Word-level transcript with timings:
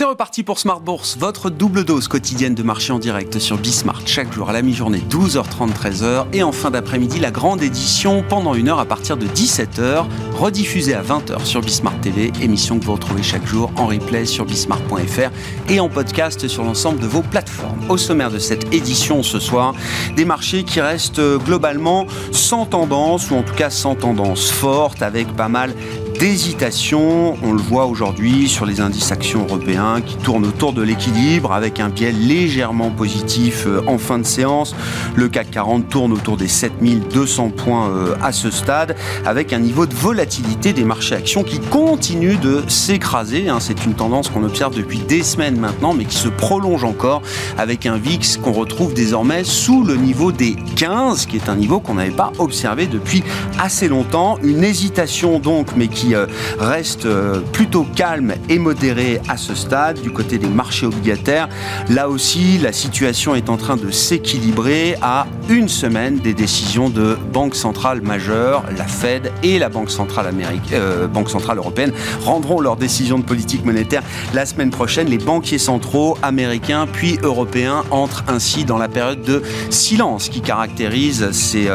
C'est 0.00 0.06
reparti 0.06 0.44
pour 0.44 0.58
Smart 0.58 0.80
Bourse, 0.80 1.18
votre 1.18 1.50
double 1.50 1.84
dose 1.84 2.08
quotidienne 2.08 2.54
de 2.54 2.62
marché 2.62 2.90
en 2.90 2.98
direct 2.98 3.38
sur 3.38 3.58
Bismart 3.58 4.00
chaque 4.06 4.32
jour 4.32 4.48
à 4.48 4.54
la 4.54 4.62
mi-journée 4.62 5.02
12h30 5.10 5.74
13h 5.74 6.24
et 6.32 6.42
en 6.42 6.52
fin 6.52 6.70
d'après-midi 6.70 7.20
la 7.20 7.30
grande 7.30 7.62
édition 7.62 8.24
pendant 8.26 8.54
une 8.54 8.70
heure 8.70 8.78
à 8.78 8.86
partir 8.86 9.18
de 9.18 9.26
17h 9.26 10.06
rediffusée 10.38 10.94
à 10.94 11.02
20h 11.02 11.44
sur 11.44 11.60
Bismart 11.60 12.00
TV, 12.00 12.32
émission 12.40 12.78
que 12.78 12.86
vous 12.86 12.94
retrouvez 12.94 13.22
chaque 13.22 13.46
jour 13.46 13.70
en 13.76 13.88
replay 13.88 14.24
sur 14.24 14.46
bismart.fr 14.46 15.30
et 15.68 15.80
en 15.80 15.90
podcast 15.90 16.48
sur 16.48 16.64
l'ensemble 16.64 16.98
de 16.98 17.06
vos 17.06 17.20
plateformes. 17.20 17.84
Au 17.90 17.98
sommaire 17.98 18.30
de 18.30 18.38
cette 18.38 18.72
édition 18.72 19.22
ce 19.22 19.38
soir, 19.38 19.74
des 20.16 20.24
marchés 20.24 20.64
qui 20.64 20.80
restent 20.80 21.20
globalement 21.44 22.06
sans 22.32 22.64
tendance 22.64 23.30
ou 23.30 23.34
en 23.34 23.42
tout 23.42 23.54
cas 23.54 23.68
sans 23.68 23.96
tendance 23.96 24.50
forte 24.50 25.02
avec 25.02 25.28
pas 25.36 25.48
mal 25.48 25.74
d'hésitation. 26.20 27.38
On 27.42 27.52
le 27.52 27.62
voit 27.62 27.86
aujourd'hui 27.86 28.46
sur 28.46 28.66
les 28.66 28.82
indices 28.82 29.10
actions 29.10 29.44
européens 29.44 30.02
qui 30.02 30.16
tournent 30.16 30.44
autour 30.44 30.74
de 30.74 30.82
l'équilibre 30.82 31.50
avec 31.52 31.80
un 31.80 31.88
biais 31.88 32.12
légèrement 32.12 32.90
positif 32.90 33.64
euh, 33.66 33.80
en 33.86 33.96
fin 33.96 34.18
de 34.18 34.26
séance. 34.26 34.76
Le 35.14 35.30
CAC 35.30 35.50
40 35.50 35.88
tourne 35.88 36.12
autour 36.12 36.36
des 36.36 36.46
7200 36.46 37.48
points 37.48 37.88
euh, 37.88 38.14
à 38.22 38.32
ce 38.32 38.50
stade 38.50 38.96
avec 39.24 39.54
un 39.54 39.60
niveau 39.60 39.86
de 39.86 39.94
volatilité 39.94 40.74
des 40.74 40.84
marchés 40.84 41.14
actions 41.14 41.42
qui 41.42 41.58
continue 41.58 42.36
de 42.36 42.62
s'écraser. 42.68 43.48
Hein. 43.48 43.56
C'est 43.58 43.86
une 43.86 43.94
tendance 43.94 44.28
qu'on 44.28 44.44
observe 44.44 44.76
depuis 44.76 44.98
des 44.98 45.22
semaines 45.22 45.58
maintenant 45.58 45.94
mais 45.94 46.04
qui 46.04 46.16
se 46.16 46.28
prolonge 46.28 46.84
encore 46.84 47.22
avec 47.56 47.86
un 47.86 47.96
VIX 47.96 48.36
qu'on 48.36 48.52
retrouve 48.52 48.92
désormais 48.92 49.42
sous 49.42 49.84
le 49.84 49.96
niveau 49.96 50.32
des 50.32 50.56
15 50.76 51.24
qui 51.24 51.36
est 51.36 51.48
un 51.48 51.56
niveau 51.56 51.80
qu'on 51.80 51.94
n'avait 51.94 52.10
pas 52.10 52.30
observé 52.38 52.86
depuis 52.86 53.24
assez 53.58 53.88
longtemps. 53.88 54.38
Une 54.42 54.62
hésitation 54.62 55.38
donc 55.38 55.68
mais 55.76 55.88
qui 55.88 56.09
euh, 56.14 56.26
reste 56.58 57.06
euh, 57.06 57.40
plutôt 57.52 57.84
calme 57.94 58.34
et 58.48 58.58
modéré 58.58 59.20
à 59.28 59.36
ce 59.36 59.54
stade 59.54 60.00
du 60.00 60.10
côté 60.10 60.38
des 60.38 60.48
marchés 60.48 60.86
obligataires. 60.86 61.48
Là 61.88 62.08
aussi, 62.08 62.58
la 62.58 62.72
situation 62.72 63.34
est 63.34 63.48
en 63.48 63.56
train 63.56 63.76
de 63.76 63.90
s'équilibrer 63.90 64.96
à 65.02 65.26
une 65.48 65.68
semaine 65.68 66.18
des 66.18 66.34
décisions 66.34 66.88
de 66.90 67.16
banques 67.32 67.54
centrales 67.54 68.02
majeures, 68.02 68.64
la 68.76 68.84
Fed 68.84 69.32
et 69.42 69.58
la 69.58 69.68
Banque 69.68 69.90
centrale, 69.90 70.34
euh, 70.72 71.06
Banque 71.06 71.30
centrale 71.30 71.58
européenne 71.58 71.92
rendront 72.24 72.60
leurs 72.60 72.76
décisions 72.76 73.18
de 73.18 73.24
politique 73.24 73.64
monétaire 73.64 74.02
la 74.34 74.46
semaine 74.46 74.70
prochaine. 74.70 75.08
Les 75.08 75.18
banquiers 75.18 75.58
centraux 75.58 76.18
américains 76.22 76.86
puis 76.86 77.18
européens 77.22 77.84
entrent 77.90 78.24
ainsi 78.28 78.64
dans 78.64 78.78
la 78.78 78.88
période 78.88 79.22
de 79.22 79.42
silence 79.70 80.28
qui 80.28 80.40
caractérise 80.40 81.30
ces, 81.32 81.68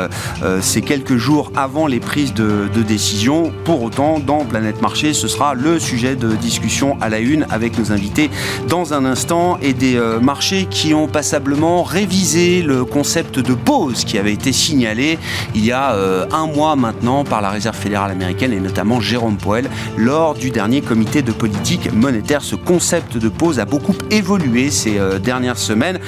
ces 0.61 0.81
quelques 0.81 1.17
jours 1.17 1.52
avant 1.56 1.88
les 1.88 2.00
prises 2.00 2.33
de, 2.33 2.67
décision. 2.88 3.52
Pour 3.64 3.81
autant, 3.81 4.20
dans 4.20 4.45
Planète 4.45 4.81
Marché. 4.81 5.14
Ce 5.14 5.28
sera 5.28 5.53
le 5.53 5.80
sujet 5.80 6.16
de 6.16 6.36
discussion 6.36 6.98
à 7.02 7.09
la 7.09 7.20
une 7.20 7.45
avec 7.50 7.78
nos 7.80 7.92
invités 7.92 8.30
dans 8.67 8.94
un 8.94 9.06
instant 9.06 9.58
et 9.61 9.73
des 9.73 9.95
euh, 9.95 10.20
marchés 10.20 10.67
qui 10.70 10.94
ont 10.94 11.08
passablement 11.08 11.83
révisé 11.83 12.61
le 12.61 12.86
concept 12.86 13.39
de 13.39 13.53
pause 13.53 14.06
qui 14.06 14.17
avait 14.17 14.33
été 14.33 14.52
signalé 14.52 15.17
il 15.54 15.66
y 15.66 15.72
a 15.72 15.94
euh, 15.94 16.26
un 16.32 16.48
mois 16.48 16.76
maintenant 16.76 17.24
par 17.24 17.42
la 17.42 17.50
Réserve 17.50 17.76
fédérale 17.76 18.12
américaine 18.12 18.54
et 18.54 18.60
notamment 18.60 19.00
Jérôme 19.00 19.38
Powell 19.38 19.70
lors 19.98 20.34
du 20.34 20.50
dernier 20.52 20.82
comité 20.82 21.22
de 21.22 21.32
politique 21.32 21.94
monétaire. 21.94 22.42
Ce 22.42 22.56
concept 22.56 23.18
de 23.18 23.30
pause 23.30 23.60
a 23.60 23.66
beaucoup 23.66 23.96
évolué 24.12 24.72
ces 24.72 24.98
euh, 24.98 25.20
dernières 25.20 25.58
semaines 25.58 26.00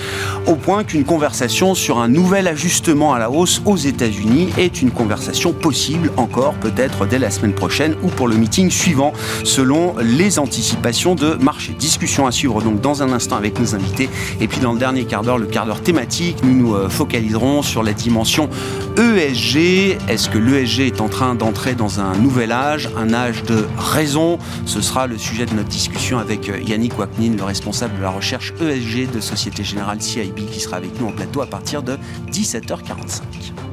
au 0.47 0.55
point 0.55 0.83
qu'une 0.83 1.03
conversation 1.03 1.75
sur 1.75 1.99
un 1.99 2.07
nouvel 2.07 2.47
ajustement 2.47 3.13
à 3.13 3.19
la 3.19 3.29
hausse 3.29 3.61
aux 3.65 3.77
États-Unis 3.77 4.49
est 4.57 4.81
une 4.81 4.91
conversation 4.91 5.53
possible 5.53 6.11
encore 6.17 6.53
peut-être 6.55 7.05
dès 7.05 7.19
la 7.19 7.29
semaine 7.29 7.53
prochaine 7.53 7.95
pour 8.15 8.27
le 8.27 8.35
meeting 8.35 8.69
suivant, 8.69 9.13
selon 9.43 9.95
les 10.01 10.39
anticipations 10.39 11.15
de 11.15 11.35
marché. 11.35 11.73
Discussion 11.73 12.27
à 12.27 12.31
suivre 12.31 12.61
donc 12.61 12.81
dans 12.81 13.03
un 13.03 13.11
instant 13.11 13.35
avec 13.35 13.59
nos 13.59 13.75
invités. 13.75 14.09
Et 14.39 14.47
puis 14.47 14.59
dans 14.59 14.73
le 14.73 14.79
dernier 14.79 15.05
quart 15.05 15.23
d'heure, 15.23 15.37
le 15.37 15.45
quart 15.45 15.65
d'heure 15.65 15.81
thématique, 15.81 16.37
nous 16.43 16.53
nous 16.53 16.75
euh, 16.75 16.89
focaliserons 16.89 17.61
sur 17.61 17.83
la 17.83 17.93
dimension 17.93 18.49
ESG. 18.97 19.26
Est-ce 19.29 20.29
que 20.29 20.37
l'ESG 20.37 20.79
est 20.87 21.01
en 21.01 21.09
train 21.09 21.35
d'entrer 21.35 21.75
dans 21.75 21.99
un 21.99 22.15
nouvel 22.15 22.53
âge, 22.53 22.89
un 22.95 23.13
âge 23.13 23.43
de 23.43 23.67
raison? 23.77 24.39
Ce 24.65 24.79
sera 24.79 25.05
le 25.05 25.17
sujet 25.17 25.45
de 25.45 25.53
notre 25.53 25.67
discussion 25.67 26.17
avec 26.17 26.47
euh, 26.47 26.61
Yannick 26.61 26.97
Waknin, 26.97 27.35
le 27.35 27.43
responsable 27.43 27.97
de 27.97 28.03
la 28.03 28.09
recherche 28.09 28.53
ESG 28.61 29.11
de 29.11 29.19
Société 29.19 29.65
Générale 29.65 30.01
CIB, 30.01 30.45
qui 30.49 30.61
sera 30.61 30.77
avec 30.77 30.97
nous 31.01 31.07
en 31.07 31.11
plateau 31.11 31.41
à 31.41 31.45
partir 31.45 31.83
de 31.83 31.97
17h45. 32.31 33.66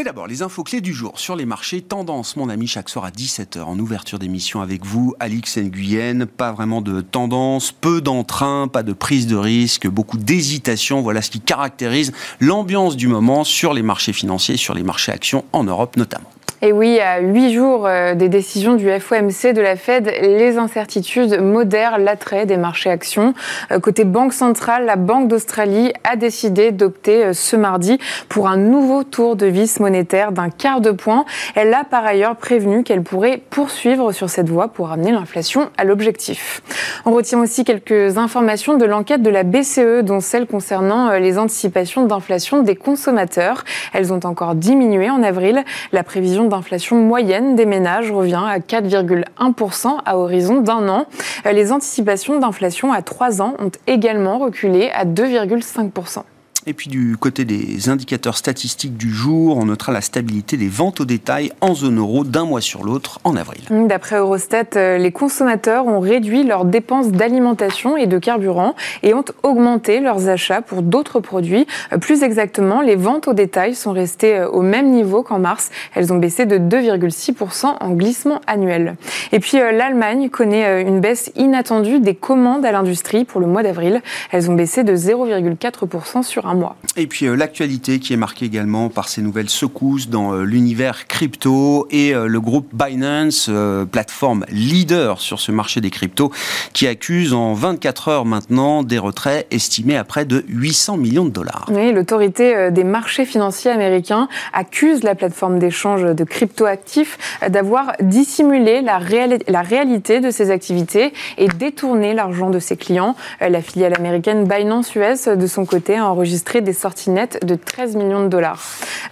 Mais 0.00 0.04
d'abord, 0.04 0.28
les 0.28 0.40
infos 0.40 0.64
clés 0.64 0.80
du 0.80 0.94
jour 0.94 1.20
sur 1.20 1.36
les 1.36 1.44
marchés. 1.44 1.82
Tendance, 1.82 2.34
mon 2.36 2.48
ami, 2.48 2.66
chaque 2.66 2.88
soir 2.88 3.04
à 3.04 3.10
17h 3.10 3.60
en 3.64 3.78
ouverture 3.78 4.18
d'émission 4.18 4.62
avec 4.62 4.86
vous, 4.86 5.14
Alix 5.20 5.58
Nguyen. 5.58 6.24
Pas 6.24 6.52
vraiment 6.52 6.80
de 6.80 7.02
tendance, 7.02 7.70
peu 7.70 8.00
d'entrain, 8.00 8.66
pas 8.66 8.82
de 8.82 8.94
prise 8.94 9.26
de 9.26 9.36
risque, 9.36 9.86
beaucoup 9.86 10.16
d'hésitation. 10.16 11.02
Voilà 11.02 11.20
ce 11.20 11.28
qui 11.28 11.42
caractérise 11.42 12.12
l'ambiance 12.40 12.96
du 12.96 13.08
moment 13.08 13.44
sur 13.44 13.74
les 13.74 13.82
marchés 13.82 14.14
financiers, 14.14 14.56
sur 14.56 14.72
les 14.72 14.84
marchés 14.84 15.12
actions 15.12 15.44
en 15.52 15.64
Europe 15.64 15.98
notamment. 15.98 16.30
Et 16.62 16.72
oui, 16.72 17.00
à 17.00 17.20
huit 17.20 17.54
jours 17.54 17.86
euh, 17.86 18.14
des 18.14 18.28
décisions 18.28 18.74
du 18.74 18.88
FOMC 18.90 19.54
de 19.54 19.62
la 19.62 19.76
Fed, 19.76 20.12
les 20.20 20.58
incertitudes 20.58 21.40
modèrent 21.40 21.98
l'attrait 21.98 22.44
des 22.44 22.58
marchés 22.58 22.90
actions. 22.90 23.32
Euh, 23.72 23.78
côté 23.80 24.04
Banque 24.04 24.34
centrale, 24.34 24.84
la 24.84 24.96
Banque 24.96 25.28
d'Australie 25.28 25.92
a 26.04 26.16
décidé 26.16 26.70
d'opter 26.70 27.24
euh, 27.24 27.32
ce 27.32 27.56
mardi 27.56 27.98
pour 28.28 28.46
un 28.46 28.58
nouveau 28.58 29.04
tour 29.04 29.36
de 29.36 29.46
vis 29.46 29.80
monétaire 29.80 30.32
d'un 30.32 30.50
quart 30.50 30.82
de 30.82 30.90
point. 30.90 31.24
Elle 31.54 31.72
a 31.72 31.84
par 31.84 32.04
ailleurs 32.04 32.36
prévenu 32.36 32.82
qu'elle 32.82 33.02
pourrait 33.02 33.40
poursuivre 33.48 34.12
sur 34.12 34.28
cette 34.28 34.50
voie 34.50 34.68
pour 34.68 34.92
amener 34.92 35.12
l'inflation 35.12 35.70
à 35.78 35.84
l'objectif. 35.84 36.60
On 37.06 37.12
retient 37.12 37.40
aussi 37.40 37.64
quelques 37.64 38.18
informations 38.18 38.76
de 38.76 38.84
l'enquête 38.84 39.22
de 39.22 39.30
la 39.30 39.44
BCE, 39.44 40.02
dont 40.02 40.20
celle 40.20 40.46
concernant 40.46 41.12
les 41.12 41.38
anticipations 41.38 42.04
d'inflation 42.04 42.62
des 42.62 42.76
consommateurs. 42.76 43.64
Elles 43.94 44.12
ont 44.12 44.20
encore 44.24 44.54
diminué 44.54 45.08
en 45.08 45.22
avril. 45.22 45.64
La 45.92 46.02
prévision 46.02 46.39
d'inflation 46.44 46.96
moyenne 46.96 47.56
des 47.56 47.66
ménages 47.66 48.10
revient 48.10 48.42
à 48.46 48.58
4,1% 48.58 49.98
à 50.04 50.18
horizon 50.18 50.60
d'un 50.60 50.88
an. 50.88 51.06
Les 51.44 51.72
anticipations 51.72 52.38
d'inflation 52.38 52.92
à 52.92 53.02
trois 53.02 53.42
ans 53.42 53.54
ont 53.58 53.70
également 53.86 54.38
reculé 54.38 54.90
à 54.94 55.04
2,5%. 55.04 56.22
Et 56.66 56.74
puis 56.74 56.90
du 56.90 57.16
côté 57.18 57.46
des 57.46 57.88
indicateurs 57.88 58.36
statistiques 58.36 58.96
du 58.96 59.10
jour, 59.10 59.56
on 59.56 59.64
notera 59.64 59.92
la 59.92 60.02
stabilité 60.02 60.58
des 60.58 60.68
ventes 60.68 61.00
au 61.00 61.04
détail 61.06 61.52
en 61.62 61.74
zone 61.74 61.98
euro 61.98 62.22
d'un 62.22 62.44
mois 62.44 62.60
sur 62.60 62.84
l'autre 62.84 63.18
en 63.24 63.34
avril. 63.34 63.62
D'après 63.70 64.16
Eurostat, 64.16 64.76
euh, 64.76 64.98
les 64.98 65.10
consommateurs 65.10 65.86
ont 65.86 66.00
réduit 66.00 66.44
leurs 66.44 66.66
dépenses 66.66 67.08
d'alimentation 67.08 67.96
et 67.96 68.06
de 68.06 68.18
carburant 68.18 68.74
et 69.02 69.14
ont 69.14 69.24
augmenté 69.42 70.00
leurs 70.00 70.28
achats 70.28 70.60
pour 70.60 70.82
d'autres 70.82 71.20
produits. 71.20 71.66
Euh, 71.92 71.98
plus 71.98 72.22
exactement, 72.22 72.82
les 72.82 72.96
ventes 72.96 73.28
au 73.28 73.32
détail 73.32 73.74
sont 73.74 73.92
restées 73.92 74.36
euh, 74.36 74.48
au 74.48 74.60
même 74.60 74.90
niveau 74.90 75.22
qu'en 75.22 75.38
mars. 75.38 75.70
Elles 75.94 76.12
ont 76.12 76.18
baissé 76.18 76.44
de 76.44 76.58
2,6% 76.58 77.76
en 77.80 77.90
glissement 77.92 78.40
annuel. 78.46 78.96
Et 79.32 79.40
puis 79.40 79.56
l'Allemagne 79.56 80.28
connaît 80.28 80.82
une 80.82 81.00
baisse 81.00 81.32
inattendue 81.36 82.00
des 82.00 82.14
commandes 82.14 82.64
à 82.64 82.72
l'industrie 82.72 83.24
pour 83.24 83.40
le 83.40 83.46
mois 83.46 83.62
d'avril. 83.62 84.02
Elles 84.30 84.50
ont 84.50 84.54
baissé 84.54 84.84
de 84.84 84.94
0,4% 84.94 86.22
sur 86.22 86.46
un 86.46 86.49
mois. 86.54 86.76
Et 86.96 87.06
puis 87.06 87.26
euh, 87.26 87.36
l'actualité 87.36 87.98
qui 87.98 88.12
est 88.12 88.16
marquée 88.16 88.46
également 88.46 88.88
par 88.88 89.08
ces 89.08 89.22
nouvelles 89.22 89.48
secousses 89.48 90.08
dans 90.08 90.32
euh, 90.32 90.42
l'univers 90.42 91.06
crypto 91.06 91.86
et 91.90 92.14
euh, 92.14 92.26
le 92.26 92.40
groupe 92.40 92.68
Binance, 92.72 93.50
plateforme 93.90 94.44
leader 94.50 95.20
sur 95.20 95.40
ce 95.40 95.52
marché 95.52 95.80
des 95.80 95.90
cryptos, 95.90 96.30
qui 96.72 96.86
accuse 96.86 97.32
en 97.32 97.54
24 97.54 98.08
heures 98.08 98.24
maintenant 98.24 98.82
des 98.82 98.98
retraits 98.98 99.46
estimés 99.50 99.96
à 99.96 100.04
près 100.04 100.24
de 100.24 100.44
800 100.48 100.96
millions 100.96 101.24
de 101.24 101.30
dollars. 101.30 101.66
Oui, 101.70 101.92
l'autorité 101.92 102.70
des 102.70 102.84
marchés 102.84 103.24
financiers 103.24 103.70
américains 103.70 104.28
accuse 104.52 105.02
la 105.02 105.14
plateforme 105.14 105.58
d'échange 105.58 106.02
de 106.02 106.24
crypto-actifs 106.24 107.18
d'avoir 107.48 107.92
dissimulé 108.00 108.82
la, 108.82 109.00
la 109.48 109.62
réalité 109.62 110.20
de 110.20 110.30
ses 110.30 110.50
activités 110.50 111.12
et 111.38 111.48
détourné 111.48 112.14
l'argent 112.14 112.50
de 112.50 112.58
ses 112.58 112.76
clients. 112.76 113.16
La 113.40 113.62
filiale 113.62 113.94
américaine 113.94 114.44
Binance 114.44 114.94
US, 114.94 115.28
de 115.28 115.46
son 115.46 115.64
côté, 115.64 115.96
a 115.96 116.06
enregistré 116.06 116.39
des 116.60 116.72
sorties 116.72 117.10
nettes 117.10 117.44
de 117.44 117.54
13 117.54 117.96
millions 117.96 118.24
de 118.24 118.28
dollars. 118.28 118.62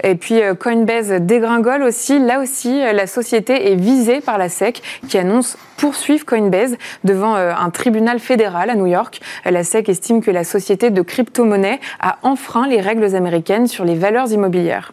Et 0.03 0.15
puis 0.15 0.43
euh, 0.43 0.55
Coinbase 0.55 1.13
dégringole 1.21 1.83
aussi. 1.83 2.19
Là 2.19 2.41
aussi, 2.41 2.83
euh, 2.83 2.93
la 2.93 3.07
société 3.07 3.73
est 3.73 3.77
visée 3.77 4.21
par 4.21 4.39
la 4.39 4.49
SEC 4.49 4.83
qui 5.09 5.19
annonce 5.19 5.57
poursuivre 5.77 6.25
Coinbase 6.25 6.77
devant 7.05 7.37
euh, 7.37 7.53
un 7.57 7.71
tribunal 7.71 8.19
fédéral 8.19 8.71
à 8.71 8.75
New 8.75 8.87
York. 8.87 9.21
La 9.45 9.63
SEC 9.63 9.89
estime 9.89 10.23
que 10.23 10.31
la 10.31 10.45
société 10.45 10.91
de 10.91 11.03
crypto-monnaie 11.03 11.81
a 12.01 12.19
enfreint 12.23 12.67
les 12.67 12.81
règles 12.81 13.15
américaines 13.15 13.67
sur 13.67 13.85
les 13.85 13.95
valeurs 13.95 14.33
immobilières. 14.33 14.93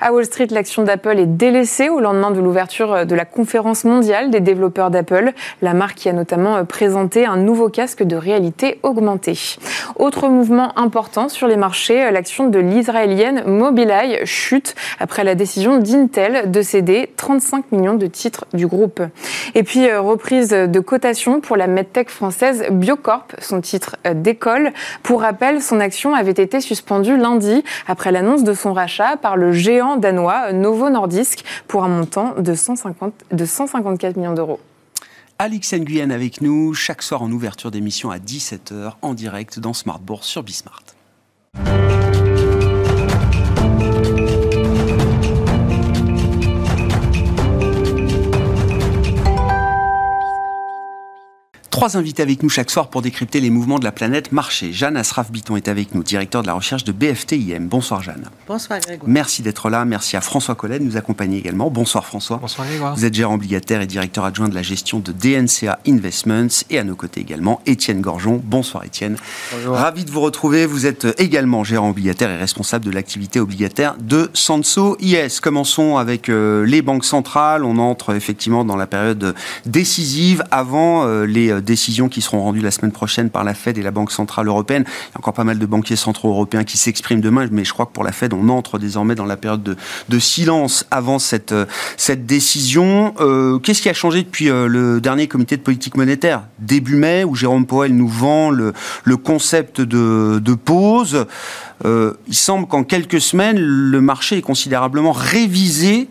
À 0.00 0.12
Wall 0.12 0.24
Street, 0.24 0.48
l'action 0.50 0.82
d'Apple 0.82 1.18
est 1.18 1.26
délaissée 1.26 1.88
au 1.88 2.00
lendemain 2.00 2.30
de 2.30 2.40
l'ouverture 2.40 3.06
de 3.06 3.14
la 3.14 3.24
conférence 3.24 3.84
mondiale 3.84 4.30
des 4.30 4.40
développeurs 4.40 4.90
d'Apple, 4.90 5.32
la 5.62 5.72
marque 5.72 5.98
qui 5.98 6.08
a 6.08 6.12
notamment 6.12 6.64
présenté 6.64 7.24
un 7.24 7.36
nouveau 7.36 7.68
casque 7.68 8.02
de 8.02 8.16
réalité 8.16 8.80
augmentée. 8.82 9.38
Autre 9.96 10.28
mouvement 10.28 10.76
important 10.78 11.28
sur 11.28 11.46
les 11.46 11.56
marchés 11.56 11.73
marché, 11.74 12.08
l'action 12.12 12.48
de 12.50 12.60
l'israélienne 12.60 13.42
Mobileye 13.48 14.24
chute 14.24 14.76
après 15.00 15.24
la 15.24 15.34
décision 15.34 15.78
d'Intel 15.78 16.48
de 16.48 16.62
céder 16.62 17.10
35 17.16 17.72
millions 17.72 17.96
de 17.96 18.06
titres 18.06 18.44
du 18.54 18.68
groupe. 18.68 19.02
Et 19.56 19.64
puis, 19.64 19.92
reprise 19.92 20.50
de 20.50 20.78
cotation 20.78 21.40
pour 21.40 21.56
la 21.56 21.66
medtech 21.66 22.10
française 22.10 22.64
Biocorp, 22.70 23.26
son 23.40 23.60
titre 23.60 23.96
décolle. 24.14 24.72
Pour 25.02 25.22
rappel, 25.22 25.60
son 25.60 25.80
action 25.80 26.14
avait 26.14 26.30
été 26.30 26.60
suspendue 26.60 27.16
lundi 27.16 27.64
après 27.88 28.12
l'annonce 28.12 28.44
de 28.44 28.54
son 28.54 28.72
rachat 28.72 29.16
par 29.16 29.36
le 29.36 29.50
géant 29.50 29.96
danois 29.96 30.52
Novo 30.52 30.90
Nordisk 30.90 31.44
pour 31.66 31.82
un 31.82 31.88
montant 31.88 32.36
de, 32.38 32.54
150, 32.54 33.12
de 33.32 33.44
154 33.44 34.16
millions 34.16 34.34
d'euros. 34.34 34.60
Alix 35.40 35.74
Nguyen 35.74 36.12
avec 36.12 36.40
nous 36.40 36.72
chaque 36.72 37.02
soir 37.02 37.22
en 37.22 37.32
ouverture 37.32 37.72
d'émission 37.72 38.12
à 38.12 38.18
17h 38.18 38.92
en 39.02 39.14
direct 39.14 39.58
dans 39.58 39.72
Smart 39.72 39.98
Bourse 39.98 40.28
sur 40.28 40.44
Bismart. 40.44 40.93
Thank 41.54 41.90
you. 41.90 42.03
Trois 51.74 51.96
invités 51.96 52.22
avec 52.22 52.44
nous 52.44 52.48
chaque 52.48 52.70
soir 52.70 52.86
pour 52.86 53.02
décrypter 53.02 53.40
les 53.40 53.50
mouvements 53.50 53.80
de 53.80 53.84
la 53.84 53.90
planète 53.90 54.30
marché. 54.30 54.72
Jeanne 54.72 54.96
Asraf-Biton 54.96 55.56
est 55.56 55.66
avec 55.66 55.92
nous, 55.92 56.04
directeur 56.04 56.42
de 56.42 56.46
la 56.46 56.54
recherche 56.54 56.84
de 56.84 56.92
BFTIM. 56.92 57.66
Bonsoir 57.66 58.00
Jeanne. 58.00 58.30
Bonsoir 58.46 58.78
Grégoire. 58.78 59.10
Merci 59.10 59.42
d'être 59.42 59.68
là. 59.70 59.84
Merci 59.84 60.16
à 60.16 60.20
François 60.20 60.54
Collet 60.54 60.78
de 60.78 60.84
nous 60.84 60.96
accompagner 60.96 61.36
également. 61.36 61.70
Bonsoir 61.70 62.06
François. 62.06 62.36
Bonsoir 62.36 62.68
Grégoire. 62.68 62.94
Vous 62.94 63.04
êtes 63.04 63.14
gérant 63.14 63.34
obligataire 63.34 63.80
et 63.80 63.88
directeur 63.88 64.24
adjoint 64.24 64.48
de 64.48 64.54
la 64.54 64.62
gestion 64.62 65.00
de 65.00 65.10
DNCA 65.10 65.80
Investments. 65.84 66.62
Et 66.70 66.78
à 66.78 66.84
nos 66.84 66.94
côtés 66.94 67.22
également, 67.22 67.60
Étienne 67.66 68.00
Gorgeon. 68.00 68.40
Bonsoir 68.44 68.84
Étienne. 68.84 69.16
Bonjour. 69.52 69.74
Ravi 69.74 70.04
de 70.04 70.12
vous 70.12 70.20
retrouver. 70.20 70.66
Vous 70.66 70.86
êtes 70.86 71.08
également 71.18 71.64
gérant 71.64 71.90
obligataire 71.90 72.30
et 72.30 72.36
responsable 72.36 72.84
de 72.84 72.92
l'activité 72.92 73.40
obligataire 73.40 73.96
de 73.98 74.30
Sanso 74.32 74.96
IS. 75.00 75.40
Commençons 75.42 75.96
avec 75.96 76.28
euh, 76.28 76.64
les 76.64 76.82
banques 76.82 77.04
centrales. 77.04 77.64
On 77.64 77.78
entre 77.78 78.14
effectivement 78.14 78.64
dans 78.64 78.76
la 78.76 78.86
période 78.86 79.34
décisive 79.66 80.44
avant 80.52 81.08
euh, 81.08 81.26
les 81.26 81.63
décisions 81.64 82.08
qui 82.08 82.20
seront 82.20 82.42
rendues 82.42 82.60
la 82.60 82.70
semaine 82.70 82.92
prochaine 82.92 83.30
par 83.30 83.44
la 83.44 83.54
Fed 83.54 83.78
et 83.78 83.82
la 83.82 83.90
Banque 83.90 84.12
Centrale 84.12 84.46
Européenne. 84.46 84.84
Il 84.86 85.14
y 85.14 85.16
a 85.16 85.18
encore 85.18 85.34
pas 85.34 85.44
mal 85.44 85.58
de 85.58 85.66
banquiers 85.66 85.96
centraux 85.96 86.30
européens 86.30 86.64
qui 86.64 86.78
s'expriment 86.78 87.20
demain, 87.20 87.48
mais 87.50 87.64
je 87.64 87.72
crois 87.72 87.86
que 87.86 87.92
pour 87.92 88.04
la 88.04 88.12
Fed, 88.12 88.32
on 88.32 88.48
entre 88.48 88.78
désormais 88.78 89.14
dans 89.14 89.24
la 89.24 89.36
période 89.36 89.62
de, 89.62 89.76
de 90.08 90.18
silence 90.18 90.86
avant 90.90 91.18
cette, 91.18 91.52
euh, 91.52 91.66
cette 91.96 92.26
décision. 92.26 93.14
Euh, 93.20 93.58
Qu'est-ce 93.58 93.82
qui 93.82 93.88
a 93.88 93.94
changé 93.94 94.22
depuis 94.22 94.50
euh, 94.50 94.66
le 94.66 95.00
dernier 95.00 95.26
comité 95.26 95.56
de 95.56 95.62
politique 95.62 95.96
monétaire? 95.96 96.44
Début 96.58 96.96
mai, 96.96 97.24
où 97.24 97.34
Jérôme 97.34 97.66
Powell 97.66 97.94
nous 97.94 98.08
vend 98.08 98.50
le, 98.50 98.72
le 99.04 99.16
concept 99.16 99.80
de, 99.80 100.38
de 100.38 100.54
pause. 100.54 101.26
Il 101.84 102.34
semble 102.34 102.66
qu'en 102.66 102.82
quelques 102.82 103.20
semaines, 103.20 103.58
le 103.58 104.00
marché 104.00 104.38
est 104.38 104.42
considérablement 104.42 105.12
révisé 105.12 106.08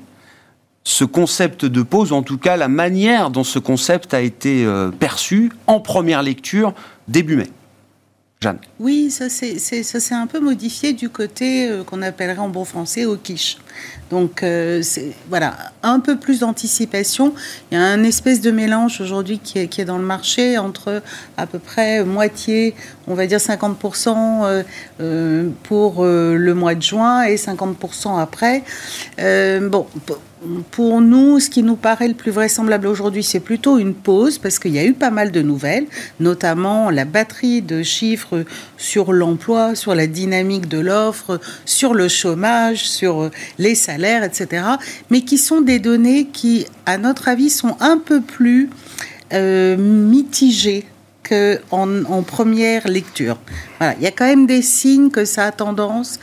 ce 0.84 1.06
concept 1.06 1.66
de 1.66 1.82
pause, 1.82 2.12
en 2.12 2.24
tout 2.24 2.38
cas 2.38 2.58
la 2.58 2.68
manière 2.68 3.30
dont 3.30 3.44
ce 3.44 3.60
concept 3.60 4.14
a 4.14 4.22
été 4.22 4.66
euh, 4.66 4.92
perçu 4.92 5.52
en 5.68 5.80
première 5.80 6.24
lecture 6.24 6.74
début 7.08 7.36
mai. 7.36 7.50
Jeanne. 8.42 8.58
Oui, 8.80 9.10
ça 9.10 9.30
s'est 9.30 10.14
un 10.14 10.28
peu 10.28 10.42
modifié 10.42 10.92
du 10.92 11.08
côté 11.10 11.70
euh, 11.70 11.84
qu'on 11.86 12.02
appellerait 12.02 12.40
en 12.40 12.50
bon 12.50 12.66
français 12.66 13.06
au 13.06 13.16
quiche. 13.16 13.58
Donc 14.14 14.44
euh, 14.44 14.84
voilà, 15.30 15.56
un 15.82 16.00
peu 16.00 16.18
plus 16.18 16.42
d'anticipation. 16.42 17.34
Il 17.72 17.76
y 17.76 17.82
a 17.82 17.84
un 17.84 18.04
espèce 18.04 18.42
de 18.42 18.52
mélange 18.52 19.02
aujourd'hui 19.02 19.40
qui 19.40 19.58
est, 19.58 19.86
dans 19.86 19.98
le 19.98 20.04
marché 20.04 20.60
entre 20.60 21.02
à 21.36 21.48
peu 21.48 21.58
près 21.58 22.04
moitié, 22.04 22.76
on 23.08 23.16
va 23.16 23.26
dire 23.26 23.40
50% 23.40 24.10
euh, 24.44 24.64
euh, 25.02 25.50
pour 25.64 26.06
le 26.06 26.54
mois 26.54 26.76
de 26.76 26.82
juin 26.84 27.24
et 27.24 27.38
50% 27.38 28.20
après. 28.20 28.64
bon 29.18 29.88
pour 30.72 31.02
nous, 31.02 31.40
ce 31.40 31.50
qui 31.50 31.64
nous 31.64 31.76
paraît 31.76 32.08
le 32.08 32.14
plus 32.14 32.32
vraisemblable 32.32 32.88
aujourd'hui, 32.88 33.24
c'est 33.24 33.40
plutôt 33.40 33.78
une 33.78 33.94
pause, 33.94 34.38
parce 34.38 34.60
qu'il 34.60 34.72
y 34.72 34.80
a 34.80 34.86
eu 34.86 34.94
pas 34.94 35.10
mal 35.10 35.32
de 35.32 35.42
nouvelles, 35.42 35.86
notamment 36.20 36.90
la 36.90 37.06
batterie 37.06 37.62
de 37.62 37.84
chiffres 37.84 38.46
sur 38.78 39.14
l'emploi, 39.14 39.76
sur 39.76 39.96
la 39.96 40.08
dynamique 40.08 40.68
de 40.68 40.80
l'offre, 40.80 41.40
sur 41.66 41.94
le 41.94 42.08
chômage, 42.08 42.88
sur 42.88 43.30
les 43.58 43.76
salaires, 43.76 44.24
etc., 44.24 44.66
mais 45.10 45.22
qui 45.22 45.38
sont 45.38 45.62
des 45.62 45.80
données 45.80 46.26
qui, 46.26 46.66
à 46.86 46.98
notre 46.98 47.28
avis, 47.28 47.50
sont 47.50 47.78
un 47.80 47.98
peu 47.98 48.22
plus 48.22 48.70
euh, 49.34 49.78
mitigées 49.78 50.86
qu'en 51.24 52.04
en 52.06 52.22
première 52.24 52.88
lecture. 52.88 53.38
Voilà. 53.80 53.96
Il 53.98 54.04
y 54.04 54.08
a 54.08 54.12
quand 54.12 54.26
même 54.26 54.46
des 54.46 54.62
signes 54.62 55.10
que 55.10 55.26
ça 55.26 55.46
a 55.46 55.52
tendance 55.52 56.20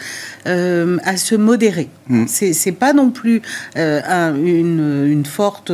euh, 0.47 0.99
à 1.05 1.17
se 1.17 1.35
modérer. 1.35 1.89
Mmh. 2.09 2.27
C'est 2.27 2.73
pas 2.73 2.93
non 2.93 3.11
plus 3.11 3.43
euh, 3.77 4.01
un, 4.07 4.35
une, 4.37 5.07
une, 5.07 5.27
forte 5.27 5.73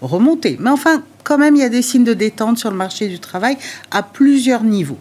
remontée. 0.00 0.56
Mais 0.60 0.70
enfin, 0.70 1.02
quand 1.24 1.38
même, 1.38 1.56
il 1.56 1.62
y 1.62 1.64
a 1.64 1.68
des 1.68 1.82
signes 1.82 2.04
de 2.04 2.14
détente 2.14 2.58
sur 2.58 2.70
le 2.70 2.76
marché 2.76 3.08
du 3.08 3.18
travail 3.18 3.56
à 3.90 4.02
plusieurs 4.02 4.64
niveaux. 4.64 4.98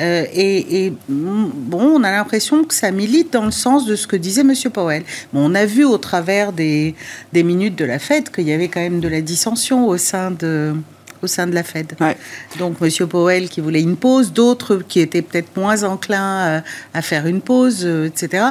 Euh, 0.00 0.24
et, 0.32 0.86
et, 0.86 0.92
bon, 1.08 1.82
on 1.82 2.02
a 2.04 2.10
l'impression 2.10 2.64
que 2.64 2.74
ça 2.74 2.90
milite 2.90 3.32
dans 3.32 3.44
le 3.44 3.50
sens 3.50 3.86
de 3.86 3.94
ce 3.94 4.06
que 4.06 4.16
disait 4.16 4.40
M. 4.40 4.54
Powell. 4.72 5.04
Bon, 5.32 5.50
on 5.50 5.54
a 5.54 5.66
vu 5.66 5.84
au 5.84 5.98
travers 5.98 6.52
des, 6.52 6.94
des 7.32 7.42
minutes 7.42 7.76
de 7.76 7.84
la 7.84 7.98
Fed 7.98 8.30
qu'il 8.30 8.48
y 8.48 8.52
avait 8.52 8.68
quand 8.68 8.80
même 8.80 9.00
de 9.00 9.08
la 9.08 9.20
dissension 9.20 9.86
au 9.86 9.96
sein 9.98 10.30
de, 10.30 10.74
au 11.22 11.26
sein 11.26 11.46
de 11.46 11.54
la 11.54 11.62
Fed. 11.62 11.94
Ouais. 12.00 12.16
Donc, 12.58 12.76
M. 12.80 13.06
Powell 13.06 13.48
qui 13.48 13.60
voulait 13.60 13.82
une 13.82 13.96
pause, 13.96 14.32
d'autres 14.32 14.82
qui 14.86 15.00
étaient 15.00 15.22
peut-être 15.22 15.56
moins 15.56 15.84
enclins 15.84 16.62
à, 16.94 16.98
à, 16.98 17.02
faire 17.02 17.26
une 17.26 17.40
pause, 17.40 17.82
euh, 17.84 18.06
etc. 18.06 18.46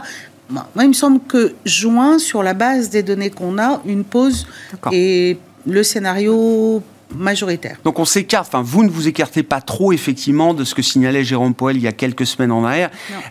Moi, 0.50 0.66
il 0.82 0.90
me 0.90 0.94
semble 0.94 1.22
que 1.28 1.54
juin, 1.66 2.20
sur 2.20 2.44
la 2.44 2.54
base 2.54 2.90
des 2.90 3.04
données 3.04 3.30
qu'on 3.30 3.58
a, 3.58 3.82
une 3.86 4.04
pause 4.04 4.46
est 4.92 5.38
le 5.66 5.84
scénario 5.84 6.84
majoritaire. 7.16 7.78
Donc 7.84 8.00
on 8.00 8.06
s'écarte, 8.06 8.48
enfin 8.48 8.62
vous 8.62 8.84
ne 8.84 8.90
vous 8.90 9.08
écartez 9.08 9.44
pas 9.44 9.62
trop 9.62 9.92
effectivement 9.92 10.54
de 10.54 10.64
ce 10.64 10.76
que 10.76 10.82
signalait 10.82 11.24
Jérôme 11.24 11.54
Powell 11.54 11.78
il 11.78 11.84
y 11.84 11.88
a 11.88 11.92
quelques 11.92 12.26
semaines 12.26 12.52
en 12.52 12.64
arrière. 12.64 12.90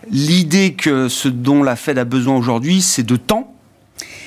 L'idée 0.09 0.73
que 0.73 1.09
ce 1.09 1.27
dont 1.27 1.63
la 1.63 1.75
Fed 1.75 1.97
a 1.97 2.05
besoin 2.05 2.35
aujourd'hui, 2.37 2.81
c'est 2.81 3.03
de 3.03 3.15
temps, 3.15 3.53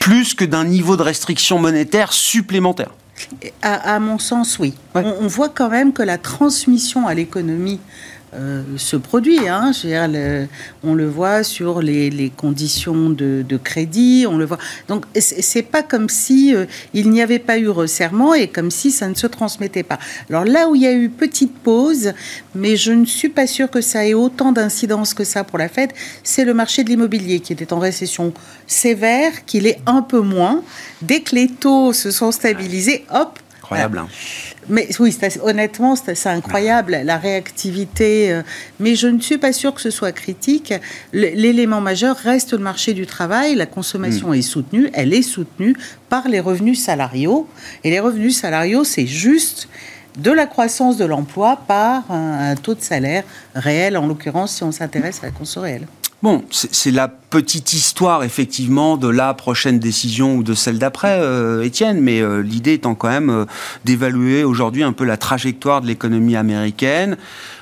plus 0.00 0.34
que 0.34 0.44
d'un 0.44 0.64
niveau 0.64 0.96
de 0.96 1.02
restriction 1.02 1.58
monétaire 1.58 2.12
supplémentaire. 2.12 2.90
À, 3.62 3.94
à 3.94 3.98
mon 4.00 4.18
sens, 4.18 4.58
oui. 4.58 4.74
Ouais. 4.94 5.02
On, 5.04 5.24
on, 5.24 5.26
voit 5.28 5.48
quand 5.48 5.68
même 5.68 5.92
que 5.92 6.02
la 6.02 6.18
transmission 6.18 7.06
à 7.06 7.14
l'économie 7.14 7.80
euh, 8.36 8.62
se 8.76 8.96
produit. 8.96 9.48
Hein. 9.48 9.70
On 10.82 10.94
le 10.94 11.08
voit 11.08 11.44
sur 11.44 11.80
les, 11.80 12.32
conditions 12.36 13.10
de, 13.10 13.56
crédit, 13.62 14.26
on 14.28 14.36
le 14.36 14.44
voit. 14.44 14.58
Donc 14.88 15.04
c'est 15.16 15.62
pas 15.62 15.82
comme 15.82 16.08
si 16.08 16.54
euh, 16.54 16.66
il 16.94 17.10
n'y 17.10 17.22
avait 17.22 17.38
pas 17.38 17.58
eu 17.58 17.68
resserrement 17.68 18.34
et 18.34 18.48
comme 18.48 18.70
si 18.70 18.90
ça 18.90 19.08
ne 19.08 19.14
se 19.14 19.26
transmettait 19.26 19.82
pas. 19.82 19.98
Alors 20.28 20.44
là 20.44 20.68
où 20.68 20.74
il 20.74 20.82
y 20.82 20.86
a 20.86 20.92
eu 20.92 21.08
petite 21.08 21.54
pause, 21.54 22.12
mais 22.54 22.76
je 22.76 22.92
ne 22.92 23.04
suis 23.04 23.28
pas 23.28 23.46
sûre 23.46 23.70
que 23.70 23.80
ça 23.80 24.06
ait 24.06 24.14
autant 24.14 24.52
d'incidence 24.52 25.14
que 25.14 25.24
ça 25.24 25.44
pour 25.44 25.58
la 25.58 25.68
Fed, 25.68 25.90
c'est 26.22 26.44
le 26.44 26.54
marché 26.54 26.82
de 26.82 26.88
l'immobilier 26.88 27.40
qui 27.40 27.52
était 27.52 27.72
en 27.72 27.78
récession 27.78 28.32
sévère, 28.66 29.44
qu'il 29.44 29.66
est 29.66 29.78
un 29.86 30.02
peu 30.02 30.20
moins. 30.20 30.62
Dès 31.02 31.20
que 31.20 31.34
les 31.34 31.48
taux 31.48 31.92
se 31.92 32.10
sont 32.10 32.32
stabilisés, 32.32 33.04
hop. 33.12 33.38
Incroyable. 33.64 33.98
Hein. 33.98 34.08
Mais 34.68 34.88
oui, 35.00 35.16
honnêtement, 35.42 35.96
c'est 35.96 36.26
incroyable, 36.26 37.00
la 37.02 37.16
réactivité. 37.16 38.30
Euh, 38.30 38.42
mais 38.78 38.94
je 38.94 39.06
ne 39.06 39.18
suis 39.20 39.38
pas 39.38 39.54
sûre 39.54 39.72
que 39.72 39.80
ce 39.80 39.88
soit 39.88 40.12
critique. 40.12 40.74
L'élément 41.14 41.80
majeur 41.80 42.14
reste 42.16 42.52
le 42.52 42.58
marché 42.58 42.92
du 42.92 43.06
travail. 43.06 43.54
La 43.54 43.64
consommation 43.64 44.28
mmh. 44.28 44.34
est 44.34 44.42
soutenue. 44.42 44.90
Elle 44.92 45.14
est 45.14 45.22
soutenue 45.22 45.74
par 46.10 46.28
les 46.28 46.40
revenus 46.40 46.78
salariaux. 46.78 47.48
Et 47.84 47.90
les 47.90 48.00
revenus 48.00 48.36
salariaux, 48.36 48.84
c'est 48.84 49.06
juste 49.06 49.68
de 50.18 50.30
la 50.30 50.46
croissance 50.46 50.98
de 50.98 51.06
l'emploi 51.06 51.58
par 51.66 52.10
un, 52.10 52.50
un, 52.50 52.54
taux 52.56 52.74
de 52.74 52.82
salaire 52.82 53.24
réel, 53.54 53.96
en 53.96 54.06
l'occurrence, 54.06 54.56
si 54.56 54.62
on 54.62 54.72
s'intéresse 54.72 55.20
à 55.22 55.26
la 55.26 55.32
conso 55.32 55.62
réelle. 55.62 55.86
Bon, 56.24 56.42
c'est 56.48 56.90
la 56.90 57.08
petite 57.08 57.74
histoire 57.74 58.24
effectivement 58.24 58.96
de 58.96 59.08
la 59.08 59.34
prochaine 59.34 59.78
décision 59.78 60.36
ou 60.36 60.42
de 60.42 60.54
celle 60.54 60.78
d'après, 60.78 61.18
euh, 61.20 61.62
Étienne, 61.62 62.00
mais 62.00 62.22
euh, 62.22 62.40
l'idée 62.40 62.72
étant 62.72 62.94
quand 62.94 63.10
même 63.10 63.28
euh, 63.28 63.44
d'évaluer 63.84 64.42
aujourd'hui 64.42 64.82
un 64.82 64.94
peu 64.94 65.04
la 65.04 65.18
trajectoire 65.18 65.82
de 65.82 65.86
l'économie 65.86 66.34
américaine. 66.34 67.18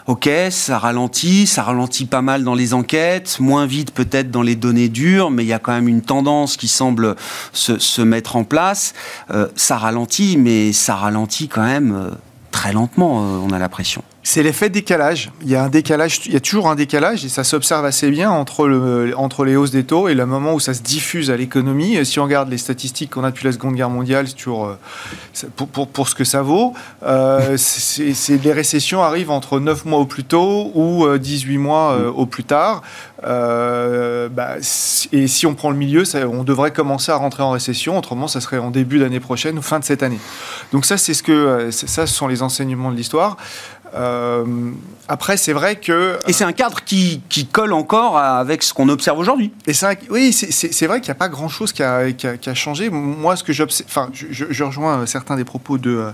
Ok, 0.06 0.30
ça 0.50 0.78
ralentit, 0.78 1.48
ça 1.48 1.64
ralentit 1.64 2.04
pas 2.04 2.22
mal 2.22 2.44
dans 2.44 2.54
les 2.54 2.72
enquêtes, 2.72 3.38
moins 3.40 3.66
vite 3.66 3.90
peut-être 3.90 4.30
dans 4.30 4.42
les 4.42 4.54
données 4.54 4.88
dures, 4.88 5.32
mais 5.32 5.42
il 5.42 5.48
y 5.48 5.52
a 5.52 5.58
quand 5.58 5.72
même 5.72 5.88
une 5.88 6.02
tendance 6.02 6.56
qui 6.56 6.68
semble 6.68 7.16
se, 7.52 7.80
se 7.80 8.00
mettre 8.00 8.36
en 8.36 8.44
place. 8.44 8.94
ça 9.56 9.76
ralentit, 9.76 10.36
mais 10.36 10.72
ça 10.72 10.94
ralentit 10.94 11.48
quand 11.48 11.64
même 11.64 12.12
très 12.52 12.72
lentement, 12.72 13.22
on 13.44 13.50
a 13.50 13.58
l'impression. 13.58 14.04
C'est 14.22 14.42
l'effet 14.42 14.68
décalage. 14.68 15.30
Il 15.42 15.50
y 15.50 15.56
a 15.56 15.64
un 15.64 15.68
décalage, 15.68 16.20
il 16.26 16.32
y 16.32 16.36
a 16.36 16.40
toujours 16.40 16.68
un 16.68 16.74
décalage 16.74 17.24
et 17.24 17.28
ça 17.28 17.42
s'observe 17.42 17.84
assez 17.84 18.10
bien 18.10 18.30
entre, 18.30 18.68
le, 18.68 19.14
entre 19.16 19.44
les 19.44 19.56
hausses 19.56 19.72
des 19.72 19.84
taux 19.84 20.08
et 20.08 20.14
le 20.14 20.26
moment 20.26 20.54
où 20.54 20.60
ça 20.60 20.74
se 20.74 20.82
diffuse 20.82 21.30
à 21.30 21.36
l'économie. 21.36 22.04
Si 22.06 22.20
on 22.20 22.24
regarde 22.24 22.48
les 22.48 22.58
statistiques 22.58 23.10
qu'on 23.10 23.24
a 23.24 23.30
depuis 23.30 23.46
la 23.46 23.52
Seconde 23.52 23.74
Guerre 23.74 23.90
mondiale, 23.90 24.28
c'est 24.28 24.34
toujours 24.34 24.66
euh, 24.66 24.78
pour, 25.56 25.68
pour, 25.68 25.88
pour, 25.88 26.08
ce 26.08 26.14
que 26.14 26.24
ça 26.24 26.42
vaut. 26.42 26.72
Euh, 27.02 27.56
c'est, 27.56 28.42
les 28.42 28.52
récessions 28.52 29.02
arrivent 29.02 29.30
entre 29.30 29.58
9 29.58 29.84
mois 29.86 29.98
au 29.98 30.06
plus 30.06 30.24
tôt 30.24 30.70
ou 30.74 31.06
18 31.16 31.56
euh, 31.56 31.58
mois 31.58 31.92
euh, 31.92 32.10
au 32.10 32.26
plus 32.26 32.44
tard. 32.44 32.82
Euh, 33.24 34.28
bah, 34.28 34.56
et 35.12 35.26
si 35.26 35.46
on 35.46 35.54
prend 35.54 35.70
le 35.70 35.76
milieu, 35.76 36.04
ça, 36.04 36.28
on 36.28 36.44
devrait 36.44 36.72
commencer 36.72 37.12
à 37.12 37.16
rentrer 37.16 37.42
en 37.42 37.50
récession. 37.50 37.98
Autrement, 37.98 38.28
ça 38.28 38.40
serait 38.40 38.58
en 38.58 38.70
début 38.70 38.98
d'année 38.98 39.20
prochaine 39.20 39.58
ou 39.58 39.62
fin 39.62 39.78
de 39.78 39.84
cette 39.84 40.02
année. 40.02 40.18
Donc 40.72 40.84
ça, 40.84 40.96
c'est 40.96 41.14
ce 41.14 41.22
que 41.22 41.70
ça, 41.70 42.06
ce 42.06 42.14
sont 42.14 42.28
les 42.28 42.42
enseignements 42.42 42.90
de 42.90 42.96
l'histoire. 42.96 43.36
Euh, 43.94 44.44
après, 45.08 45.36
c'est 45.36 45.52
vrai 45.52 45.76
que. 45.76 46.18
Et 46.26 46.32
c'est 46.32 46.44
un 46.44 46.52
cadre 46.52 46.82
qui, 46.84 47.22
qui, 47.28 47.46
colle 47.46 47.72
encore 47.72 48.18
avec 48.18 48.62
ce 48.62 48.72
qu'on 48.72 48.88
observe 48.88 49.18
aujourd'hui. 49.18 49.52
Et 49.66 49.74
c'est 49.74 49.98
oui, 50.10 50.32
c'est 50.32 50.86
vrai 50.86 51.00
qu'il 51.00 51.08
n'y 51.08 51.16
a 51.16 51.18
pas 51.18 51.28
grand-chose 51.28 51.72
qui 51.72 51.82
a, 51.82 52.10
qui, 52.12 52.26
a, 52.26 52.36
qui 52.36 52.48
a, 52.48 52.54
changé. 52.54 52.88
Moi, 52.90 53.36
ce 53.36 53.44
que 53.44 53.52
j'observe. 53.52 53.88
Enfin, 53.88 54.08
je, 54.12 54.46
je, 54.50 54.64
rejoins 54.64 55.06
certains 55.06 55.36
des 55.36 55.44
propos 55.44 55.78
de. 55.78 55.90
Euh, 55.90 56.10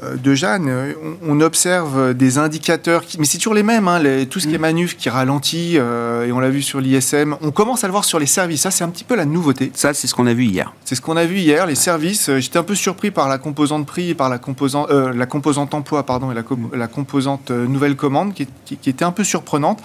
de 0.00 0.34
Jeanne, 0.34 0.94
on 1.26 1.40
observe 1.40 2.14
des 2.14 2.38
indicateurs, 2.38 3.04
qui, 3.04 3.18
mais 3.18 3.26
c'est 3.26 3.38
toujours 3.38 3.54
les 3.54 3.62
mêmes, 3.62 3.88
hein, 3.88 3.98
les, 3.98 4.26
tout 4.26 4.40
ce 4.40 4.46
qui 4.46 4.54
est 4.54 4.58
mm. 4.58 4.62
manuf 4.62 4.96
qui 4.96 5.10
ralentit, 5.10 5.74
euh, 5.76 6.26
et 6.26 6.32
on 6.32 6.40
l'a 6.40 6.50
vu 6.50 6.62
sur 6.62 6.80
l'ISM. 6.80 7.36
On 7.42 7.50
commence 7.50 7.84
à 7.84 7.88
le 7.88 7.92
voir 7.92 8.04
sur 8.04 8.18
les 8.18 8.26
services, 8.26 8.62
ça 8.62 8.70
c'est 8.70 8.84
un 8.84 8.88
petit 8.88 9.04
peu 9.04 9.14
la 9.14 9.24
nouveauté. 9.24 9.70
Ça 9.74 9.94
c'est 9.94 10.06
ce 10.06 10.14
qu'on 10.14 10.26
a 10.26 10.34
vu 10.34 10.44
hier. 10.44 10.72
C'est 10.84 10.94
ce 10.94 11.00
qu'on 11.00 11.16
a 11.16 11.24
vu 11.24 11.38
hier, 11.38 11.66
les 11.66 11.74
services. 11.74 12.28
Euh, 12.28 12.40
j'étais 12.40 12.58
un 12.58 12.62
peu 12.62 12.74
surpris 12.74 13.10
par 13.10 13.28
la 13.28 13.38
composante 13.38 13.86
prix 13.86 14.10
et 14.10 14.14
par 14.14 14.28
la 14.28 14.38
composante, 14.38 14.90
euh, 14.90 15.12
la 15.12 15.26
composante 15.26 15.74
emploi 15.74 16.04
pardon, 16.04 16.30
et 16.30 16.34
la, 16.34 16.42
la 16.74 16.88
composante 16.88 17.50
nouvelle 17.50 17.96
commande 17.96 18.34
qui, 18.34 18.46
qui, 18.64 18.76
qui, 18.76 18.90
était 18.90 19.04
un 19.04 19.12
peu 19.12 19.24
surprenante. 19.24 19.80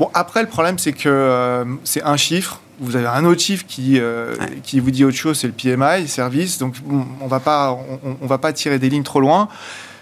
Bon, 0.00 0.10
après 0.14 0.42
le 0.42 0.48
problème 0.48 0.78
c'est 0.78 0.92
que 0.92 1.64
c'est 1.84 2.02
un 2.02 2.16
chiffre, 2.16 2.60
vous 2.80 2.96
avez 2.96 3.06
un 3.06 3.24
autre 3.26 3.40
chiffre 3.40 3.64
qui, 3.68 4.00
euh, 4.00 4.34
qui 4.62 4.80
vous 4.80 4.90
dit 4.90 5.04
autre 5.04 5.16
chose, 5.16 5.38
c'est 5.38 5.46
le 5.46 5.52
PMI, 5.52 6.08
service. 6.08 6.58
Donc, 6.58 6.76
on 7.20 7.26
va 7.26 7.38
pas, 7.38 7.72
on, 7.72 8.16
on, 8.20 8.26
va 8.26 8.38
pas 8.38 8.52
tirer 8.52 8.78
des 8.78 8.88
lignes 8.88 9.02
trop 9.02 9.20
loin. 9.20 9.48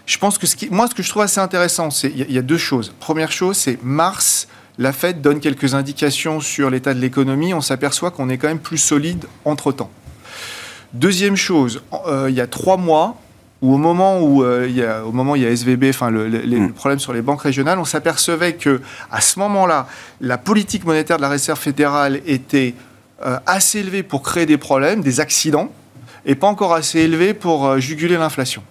Je 0.06 0.16
pense 0.16 0.38
que 0.38 0.46
ce 0.46 0.54
qui, 0.56 0.68
moi, 0.70 0.86
ce 0.86 0.94
que 0.94 1.02
je 1.02 1.10
trouve 1.10 1.22
assez 1.22 1.40
intéressant, 1.40 1.90
c'est 1.90 2.08
il 2.08 2.30
y, 2.30 2.34
y, 2.34 2.38
a 2.38 2.42
deux 2.42 2.56
choses. 2.56 2.94
Première 3.00 3.32
chose, 3.32 3.56
c'est 3.56 3.82
mars. 3.82 4.46
La 4.78 4.92
Fed 4.92 5.20
donne 5.20 5.40
quelques 5.40 5.74
indications 5.74 6.40
sur 6.40 6.70
l'état 6.70 6.94
de 6.94 7.00
l'économie. 7.00 7.52
On 7.52 7.60
s'aperçoit 7.60 8.12
qu'on 8.12 8.28
est 8.28 8.38
quand 8.38 8.46
même 8.46 8.60
plus 8.60 8.78
solide 8.78 9.24
entre 9.44 9.72
temps. 9.72 9.90
Deuxième 10.92 11.36
chose, 11.36 11.82
euh, 12.06 12.26
il 12.30 12.36
y 12.36 12.40
a 12.40 12.46
trois 12.46 12.76
mois, 12.76 13.20
où 13.60 13.74
au 13.74 13.78
moment 13.78 14.20
où, 14.20 14.44
euh, 14.44 14.66
il 14.68 14.76
y 14.76 14.84
a, 14.84 15.04
au 15.04 15.12
moment 15.12 15.32
où 15.32 15.36
il 15.36 15.42
y 15.42 15.46
a 15.46 15.50
SVB, 15.50 15.86
enfin 15.90 16.10
le, 16.10 16.28
le, 16.28 16.40
mm. 16.40 16.66
le 16.68 16.72
problème 16.72 16.98
sur 16.98 17.12
les 17.12 17.22
banques 17.22 17.42
régionales, 17.42 17.78
on 17.78 17.84
s'apercevait 17.84 18.54
que 18.54 18.80
à 19.10 19.20
ce 19.20 19.38
moment-là, 19.40 19.86
la 20.20 20.38
politique 20.38 20.84
monétaire 20.84 21.16
de 21.16 21.22
la 21.22 21.28
Réserve 21.28 21.58
fédérale 21.58 22.20
était 22.26 22.74
euh, 23.26 23.38
assez 23.46 23.80
élevée 23.80 24.02
pour 24.02 24.22
créer 24.22 24.46
des 24.46 24.58
problèmes, 24.58 25.00
des 25.00 25.20
accidents, 25.20 25.72
et 26.28 26.34
pas 26.34 26.46
encore 26.46 26.74
assez 26.74 27.00
élevée 27.00 27.32
pour 27.32 27.66
euh, 27.66 27.78
juguler 27.80 28.18
l'inflation. 28.18 28.62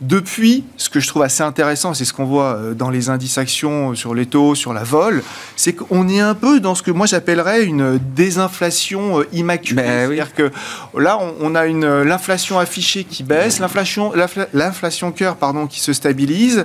Depuis, 0.00 0.64
ce 0.76 0.88
que 0.88 1.00
je 1.00 1.08
trouve 1.08 1.22
assez 1.22 1.42
intéressant, 1.42 1.92
c'est 1.92 2.04
ce 2.04 2.12
qu'on 2.12 2.24
voit 2.24 2.54
euh, 2.54 2.72
dans 2.72 2.88
les 2.88 3.10
indices 3.10 3.36
actions, 3.36 3.96
sur 3.96 4.14
les 4.14 4.26
taux, 4.26 4.54
sur 4.54 4.72
la 4.72 4.84
vol, 4.84 5.22
c'est 5.56 5.72
qu'on 5.72 6.08
est 6.08 6.20
un 6.20 6.36
peu 6.36 6.60
dans 6.60 6.76
ce 6.76 6.84
que 6.84 6.92
moi 6.92 7.06
j'appellerais 7.06 7.64
une 7.64 7.98
désinflation 8.14 9.20
euh, 9.20 9.28
immaculée. 9.32 9.82
Ben 9.82 10.08
oui. 10.08 10.16
C'est-à-dire 10.16 10.34
que 10.34 10.50
là, 10.98 11.18
on, 11.20 11.34
on 11.40 11.54
a 11.56 11.66
une 11.66 12.02
l'inflation 12.02 12.60
affichée 12.60 13.02
qui 13.02 13.24
baisse, 13.24 13.58
l'inflation 13.58 14.12
l'inflation 14.54 15.10
cœur 15.10 15.34
pardon 15.36 15.66
qui 15.66 15.80
se 15.80 15.92
stabilise, 15.92 16.64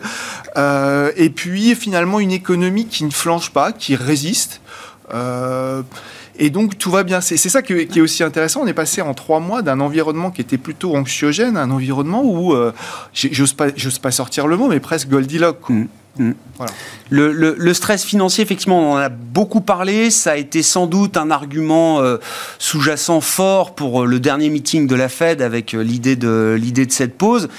euh, 0.58 1.12
et 1.16 1.32
puis 1.32 1.74
finalement 1.74 2.20
une 2.20 2.32
économie 2.32 2.86
qui 2.86 3.04
ne 3.04 3.12
flanche 3.12 3.50
pas, 3.50 3.72
qui 3.72 3.96
résiste. 3.96 4.62
Euh, 5.14 5.82
et 6.38 6.50
donc 6.50 6.78
tout 6.78 6.92
va 6.92 7.04
bien. 7.04 7.22
C'est 7.22 7.38
ça 7.38 7.62
qui 7.62 7.74
est 7.74 8.02
aussi 8.02 8.24
intéressant. 8.24 8.62
On 8.64 8.68
est 8.68 8.74
passé 8.74 9.02
en 9.02 9.14
trois 9.14 9.40
mois 9.40 9.62
d'un 9.62 9.80
environnement 9.80 10.32
qui 10.32 10.42
était 10.42 10.58
plutôt 10.58 10.96
anxiogène 10.96 11.58
à 11.58 11.62
un 11.62 11.72
environnement 11.72 12.24
où, 12.24 12.54
euh, 12.54 12.74
j'ose 13.14 13.54
pas, 13.54 13.68
pas 14.02 14.12
sortir 14.12 14.48
le 14.48 14.58
mot, 14.58 14.68
mais 14.68 14.80
presque 14.80 15.10
Goldilocks. 15.10 15.70
Mmh. 15.70 15.86
Mmh. 16.18 16.32
Voilà. 16.58 16.72
Le, 17.10 17.32
le, 17.34 17.56
le, 17.58 17.74
stress 17.74 18.06
financier, 18.06 18.42
effectivement, 18.42 18.80
on 18.80 18.94
en 18.94 18.98
a 18.98 19.10
beaucoup 19.10 19.60
parlé. 19.60 20.10
Ça 20.10 20.32
a 20.32 20.36
été 20.38 20.64
sans 20.64 20.88
doute 20.88 21.18
un 21.18 21.30
argument 21.30 22.00
euh, 22.00 22.18
sous-jacent 22.58 23.20
fort 23.20 23.76
pour 23.76 24.04
euh, 24.04 24.06
le 24.06 24.20
dernier 24.20 24.50
meeting 24.50 24.88
de 24.88 24.96
la 24.96 25.10
Fed 25.10 25.42
avec 25.42 25.74
euh, 25.74 25.84
l'idée 25.84 26.16
de, 26.16 26.58
l'idée 26.60 26.86
de 26.86 26.92
cette 26.92 27.18
pause 27.18 27.50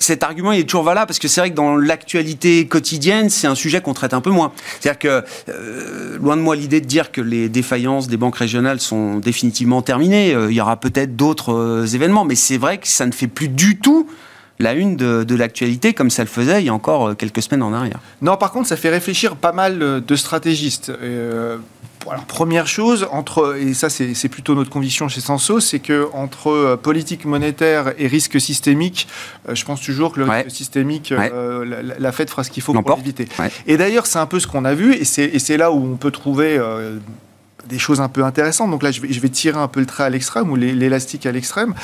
cet 0.00 0.24
argument 0.24 0.52
il 0.52 0.60
est 0.60 0.64
toujours 0.64 0.82
valable 0.82 1.06
parce 1.06 1.18
que 1.18 1.28
c'est 1.28 1.40
vrai 1.40 1.50
que 1.50 1.54
dans 1.54 1.76
l'actualité 1.76 2.66
quotidienne, 2.66 3.30
c'est 3.30 3.46
un 3.46 3.54
sujet 3.54 3.80
qu'on 3.80 3.94
traite 3.94 4.14
un 4.14 4.20
peu 4.20 4.30
moins. 4.30 4.52
C'est-à-dire 4.80 4.98
que, 4.98 5.24
euh, 5.50 6.18
loin 6.18 6.36
de 6.36 6.42
moi 6.42 6.56
l'idée 6.56 6.80
de 6.80 6.86
dire 6.86 7.12
que 7.12 7.20
les 7.20 7.48
défaillances 7.48 8.08
des 8.08 8.16
banques 8.16 8.36
régionales 8.36 8.80
sont 8.80 9.18
définitivement 9.18 9.82
terminées, 9.82 10.34
euh, 10.34 10.50
il 10.50 10.56
y 10.56 10.60
aura 10.60 10.78
peut-être 10.78 11.16
d'autres 11.16 11.52
euh, 11.52 11.86
événements, 11.86 12.24
mais 12.24 12.34
c'est 12.34 12.56
vrai 12.56 12.78
que 12.78 12.88
ça 12.88 13.06
ne 13.06 13.12
fait 13.12 13.28
plus 13.28 13.48
du 13.48 13.78
tout 13.78 14.08
la 14.58 14.74
une 14.74 14.96
de, 14.96 15.24
de 15.24 15.34
l'actualité 15.34 15.94
comme 15.94 16.10
ça 16.10 16.22
le 16.22 16.28
faisait 16.28 16.62
il 16.62 16.66
y 16.66 16.68
a 16.68 16.74
encore 16.74 17.16
quelques 17.16 17.42
semaines 17.42 17.62
en 17.62 17.72
arrière. 17.72 17.98
Non, 18.20 18.36
par 18.36 18.52
contre, 18.52 18.68
ça 18.68 18.76
fait 18.76 18.90
réfléchir 18.90 19.36
pas 19.36 19.52
mal 19.52 20.02
de 20.04 20.16
stratégistes. 20.16 20.92
Alors, 22.08 22.24
première 22.24 22.66
chose, 22.66 23.06
entre, 23.10 23.56
et 23.60 23.74
ça 23.74 23.90
c'est 23.90 24.28
plutôt 24.28 24.54
notre 24.54 24.70
conviction 24.70 25.08
chez 25.08 25.20
Senso, 25.20 25.60
c'est 25.60 25.80
que 25.80 26.08
entre 26.14 26.48
euh, 26.48 26.76
politique 26.76 27.24
monétaire 27.24 27.92
et 27.98 28.06
risque 28.06 28.40
systémique, 28.40 29.06
euh, 29.48 29.54
je 29.54 29.64
pense 29.64 29.82
toujours 29.82 30.12
que 30.12 30.20
le 30.20 30.26
ouais. 30.26 30.42
risque 30.42 30.56
systémique, 30.56 31.12
ouais. 31.16 31.30
euh, 31.32 31.64
la, 31.64 31.98
la, 31.98 32.12
Fed 32.12 32.30
fera 32.30 32.42
ce 32.42 32.50
qu'il 32.50 32.62
faut 32.62 32.72
pour 32.72 32.96
l'éviter. 32.96 33.28
Ouais. 33.38 33.50
Et 33.66 33.76
d'ailleurs, 33.76 34.06
c'est 34.06 34.18
un 34.18 34.26
peu 34.26 34.40
ce 34.40 34.46
qu'on 34.46 34.64
a 34.64 34.74
vu, 34.74 34.94
et 34.94 35.04
c'est 35.04 35.56
là 35.56 35.70
où 35.72 35.92
on 35.92 35.96
peut 35.96 36.10
trouver 36.10 36.56
euh, 36.58 36.98
des 37.68 37.78
choses 37.78 38.00
un 38.00 38.08
peu 38.08 38.24
intéressantes. 38.24 38.70
Donc 38.70 38.82
là, 38.82 38.90
je 38.90 39.02
vais, 39.02 39.12
je 39.12 39.20
vais 39.20 39.28
tirer 39.28 39.58
un 39.58 39.68
peu 39.68 39.80
le 39.80 39.86
trait 39.86 40.04
à 40.04 40.10
l'extrême 40.10 40.50
ou 40.50 40.56
l'élastique 40.56 41.26
à 41.26 41.32
l'extrême. 41.32 41.74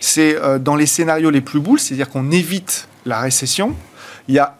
C'est 0.00 0.36
dans 0.60 0.76
les 0.76 0.86
scénarios 0.86 1.30
les 1.30 1.40
plus 1.40 1.60
boules, 1.60 1.80
c'est-à-dire 1.80 2.10
qu'on 2.10 2.30
évite 2.30 2.88
la 3.06 3.20
récession. 3.20 3.74
Il 4.28 4.34
y 4.34 4.38
a 4.38 4.54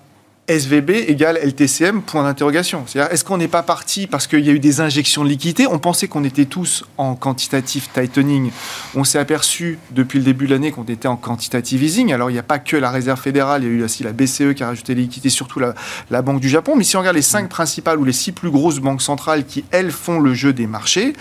SVB 0.49 1.09
égale 1.09 1.39
LTCM, 1.41 2.03
point 2.03 2.25
d'interrogation. 2.25 2.83
C'est-à-dire, 2.87 3.13
est-ce 3.13 3.25
qu'on 3.25 3.39
n'est 3.39 3.47
pas 3.47 3.63
parti 3.63 4.09
parce 4.09 4.27
qu'il 4.27 4.41
y 4.41 4.51
a 4.51 4.53
eu 4.53 4.59
des 4.59 4.81
injections 4.81 5.23
de 5.23 5.29
liquidités? 5.29 5.69
On 5.69 5.79
pensait 5.79 6.09
qu'on 6.09 6.25
était 6.25 6.47
tous 6.47 6.85
en 6.99 7.15
quantitative 7.15 7.89
tightening. 7.95 8.51
On 8.97 9.05
s'est 9.05 9.21
aperçu 9.21 9.79
depuis 9.93 10.19
le 10.19 10.25
début 10.25 10.47
de 10.47 10.53
l'année 10.53 10.73
qu'on 10.73 10.83
était 10.83 11.07
en 11.07 11.17
quantitative 11.17 11.85
easing. 11.85 12.13
Alors, 12.13 12.29
il 12.29 12.33
n'y 12.33 12.41
a 12.41 12.43
pas 12.43 12.59
que 12.59 12.77
la 12.77 12.91
Réserve 12.91 13.21
fédérale, 13.21 13.63
il 13.63 13.69
y 13.69 13.71
a 13.71 13.75
eu 13.75 13.85
aussi 13.85 14.03
la 14.03 14.13
BCE 14.13 14.55
qui 14.57 14.65
a 14.65 14.67
rajouté 14.67 14.97
des 14.97 15.03
liquidités, 15.03 15.31
surtout 15.31 15.61
la, 15.61 15.75
la, 16.11 16.23
Banque 16.23 16.41
du 16.41 16.49
Japon. 16.49 16.75
Mais 16.77 16.83
si 16.83 16.97
on 16.97 17.01
regarde 17.01 17.17
les 17.17 17.23
cinq 17.23 17.49
principales 17.49 18.01
ou 18.01 18.05
les 18.05 18.13
six 18.13 18.33
plus 18.33 18.51
grosses 18.51 18.81
banques 18.81 19.03
centrales 19.03 19.47
qui, 19.47 19.65
elles, 19.71 19.93
font 19.93 20.19
le 20.19 20.35
jeu 20.35 20.53
des 20.53 20.67
marchés, 20.67 21.13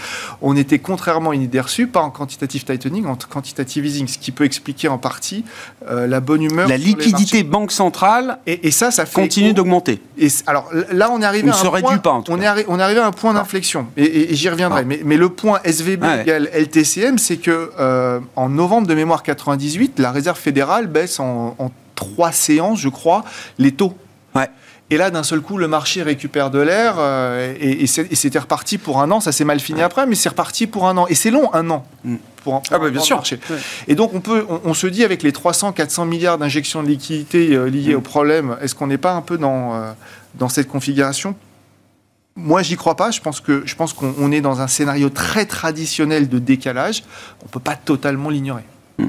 on 0.42 0.58
était, 0.58 0.80
contrairement 0.80 1.30
à 1.30 1.36
une 1.36 1.44
idée 1.44 1.60
reçue, 1.60 1.86
pas 1.86 2.02
en 2.02 2.10
quantitative 2.10 2.64
tightening, 2.64 3.06
en 3.06 3.16
quantitative 3.16 3.86
easing, 3.86 4.08
ce 4.08 4.18
qui 4.18 4.32
peut 4.32 4.46
expliquer 4.46 4.88
en 4.88 4.98
partie 4.98 5.46
euh, 5.88 6.08
la 6.08 6.22
bonne 6.22 6.42
humeur. 6.42 6.68
La 6.68 6.78
liquidité 6.78 7.44
banque 7.44 7.72
centrale. 7.72 8.40
Et, 8.48 8.68
et 8.68 8.72
ça, 8.72 8.90
ça 8.90 9.06
fait 9.06 9.21
continue 9.22 9.54
d'augmenter. 9.54 10.02
Et 10.18 10.28
alors 10.48 10.70
là, 10.92 11.10
on 11.12 11.22
est 11.22 11.26
arrivé 11.26 11.50
à 11.50 11.56
un 11.56 11.82
point, 11.82 11.98
pas, 11.98 12.24
on 12.30 12.42
est, 12.42 12.46
arri 12.46 12.64
on 12.68 12.80
est 12.80 12.84
arrivé 12.84 13.00
à 13.00 13.08
un 13.08 13.12
point 13.12 13.34
d'inflexion. 13.34 13.88
Et, 13.98 14.04
et, 14.04 14.32
et 14.32 14.36
j'y 14.36 14.50
reviendrai. 14.50 14.86
Mais, 14.86 15.02
mais, 15.04 15.18
le 15.18 15.30
point 15.30 15.60
SVB 15.64 16.04
ouais. 16.04 16.22
égale 16.22 16.50
LTCM, 16.54 17.18
c'est 17.18 17.38
que 17.38 17.72
euh, 17.80 18.20
en 18.36 18.50
novembre 18.50 18.88
de 18.88 18.96
mémoire 18.96 19.24
98, 19.24 20.00
la 20.00 20.12
Réserve 20.12 20.38
fédérale 20.38 20.88
baisse 20.88 21.20
en, 21.20 21.56
en 21.58 21.72
trois 21.96 22.32
séances, 22.32 22.80
je 22.80 22.90
crois, 22.90 23.24
les 23.58 23.72
taux. 23.72 23.94
Ouais. 24.36 24.50
Et 24.92 24.98
là, 24.98 25.10
d'un 25.10 25.24
seul 25.24 25.40
coup, 25.40 25.58
le 25.58 25.70
marché 25.70 26.04
récupère 26.04 26.52
de 26.52 26.60
l'air 26.60 26.96
euh, 26.98 27.56
et, 27.58 27.84
et 27.84 27.88
c'était 27.88 28.40
reparti 28.40 28.78
pour 28.78 29.00
un 29.02 29.10
an. 29.10 29.22
Ça 29.22 29.32
s'est 29.32 29.46
mal 29.46 29.62
fini 29.62 29.82
après, 29.82 30.06
mais 30.06 30.16
c'est 30.16 30.28
reparti 30.28 30.68
pour 30.68 30.86
un 30.86 30.98
an. 30.98 31.08
Et 31.08 31.16
c'est 31.16 31.32
long, 31.32 31.52
un 31.54 31.70
an. 31.70 31.86
Mm. 32.04 32.16
Pour, 32.44 32.62
pour 32.62 32.64
ah 32.72 32.78
bah 32.78 32.90
bien 32.90 33.00
sûr. 33.00 33.16
Marché. 33.16 33.40
Ouais. 33.50 33.56
Et 33.88 33.96
donc, 33.96 34.14
on, 34.14 34.20
peut, 34.20 34.46
on, 34.50 34.60
on, 34.66 34.74
se 34.74 34.88
dit, 34.88 35.06
avec 35.06 35.24
les 35.24 35.32
300-400 35.32 36.06
milliards 36.10 36.38
d'injections 36.38 36.84
de 36.84 36.90
liquidités 36.90 37.56
euh, 37.56 37.70
liées 37.70 37.94
mm. 37.94 37.98
au 37.98 38.02
problème, 38.02 38.58
est-ce 38.62 38.76
qu'on 38.76 38.88
n'est 38.88 38.98
pas 38.98 39.14
un 39.14 39.22
peu 39.22 39.38
dans, 39.38 39.76
euh, 39.76 39.94
dans 40.36 40.50
cette 40.50 40.68
configuration? 40.68 41.36
Moi, 42.36 42.62
j'y 42.62 42.76
crois 42.76 42.98
pas. 42.98 43.12
Je 43.12 43.22
pense 43.22 43.40
que 43.40 43.64
je 43.66 43.76
pense 43.76 43.94
qu'on 43.94 44.32
est 44.34 44.42
dans 44.42 44.60
un 44.60 44.68
scénario 44.68 45.10
très 45.10 45.46
traditionnel 45.46 46.28
de 46.28 46.38
décalage. 46.38 47.04
On 47.46 47.48
peut 47.48 47.62
pas 47.62 47.78
totalement 47.78 48.30
l'ignorer. 48.30 48.66
Mm. 48.98 49.08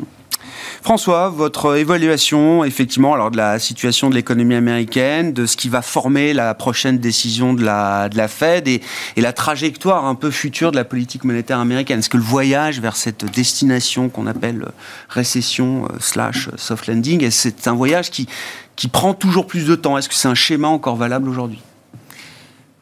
François, 0.83 1.29
votre 1.29 1.77
évaluation, 1.77 2.65
effectivement, 2.65 3.15
alors 3.15 3.31
de 3.31 3.37
la 3.37 3.61
situation 3.61 4.11
de 4.11 4.17
l'économie 4.17 4.57
américaine, 4.57 5.33
de 5.33 5.47
ce 5.47 5.57
qui 5.57 5.69
va 5.69 5.81
former 5.81 6.33
la 6.33 6.55
prochaine 6.55 6.99
décision 6.99 7.55
de 7.55 7.65
la, 7.65 8.09
de 8.09 8.17
la 8.17 8.27
Fed 8.27 8.67
et, 8.67 8.81
et, 9.17 9.21
la 9.21 9.33
trajectoire 9.33 10.07
un 10.07 10.17
peu 10.17 10.33
future 10.33 10.73
de 10.73 10.77
la 10.77 10.85
politique 10.85 11.23
monétaire 11.23 11.61
américaine. 11.61 12.01
Est-ce 12.01 12.09
que 12.09 12.17
le 12.17 12.25
voyage 12.25 12.81
vers 12.81 12.97
cette 12.97 13.25
destination 13.25 14.09
qu'on 14.09 14.27
appelle 14.27 14.73
récession 15.09 15.85
euh, 15.85 15.99
slash 16.01 16.49
soft 16.57 16.89
landing, 16.89 17.31
c'est 17.31 17.69
un 17.69 17.75
voyage 17.75 18.11
qui, 18.11 18.27
qui 18.75 18.89
prend 18.89 19.15
toujours 19.15 19.47
plus 19.47 19.67
de 19.67 19.77
temps? 19.77 19.97
Est-ce 19.99 20.09
que 20.09 20.17
c'est 20.17 20.29
un 20.29 20.35
schéma 20.35 20.67
encore 20.67 20.97
valable 20.97 21.29
aujourd'hui? 21.29 21.61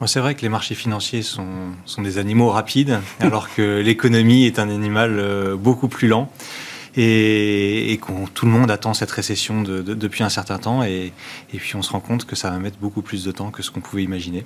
C'est 0.06 0.20
vrai 0.20 0.34
que 0.34 0.40
les 0.40 0.48
marchés 0.48 0.74
financiers 0.74 1.20
sont, 1.20 1.44
sont 1.84 2.00
des 2.00 2.16
animaux 2.16 2.48
rapides, 2.48 2.98
alors 3.20 3.52
que 3.54 3.82
l'économie 3.82 4.46
est 4.46 4.58
un 4.58 4.70
animal 4.70 5.18
euh, 5.18 5.54
beaucoup 5.54 5.88
plus 5.88 6.08
lent. 6.08 6.32
Et, 6.96 7.92
et 7.92 8.00
tout 8.34 8.46
le 8.46 8.52
monde 8.52 8.70
attend 8.70 8.94
cette 8.94 9.10
récession 9.10 9.62
depuis 9.62 10.22
un 10.22 10.28
certain 10.28 10.58
temps 10.58 10.82
et, 10.82 11.12
et 11.52 11.58
puis 11.58 11.76
on 11.76 11.82
se 11.82 11.90
rend 11.90 12.00
compte 12.00 12.24
que 12.24 12.36
ça 12.36 12.50
va 12.50 12.58
mettre 12.58 12.78
beaucoup 12.78 13.02
plus 13.02 13.24
de 13.24 13.32
temps 13.32 13.50
que 13.50 13.62
ce 13.62 13.70
qu'on 13.70 13.80
pouvait 13.80 14.02
imaginer. 14.02 14.44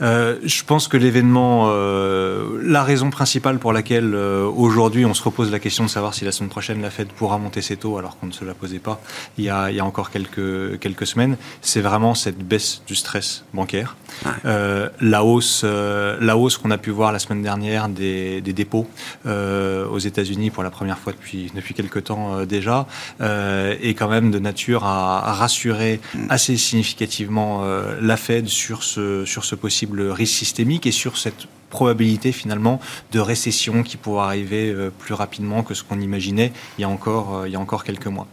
Euh, 0.00 0.36
je 0.44 0.62
pense 0.64 0.88
que 0.88 0.96
l'événement, 0.96 1.66
euh, 1.68 2.60
la 2.62 2.82
raison 2.82 3.10
principale 3.10 3.58
pour 3.58 3.72
laquelle 3.72 4.14
euh, 4.14 4.44
aujourd'hui 4.44 5.04
on 5.04 5.14
se 5.14 5.22
repose 5.22 5.50
la 5.50 5.58
question 5.58 5.84
de 5.84 5.90
savoir 5.90 6.14
si 6.14 6.24
la 6.24 6.32
semaine 6.32 6.50
prochaine 6.50 6.80
la 6.82 6.90
Fed 6.90 7.08
pourra 7.08 7.38
monter 7.38 7.62
ses 7.62 7.76
taux 7.76 7.98
alors 7.98 8.18
qu'on 8.18 8.26
ne 8.26 8.32
se 8.32 8.44
la 8.44 8.54
posait 8.54 8.78
pas 8.78 9.00
il 9.36 9.44
y 9.44 9.50
a, 9.50 9.70
il 9.70 9.76
y 9.76 9.80
a 9.80 9.84
encore 9.84 10.10
quelques, 10.10 10.78
quelques 10.78 11.06
semaines, 11.06 11.36
c'est 11.62 11.80
vraiment 11.80 12.14
cette 12.14 12.38
baisse 12.38 12.82
du 12.86 12.94
stress 12.94 13.44
bancaire. 13.54 13.96
la 14.44 15.24
hausse, 15.24 15.64
la 15.64 16.36
hausse 16.36 16.58
qu'on 16.58 16.70
a 16.70 16.78
pu 16.78 16.90
voir 16.90 17.12
la 17.12 17.18
semaine 17.18 17.42
dernière 17.42 17.88
des, 17.88 18.40
des 18.40 18.52
dépôts 18.52 18.86
aux 19.26 19.98
États-Unis 19.98 20.50
pour 20.50 20.62
la 20.62 20.70
première 20.70 20.98
fois 20.98 21.12
depuis, 21.12 21.50
depuis 21.54 21.74
quelques 21.74 22.04
temps 22.04 22.44
déjà 22.44 22.86
est 23.20 23.94
quand 23.94 24.08
même 24.08 24.30
de 24.30 24.38
nature 24.38 24.84
à, 24.84 25.28
à 25.28 25.32
rassurer 25.32 26.00
assez 26.28 26.56
significativement 26.56 27.64
la 28.00 28.16
Fed 28.16 28.48
sur 28.48 28.82
ce, 28.82 29.24
sur 29.24 29.44
ce 29.44 29.54
possible 29.54 29.87
risque 29.92 30.34
systémique 30.34 30.86
et 30.86 30.92
sur 30.92 31.18
cette 31.18 31.46
probabilité 31.68 32.32
finalement 32.32 32.80
de 33.12 33.20
récession 33.20 33.82
qui 33.82 33.96
pourrait 33.96 34.24
arriver 34.24 34.70
euh, 34.70 34.90
plus 34.90 35.14
rapidement 35.14 35.62
que 35.62 35.74
ce 35.74 35.82
qu'on 35.82 36.00
imaginait 36.00 36.52
il 36.78 36.82
y, 36.82 36.84
a 36.84 36.88
encore, 36.88 37.36
euh, 37.36 37.48
il 37.48 37.52
y 37.52 37.56
a 37.56 37.60
encore 37.60 37.84
quelques 37.84 38.06
mois. 38.06 38.26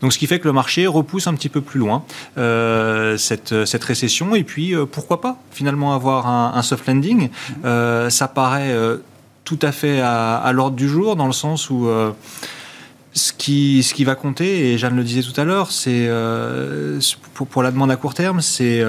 Donc 0.00 0.12
ce 0.12 0.18
qui 0.18 0.26
fait 0.26 0.38
que 0.38 0.46
le 0.46 0.52
marché 0.52 0.86
repousse 0.86 1.26
un 1.26 1.34
petit 1.34 1.48
peu 1.48 1.60
plus 1.60 1.80
loin 1.80 2.04
euh, 2.38 3.16
cette, 3.16 3.64
cette 3.64 3.84
récession. 3.84 4.34
Et 4.34 4.44
puis 4.44 4.74
pourquoi 4.90 5.20
pas 5.20 5.38
finalement 5.50 5.94
avoir 5.94 6.26
un, 6.26 6.62
soft 6.62 6.86
landing? 6.86 7.30
Ça 7.62 8.28
paraît 8.28 8.74
tout 9.44 9.58
à 9.62 9.72
fait 9.72 10.00
à, 10.00 10.50
l'ordre 10.52 10.76
du 10.76 10.88
jour 10.88 11.16
dans 11.16 11.26
le 11.26 11.32
sens 11.32 11.70
où 11.70 11.88
ce 13.12 13.32
qui, 13.32 13.82
ce 13.82 13.94
qui 13.94 14.04
va 14.04 14.14
compter, 14.14 14.72
et 14.72 14.78
Jeanne 14.78 14.96
le 14.96 15.04
disait 15.04 15.22
tout 15.22 15.38
à 15.40 15.44
l'heure, 15.44 15.70
c'est 15.70 16.08
pour, 17.34 17.46
pour, 17.46 17.62
la 17.62 17.70
demande 17.70 17.90
à 17.90 17.96
court 17.96 18.14
terme, 18.14 18.40
c'est 18.40 18.82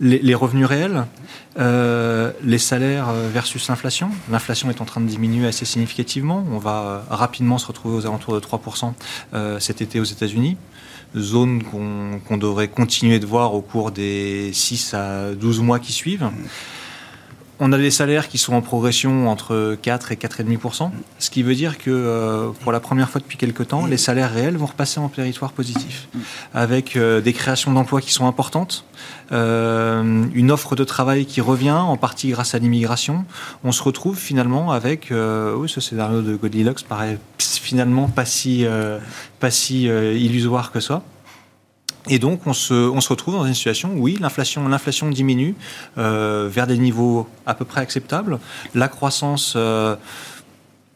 les, 0.00 0.34
revenus 0.34 0.66
réels, 0.66 1.06
euh, 1.58 2.32
les 2.42 2.58
salaires 2.58 3.12
versus 3.12 3.68
l'inflation. 3.68 4.10
L'inflation 4.30 4.70
est 4.70 4.80
en 4.80 4.84
train 4.84 5.00
de 5.00 5.06
diminuer 5.06 5.46
assez 5.46 5.64
significativement. 5.64 6.44
On 6.50 6.58
va 6.58 7.04
rapidement 7.10 7.58
se 7.58 7.66
retrouver 7.66 7.96
aux 7.96 8.06
alentours 8.06 8.34
de 8.34 8.40
3% 8.40 8.92
cet 9.60 9.80
été 9.80 10.00
aux 10.00 10.04
États-Unis. 10.04 10.56
Zone 11.16 11.62
qu'on 11.62 12.36
devrait 12.36 12.68
continuer 12.68 13.18
de 13.18 13.26
voir 13.26 13.54
au 13.54 13.62
cours 13.62 13.90
des 13.90 14.50
6 14.52 14.94
à 14.94 15.34
12 15.34 15.60
mois 15.60 15.78
qui 15.78 15.92
suivent. 15.92 16.28
On 17.58 17.72
a 17.72 17.78
des 17.78 17.90
salaires 17.90 18.28
qui 18.28 18.36
sont 18.36 18.52
en 18.52 18.60
progression 18.60 19.30
entre 19.30 19.78
4 19.80 20.12
et 20.12 20.16
4,5%, 20.16 20.90
ce 21.18 21.30
qui 21.30 21.42
veut 21.42 21.54
dire 21.54 21.78
que 21.78 21.90
euh, 21.90 22.50
pour 22.60 22.70
la 22.70 22.80
première 22.80 23.08
fois 23.08 23.18
depuis 23.18 23.38
quelques 23.38 23.68
temps, 23.68 23.86
les 23.86 23.96
salaires 23.96 24.30
réels 24.30 24.58
vont 24.58 24.66
repasser 24.66 25.00
en 25.00 25.08
territoire 25.08 25.52
positif, 25.52 26.08
avec 26.52 26.96
euh, 26.96 27.22
des 27.22 27.32
créations 27.32 27.72
d'emplois 27.72 28.02
qui 28.02 28.12
sont 28.12 28.26
importantes, 28.26 28.84
euh, 29.32 30.26
une 30.34 30.50
offre 30.50 30.76
de 30.76 30.84
travail 30.84 31.24
qui 31.24 31.40
revient, 31.40 31.70
en 31.70 31.96
partie 31.96 32.28
grâce 32.28 32.54
à 32.54 32.58
l'immigration. 32.58 33.24
On 33.64 33.72
se 33.72 33.82
retrouve 33.82 34.18
finalement 34.18 34.72
avec, 34.72 35.10
oui, 35.10 35.68
ce 35.68 35.80
scénario 35.80 36.20
de 36.20 36.36
Goldilocks 36.36 36.84
paraît 36.84 37.18
finalement 37.38 38.08
pas 38.08 38.26
si, 38.26 38.66
pas 39.40 39.50
si 39.50 39.84
illusoire 39.84 40.72
que 40.72 40.80
ça. 40.80 41.02
Et 42.08 42.18
donc, 42.18 42.46
on 42.46 42.52
se, 42.52 42.74
on 42.74 43.00
se, 43.00 43.08
retrouve 43.08 43.34
dans 43.34 43.46
une 43.46 43.54
situation 43.54 43.92
où, 43.94 44.02
oui, 44.02 44.16
l'inflation, 44.20 44.68
l'inflation 44.68 45.10
diminue 45.10 45.54
euh, 45.98 46.48
vers 46.50 46.66
des 46.66 46.78
niveaux 46.78 47.26
à 47.46 47.54
peu 47.54 47.64
près 47.64 47.80
acceptables. 47.80 48.38
La 48.74 48.88
croissance 48.88 49.54
euh, 49.56 49.96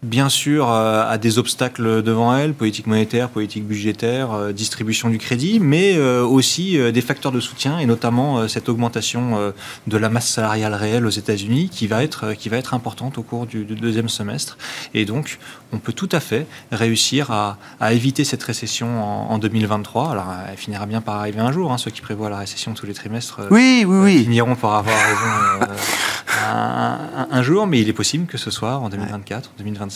bien 0.03 0.31
sûr 0.31 0.71
euh, 0.71 1.05
à 1.07 1.19
des 1.19 1.39
obstacles 1.39 2.03
devant 2.03 2.35
elle, 2.35 2.55
politique 2.55 2.87
monétaire, 2.87 3.29
politique 3.29 3.67
budgétaire, 3.67 4.33
euh, 4.33 4.53
distribution 4.53 5.11
du 5.11 5.19
crédit, 5.19 5.61
mais 5.61 5.97
euh, 5.97 6.25
aussi 6.25 6.79
des 6.93 7.01
facteurs 7.01 7.33
de 7.33 7.41
soutien 7.41 7.79
et 7.79 7.87
notamment 7.87 8.49
cette 8.49 8.69
augmentation 8.69 9.53
de 9.87 9.97
la 9.97 10.09
masse 10.09 10.29
salariale 10.29 10.75
réelle 10.75 11.07
aux 11.07 11.11
États-Unis 11.11 11.69
qui 11.69 11.87
va 11.87 12.03
être 12.03 12.33
qui 12.33 12.49
va 12.49 12.57
être 12.57 12.75
importante 12.75 13.19
au 13.19 13.23
cours 13.23 13.47
du, 13.47 13.65
deuxième 13.65 14.09
semestre. 14.09 14.57
Et 14.95 15.05
donc 15.05 15.39
on 15.73 15.79
peut 15.79 15.93
tout 15.93 16.09
à 16.13 16.21
fait 16.21 16.47
réussir 16.73 17.31
à, 17.31 17.59
à 17.81 17.93
éviter 17.93 18.25
cette 18.25 18.43
récession 18.43 19.03
en, 19.03 19.33
en, 19.33 19.39
2023. 19.39 20.11
Alors 20.11 20.27
elle 20.49 20.57
finira 20.57 20.87
bien 20.87 21.01
par 21.01 21.17
arriver 21.17 21.41
un 21.41 21.53
jour. 21.53 21.73
Hein, 21.73 21.79
ceux 21.79 21.91
qui 21.91 22.01
prévoient 22.01 22.31
la 22.31 22.39
récession 22.39 22.75
tous 22.75 22.87
les 22.87 22.95
trimestres 22.95 23.41
oui, 23.51 23.85
oui, 23.87 23.99
oui. 24.03 24.25
finiront 24.25 24.57
par 24.57 24.75
avoir 24.75 24.97
raison 24.97 25.73
un, 26.49 27.29
un, 27.31 27.43
jour, 27.43 27.67
mais 27.67 27.81
il 27.81 27.89
est 27.89 27.95
possible 27.95 28.27
que 28.27 28.39
ce 28.39 28.51
soit 28.51 28.77
en 28.77 28.89
2024, 28.89 29.51
en 29.51 29.59
2025 29.59 29.90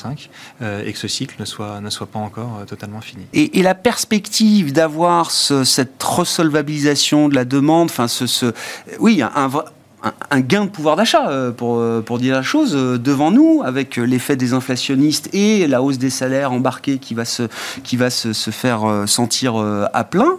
euh, 0.62 0.84
et 0.84 0.92
que 0.92 0.98
ce 0.98 1.08
cycle 1.08 1.36
ne 1.38 1.44
soit, 1.44 1.80
ne 1.80 1.90
soit 1.90 2.06
pas 2.06 2.18
encore 2.18 2.58
euh, 2.60 2.64
totalement 2.64 3.00
fini. 3.00 3.26
Et, 3.32 3.62
la 3.62 3.74
perspective 3.74 4.72
d'avoir 4.72 5.30
cette 5.30 6.02
resolvabilisation 6.02 7.28
de 7.28 7.34
la 7.34 7.46
demande, 7.46 7.88
enfin 7.88 8.08
ce, 8.08 8.52
oui, 8.98 9.22
un, 9.22 10.40
gain 10.40 10.66
de 10.66 10.70
pouvoir 10.70 10.96
d'achat, 10.96 11.30
euh, 11.30 11.50
pour, 11.50 12.18
dire 12.18 12.34
la 12.34 12.42
chose, 12.42 12.72
devant 12.72 13.30
nous, 13.30 13.62
avec 13.64 13.96
l'effet 13.96 14.36
des 14.36 14.52
inflationnistes 14.52 15.30
et 15.32 15.66
la 15.66 15.82
hausse 15.82 15.98
des 15.98 16.10
salaires 16.10 16.52
embarqués 16.52 16.98
qui 16.98 17.14
va 17.14 17.24
se, 17.24 17.44
qui 17.82 17.96
va 17.96 18.10
se 18.10 18.50
faire 18.50 19.04
sentir 19.06 19.56
à 19.56 20.04
plein 20.04 20.38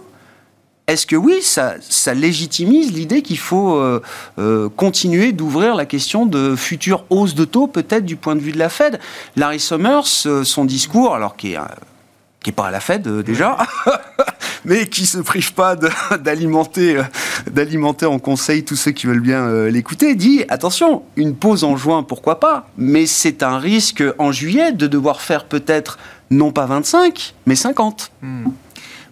est-ce 0.86 1.04
que 1.04 1.16
oui, 1.16 1.42
ça, 1.42 1.74
légitimise 2.14 2.92
l'idée 2.92 3.22
qu'il 3.22 3.38
faut 3.38 3.74
euh, 3.74 4.00
euh, 4.38 4.68
continuer 4.68 5.32
d'ouvrir 5.32 5.74
la 5.74 5.84
question 5.84 6.26
de 6.26 6.54
futures 6.54 7.04
hausses 7.10 7.34
de 7.34 7.44
taux, 7.44 7.66
peut-être 7.66 8.04
du 8.04 8.14
point 8.14 8.36
de 8.36 8.40
vue 8.40 8.52
de 8.52 8.58
la 8.58 8.68
Fed? 8.68 9.00
Larry 9.34 9.58
Summers, 9.58 10.04
euh, 10.26 10.44
son 10.44 10.64
discours, 10.64 11.14
alors 11.14 11.36
qui 11.36 11.54
est, 11.54 12.52
pas 12.52 12.68
à 12.68 12.70
la 12.70 12.78
Fed 12.78 13.08
déjà, 13.22 13.58
mais 14.64 14.86
qui 14.86 15.06
se 15.06 15.18
prive 15.18 15.54
pas 15.54 15.74
d'alimenter, 16.20 17.02
d'alimenter 17.50 18.06
en 18.06 18.20
conseil 18.20 18.64
tous 18.64 18.76
ceux 18.76 18.92
qui 18.92 19.08
veulent 19.08 19.18
bien 19.18 19.66
l'écouter, 19.66 20.14
dit 20.14 20.44
attention, 20.48 21.02
une 21.16 21.34
pause 21.34 21.64
en 21.64 21.76
juin, 21.76 22.04
pourquoi 22.04 22.38
pas, 22.38 22.68
mais 22.78 23.06
c'est 23.06 23.42
un 23.42 23.58
risque 23.58 24.04
en 24.18 24.30
juillet 24.30 24.70
de 24.70 24.86
devoir 24.86 25.20
faire 25.20 25.46
peut-être 25.46 25.98
non 26.30 26.52
pas 26.52 26.66
25, 26.66 27.34
mais 27.46 27.56
50. 27.56 28.12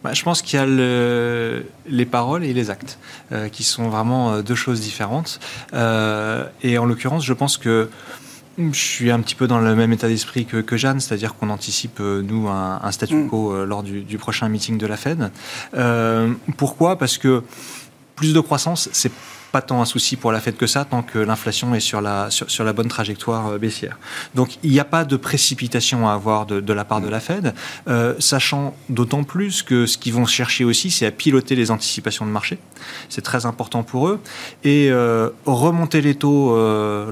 Bah, 0.04 0.12
je 0.12 0.22
pense 0.22 0.42
qu'il 0.42 0.58
y 0.58 0.62
a 0.62 0.66
le, 0.66 1.64
les 1.86 2.04
paroles 2.04 2.44
et 2.44 2.52
les 2.52 2.68
actes, 2.68 2.98
euh, 3.32 3.48
qui 3.48 3.64
sont 3.64 3.88
vraiment 3.88 4.34
euh, 4.34 4.42
deux 4.42 4.54
choses 4.54 4.80
différentes. 4.80 5.40
Euh, 5.72 6.44
et 6.62 6.76
en 6.76 6.84
l'occurrence, 6.84 7.24
je 7.24 7.32
pense 7.32 7.56
que 7.56 7.88
je 8.58 8.78
suis 8.78 9.10
un 9.10 9.20
petit 9.20 9.34
peu 9.34 9.46
dans 9.46 9.60
le 9.60 9.74
même 9.74 9.94
état 9.94 10.06
d'esprit 10.06 10.44
que, 10.44 10.58
que, 10.58 10.76
Jeanne, 10.76 11.00
c'est-à-dire 11.00 11.34
qu'on 11.34 11.48
anticipe, 11.48 12.00
nous, 12.00 12.48
un, 12.48 12.80
un 12.82 12.92
statu 12.92 13.16
mm. 13.16 13.28
quo 13.28 13.64
lors 13.64 13.82
du, 13.82 14.02
du, 14.02 14.18
prochain 14.18 14.50
meeting 14.50 14.76
de 14.76 14.86
la 14.86 14.98
Fed. 14.98 15.30
pourquoi? 16.58 16.98
Parce 16.98 17.16
que 17.16 17.42
plus 18.14 18.34
de 18.34 18.40
croissance, 18.40 18.90
c'est 18.92 19.10
pas 19.54 19.62
tant 19.62 19.80
un 19.80 19.84
souci 19.84 20.16
pour 20.16 20.32
la 20.32 20.40
Fed 20.40 20.56
que 20.56 20.66
ça, 20.66 20.84
tant 20.84 21.02
que 21.02 21.16
l'inflation 21.16 21.76
est 21.76 21.86
sur 21.90 22.00
la, 22.00 22.28
sur, 22.28 22.64
la 22.64 22.72
bonne 22.72 22.88
trajectoire 22.88 23.46
euh, 23.46 23.58
baissière. 23.58 23.98
Donc 24.34 24.58
il 24.64 24.70
n'y 24.72 24.80
a 24.80 24.84
pas 24.84 25.04
de 25.04 25.16
précipitation 25.16 26.08
à 26.08 26.12
avoir 26.12 26.44
de, 26.44 26.72
la 26.72 26.84
part 26.84 27.00
de 27.00 27.08
la 27.08 27.20
Fed, 27.20 27.54
euh, 27.86 28.14
sachant 28.18 28.74
d'autant 28.88 29.22
plus 29.22 29.62
que 29.62 29.86
ce 29.86 29.96
qu'ils 29.96 30.12
vont 30.12 30.26
chercher 30.26 30.64
aussi, 30.64 30.90
c'est 30.90 31.06
à 31.06 31.12
piloter 31.12 31.54
les 31.54 31.70
anticipations 31.70 32.26
de 32.26 32.32
marché. 32.32 32.58
C'est 33.08 33.22
très 33.22 33.46
important 33.46 33.84
pour 33.84 34.08
eux. 34.08 34.18
Et 34.64 34.88
euh, 34.90 35.30
remonter 35.46 36.00
les 36.00 36.16
taux 36.16 36.56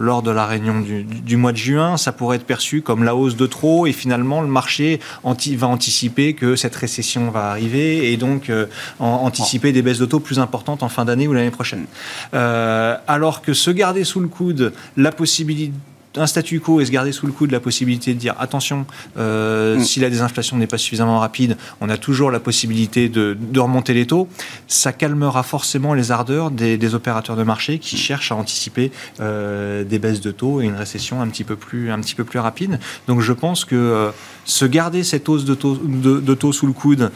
lors 0.08 0.22
de 0.22 0.32
la 0.32 0.44
réunion 0.44 0.80
du, 0.80 1.04
du, 1.04 1.36
mois 1.36 1.52
de 1.52 1.58
juin, 1.58 1.96
ça 1.96 2.10
pourrait 2.10 2.38
être 2.38 2.44
perçu 2.44 2.82
comme 2.82 3.04
la 3.04 3.14
hausse 3.14 3.36
de 3.36 3.46
trop, 3.46 3.86
et 3.86 3.92
finalement 3.92 4.40
le 4.40 4.48
marché 4.48 4.98
anti, 5.22 5.54
va 5.54 5.68
anticiper 5.68 6.34
que 6.34 6.56
cette 6.56 6.74
récession 6.74 7.30
va 7.30 7.50
arriver, 7.50 8.12
et 8.12 8.16
donc 8.16 8.50
anticiper 8.98 9.70
des 9.70 9.82
baisses 9.82 10.00
de 10.00 10.06
taux 10.06 10.18
plus 10.18 10.40
importantes 10.40 10.82
en 10.82 10.88
fin 10.88 11.04
d'année 11.04 11.28
ou 11.28 11.34
l'année 11.34 11.52
prochaine. 11.52 11.86
Euh, 12.34 12.96
alors 13.06 13.42
que 13.42 13.52
se 13.52 13.70
garder 13.70 14.04
sous 14.04 14.20
le 14.20 14.28
coude 14.28 14.72
la 14.96 15.12
possibilité 15.12 15.72
un 16.16 16.26
statu 16.26 16.60
quo 16.60 16.80
et 16.80 16.86
se 16.86 16.90
garder 16.90 17.12
sous 17.12 17.26
le 17.26 17.32
coup 17.32 17.46
de 17.46 17.52
la 17.52 17.60
possibilité 17.60 18.14
de 18.14 18.18
dire 18.18 18.34
attention, 18.38 18.86
euh, 19.16 19.76
mm. 19.76 19.84
si 19.84 20.00
la 20.00 20.10
désinflation 20.10 20.56
n'est 20.56 20.66
pas 20.66 20.78
suffisamment 20.78 21.18
rapide, 21.18 21.56
on 21.80 21.88
a 21.88 21.96
toujours 21.96 22.30
la 22.30 22.40
possibilité 22.40 23.08
de, 23.08 23.36
de, 23.38 23.60
remonter 23.60 23.94
les 23.94 24.06
taux, 24.06 24.28
ça 24.68 24.92
calmera 24.92 25.42
forcément 25.42 25.94
les 25.94 26.10
ardeurs 26.10 26.50
des, 26.50 26.76
des 26.76 26.94
opérateurs 26.94 27.36
de 27.36 27.42
marché 27.42 27.78
qui 27.78 27.96
mm. 27.96 27.98
cherchent 27.98 28.32
à 28.32 28.36
anticiper 28.36 28.92
euh, 29.20 29.84
des 29.84 29.98
baisses 29.98 30.20
de 30.20 30.30
taux 30.30 30.60
et 30.60 30.64
une 30.64 30.76
récession 30.76 31.20
un 31.20 31.28
petit 31.28 31.44
peu 31.44 31.56
plus, 31.56 31.90
un 31.90 32.00
petit 32.00 32.14
peu 32.14 32.24
plus 32.24 32.38
rapide. 32.38 32.78
Donc 33.06 33.20
je 33.20 33.32
pense 33.32 33.64
que 33.64 33.76
euh, 33.76 34.10
se 34.44 34.64
garder 34.64 35.04
cette 35.04 35.28
hausse 35.28 35.44
de 35.44 35.54
taux, 35.54 35.76
de, 35.76 36.20
de 36.20 36.34
taux 36.34 36.52
sous 36.52 36.66
le 36.66 36.72
coude 36.72 37.10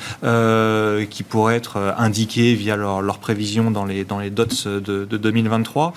qui 1.11 1.23
pourrait 1.23 1.57
être 1.57 1.95
indiquée 1.99 2.55
via 2.55 2.77
leurs 2.77 3.03
leur 3.03 3.19
prévisions 3.19 3.71
dans 3.71 3.85
les, 3.85 4.05
dans 4.05 4.19
les 4.19 4.31
dots 4.31 4.45
de, 4.65 4.81
de 5.05 5.17
2023 5.17 5.93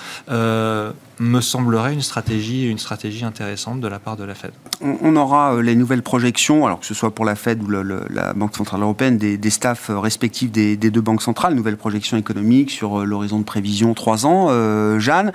me 1.20 1.42
semblerait 1.42 1.94
une 1.94 2.02
stratégie, 2.02 2.66
une 2.66 2.78
stratégie 2.78 2.89
stratégie 2.90 3.24
intéressante 3.24 3.82
de 3.82 3.88
la 3.88 4.00
part 4.00 4.18
de 4.18 4.24
la 4.24 4.34
Fed. 4.34 4.50
On, 4.82 5.16
aura 5.16 5.54
euh, 5.54 5.62
les 5.62 5.76
nouvelles 5.76 6.02
projections, 6.02 6.66
alors 6.66 6.80
que 6.80 6.88
ce 6.88 6.96
soit 6.96 7.14
pour 7.14 7.24
la 7.24 7.36
Fed 7.36 7.62
ou 7.62 7.70
la 7.70 8.34
Banque 8.34 8.56
Centrale 8.58 8.82
Européenne, 8.82 9.20
des, 9.20 9.38
des 9.38 9.50
staffs 9.52 9.92
respectifs 9.94 10.52
des, 10.52 10.76
deux 10.76 11.00
banques 11.00 11.22
centrales, 11.22 11.54
nouvelles 11.54 11.78
projections 11.78 12.18
économiques 12.18 12.72
sur 12.72 13.06
l'horizon 13.06 13.38
de 13.38 13.44
prévision 13.44 13.94
3 13.94 14.26
ans. 14.26 15.00
Jeanne, 15.00 15.32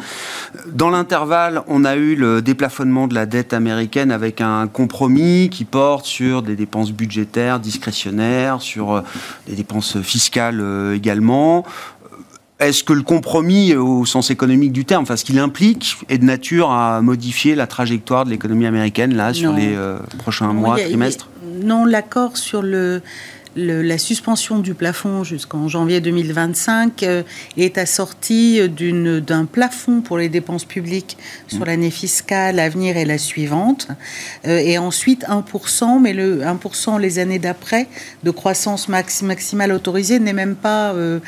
dans 0.67 0.91
l'intervalle, 0.91 1.63
on 1.69 1.85
a 1.85 1.95
eu 1.95 2.17
le 2.17 2.43
déplafonnement 2.43 3.07
de 3.07 3.15
la 3.15 3.25
dette 3.25 3.53
américaine 3.53 4.11
avec 4.11 4.41
un 4.41 4.67
compromis 4.67 5.49
qui 5.49 5.65
porte 5.65 6.07
sur 6.07 6.43
des 6.43 6.57
dépenses 6.57 6.91
budgétaires 6.91 7.61
discrétionnaires, 7.61 8.61
sur 8.63 9.05
des 9.47 9.55
dépenses 9.55 10.01
fiscales 10.03 10.61
également. 10.93 11.65
Est-ce 12.65 12.85
que 12.85 12.93
le 12.93 13.03
compromis, 13.03 13.75
au 13.75 14.05
sens 14.07 14.31
économique 14.31 14.73
du 14.73 14.85
terme, 14.85 15.03
enfin 15.03 15.17
ce 15.17 15.25
qu'il 15.25 15.39
implique, 15.39 15.97
est 16.09 16.19
de 16.19 16.25
nature 16.25 16.71
à 16.71 17.01
modifier 17.03 17.55
la 17.55 17.67
trajectoire 17.67 18.25
de 18.25 18.31
l'économie 18.31 18.67
américaine 18.67 19.15
là 19.15 19.35
sur 19.35 19.53
les 19.53 19.75
euh, 19.75 19.99
prochains 20.19 20.53
mois, 20.53 20.79
trimestres? 20.79 21.29
Non, 21.63 21.85
l'accord 21.85 22.37
sur 22.37 22.63
le 22.63 23.03
la 23.57 23.99
suspension 23.99 24.59
du 24.59 24.75
plafond 24.75 25.25
jusqu'en 25.25 25.69
janvier 25.69 26.01
2025 26.01 27.03
euh, 27.03 27.23
est 27.57 27.79
assortie 27.79 28.69
d'un 28.69 29.45
plafond 29.45 30.01
pour 30.01 30.19
les 30.19 30.29
dépenses 30.29 30.65
publiques 30.65 31.17
sur 31.49 31.61
mm. 31.61 31.65
l'année 31.65 31.91
fiscale 31.91 32.59
à 32.59 32.69
venir 32.69 32.97
et 32.97 33.05
la 33.05 33.19
suivante, 33.19 33.89
euh, 34.47 34.59
et 34.59 34.79
ensuite 34.79 35.25
1%, 35.25 36.01
mais 36.01 36.13
le 36.13 36.41
1% 36.41 37.01
les 37.01 37.19
années 37.19 37.39
d'après 37.39 37.87
de 38.23 38.31
croissance 38.31 38.89
maximale 38.89 39.73
autorisée 39.73 40.19
n'est 40.19 40.33
même 40.33 40.57
pas 40.57 40.93
euh, 40.93 41.21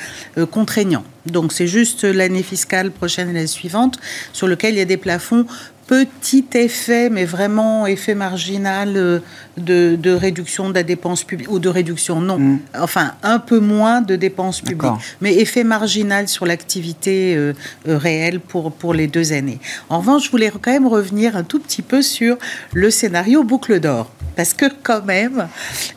contraignant. 0.51 1.05
Donc 1.27 1.53
c'est 1.53 1.67
juste 1.67 2.05
l'année 2.05 2.43
fiscale 2.43 2.91
prochaine 2.91 3.31
et 3.31 3.41
la 3.41 3.47
suivante 3.47 3.99
sur 4.33 4.47
lequel 4.47 4.75
il 4.75 4.79
y 4.79 4.81
a 4.81 4.85
des 4.85 4.97
plafonds 4.97 5.47
petit 5.87 6.45
effet, 6.55 7.11
mais 7.11 7.25
vraiment 7.25 7.87
effet 7.87 8.15
marginal 8.15 8.97
euh, 8.97 9.21
de, 9.57 10.11
réduction 10.13 10.69
de 10.69 10.75
la 10.75 10.83
dépense 10.83 11.23
publique, 11.23 11.51
ou 11.51 11.59
de 11.59 11.69
réduction, 11.69 12.21
non, 12.21 12.39
mm. 12.39 12.59
enfin 12.75 13.13
un 13.23 13.39
peu 13.39 13.61
moins 13.61 14.01
de 14.01 14.17
dépenses 14.17 14.61
publiques, 14.61 14.91
mais 15.21 15.35
effet 15.37 15.65
marginal 15.65 16.29
sur 16.29 16.45
l'activité 16.45 17.37
euh, 17.37 17.53
euh, 17.89 17.99
réelle 17.99 18.41
pour, 18.41 18.73
pour 18.73 18.95
les 18.95 19.07
deux 19.07 19.33
années. 19.33 19.61
En 19.89 19.99
revanche, 19.99 20.25
je 20.25 20.31
voulais 20.31 20.51
quand 20.51 20.73
même 20.73 20.89
revenir 20.89 21.37
un 21.37 21.45
tout 21.45 21.61
petit 21.61 21.83
peu 21.83 22.03
sur 22.03 22.37
le 22.73 22.91
scénario 22.91 23.45
boucle 23.45 23.79
d'or. 23.81 24.11
Parce 24.35 24.53
que 24.53 24.67
quand 24.83 25.03
même, 25.03 25.49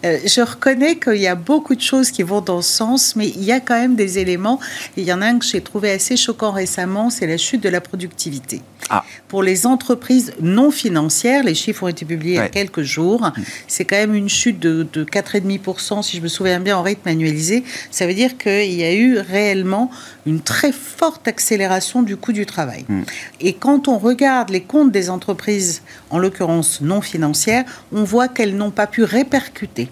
je 0.03 0.41
reconnais 0.41 0.95
qu'il 0.95 1.17
y 1.17 1.27
a 1.27 1.35
beaucoup 1.35 1.75
de 1.75 1.81
choses 1.81 2.09
qui 2.09 2.23
vont 2.23 2.39
dans 2.39 2.61
ce 2.61 2.71
sens, 2.71 3.17
mais 3.17 3.27
il 3.27 3.43
y 3.43 3.51
a 3.51 3.59
quand 3.59 3.77
même 3.77 3.95
des 3.95 4.17
éléments. 4.17 4.61
il 4.95 5.03
y 5.03 5.11
en 5.11 5.21
a 5.21 5.25
un 5.25 5.39
que 5.39 5.45
j'ai 5.45 5.59
trouvé 5.59 5.91
assez 5.91 6.15
choquant 6.15 6.51
récemment, 6.51 7.09
c'est 7.09 7.27
la 7.27 7.35
chute 7.35 7.61
de 7.61 7.67
la 7.67 7.81
productivité. 7.81 8.61
Ah. 8.89 9.03
Pour 9.27 9.43
les 9.43 9.65
entreprises 9.65 10.33
non 10.41 10.71
financières, 10.71 11.43
les 11.43 11.55
chiffres 11.55 11.83
ont 11.83 11.87
été 11.87 12.05
publiés 12.05 12.33
il 12.33 12.37
y 12.37 12.39
a 12.39 12.49
quelques 12.49 12.81
jours, 12.81 13.21
mm. 13.21 13.33
c'est 13.67 13.85
quand 13.85 13.95
même 13.95 14.15
une 14.15 14.29
chute 14.29 14.59
de, 14.59 14.87
de 14.91 15.03
4,5%, 15.03 16.03
si 16.03 16.17
je 16.17 16.21
me 16.21 16.27
souviens 16.27 16.59
bien, 16.59 16.77
en 16.77 16.81
rythme 16.81 17.07
annualisé. 17.07 17.63
Ça 17.91 18.07
veut 18.07 18.13
dire 18.13 18.37
qu'il 18.37 18.73
y 18.73 18.83
a 18.83 18.93
eu 18.93 19.17
réellement 19.17 19.91
une 20.25 20.41
très 20.41 20.71
forte 20.71 21.27
accélération 21.27 22.01
du 22.01 22.17
coût 22.17 22.33
du 22.33 22.45
travail. 22.45 22.85
Mm. 22.87 23.01
Et 23.41 23.53
quand 23.53 23.87
on 23.87 23.97
regarde 23.97 24.49
les 24.49 24.61
comptes 24.61 24.91
des 24.91 25.09
entreprises, 25.09 25.81
en 26.09 26.17
l'occurrence 26.17 26.81
non 26.81 27.01
financières, 27.01 27.65
on 27.91 28.03
voit 28.03 28.27
qu'elles 28.27 28.55
n'ont 28.55 28.71
pas 28.71 28.87
pu 28.87 29.03
répercuter 29.03 29.89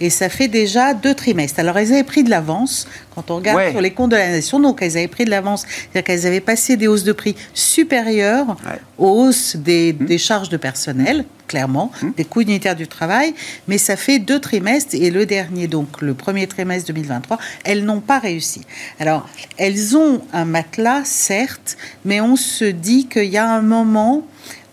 et 0.00 0.10
ça 0.10 0.28
fait 0.28 0.48
déjà 0.48 0.94
deux 0.94 1.14
trimestres. 1.14 1.60
Alors, 1.60 1.78
elles 1.78 1.92
avaient 1.92 2.04
pris 2.04 2.22
de 2.22 2.30
l'avance 2.30 2.86
quand 3.14 3.30
on 3.30 3.36
regarde 3.36 3.70
sur 3.70 3.80
les 3.80 3.92
comptes 3.92 4.10
de 4.10 4.16
la 4.16 4.28
nation. 4.28 4.60
Donc, 4.60 4.82
elles 4.82 4.96
avaient 4.96 5.08
pris 5.08 5.24
de 5.24 5.30
l'avance. 5.30 5.64
C'est-à-dire 5.66 6.04
qu'elles 6.04 6.26
avaient 6.26 6.40
passé 6.40 6.76
des 6.76 6.86
hausses 6.86 7.04
de 7.04 7.12
prix 7.12 7.34
supérieures 7.54 8.56
aux 8.98 9.26
hausses 9.26 9.56
des, 9.56 9.92
mmh. 9.92 10.04
des, 10.06 10.18
charges 10.18 10.48
de 10.48 10.56
personnel, 10.56 11.24
clairement, 11.48 11.90
mmh. 12.02 12.08
des 12.16 12.24
coûts 12.24 12.42
unitaires 12.42 12.76
du 12.76 12.88
travail. 12.88 13.34
Mais 13.68 13.78
ça 13.78 13.96
fait 13.96 14.18
deux 14.18 14.40
trimestres 14.40 14.94
et 14.94 15.10
le 15.10 15.26
dernier, 15.26 15.66
donc 15.66 16.00
le 16.02 16.14
premier 16.14 16.46
trimestre 16.46 16.88
2023, 16.88 17.38
elles 17.64 17.84
n'ont 17.84 18.00
pas 18.00 18.18
réussi. 18.18 18.62
Alors, 19.00 19.28
elles 19.56 19.96
ont 19.96 20.22
un 20.32 20.44
matelas, 20.44 21.02
certes, 21.04 21.76
mais 22.04 22.20
on 22.20 22.36
se 22.36 22.64
dit 22.64 23.06
qu'il 23.06 23.24
y 23.24 23.38
a 23.38 23.48
un 23.48 23.62
moment 23.62 24.26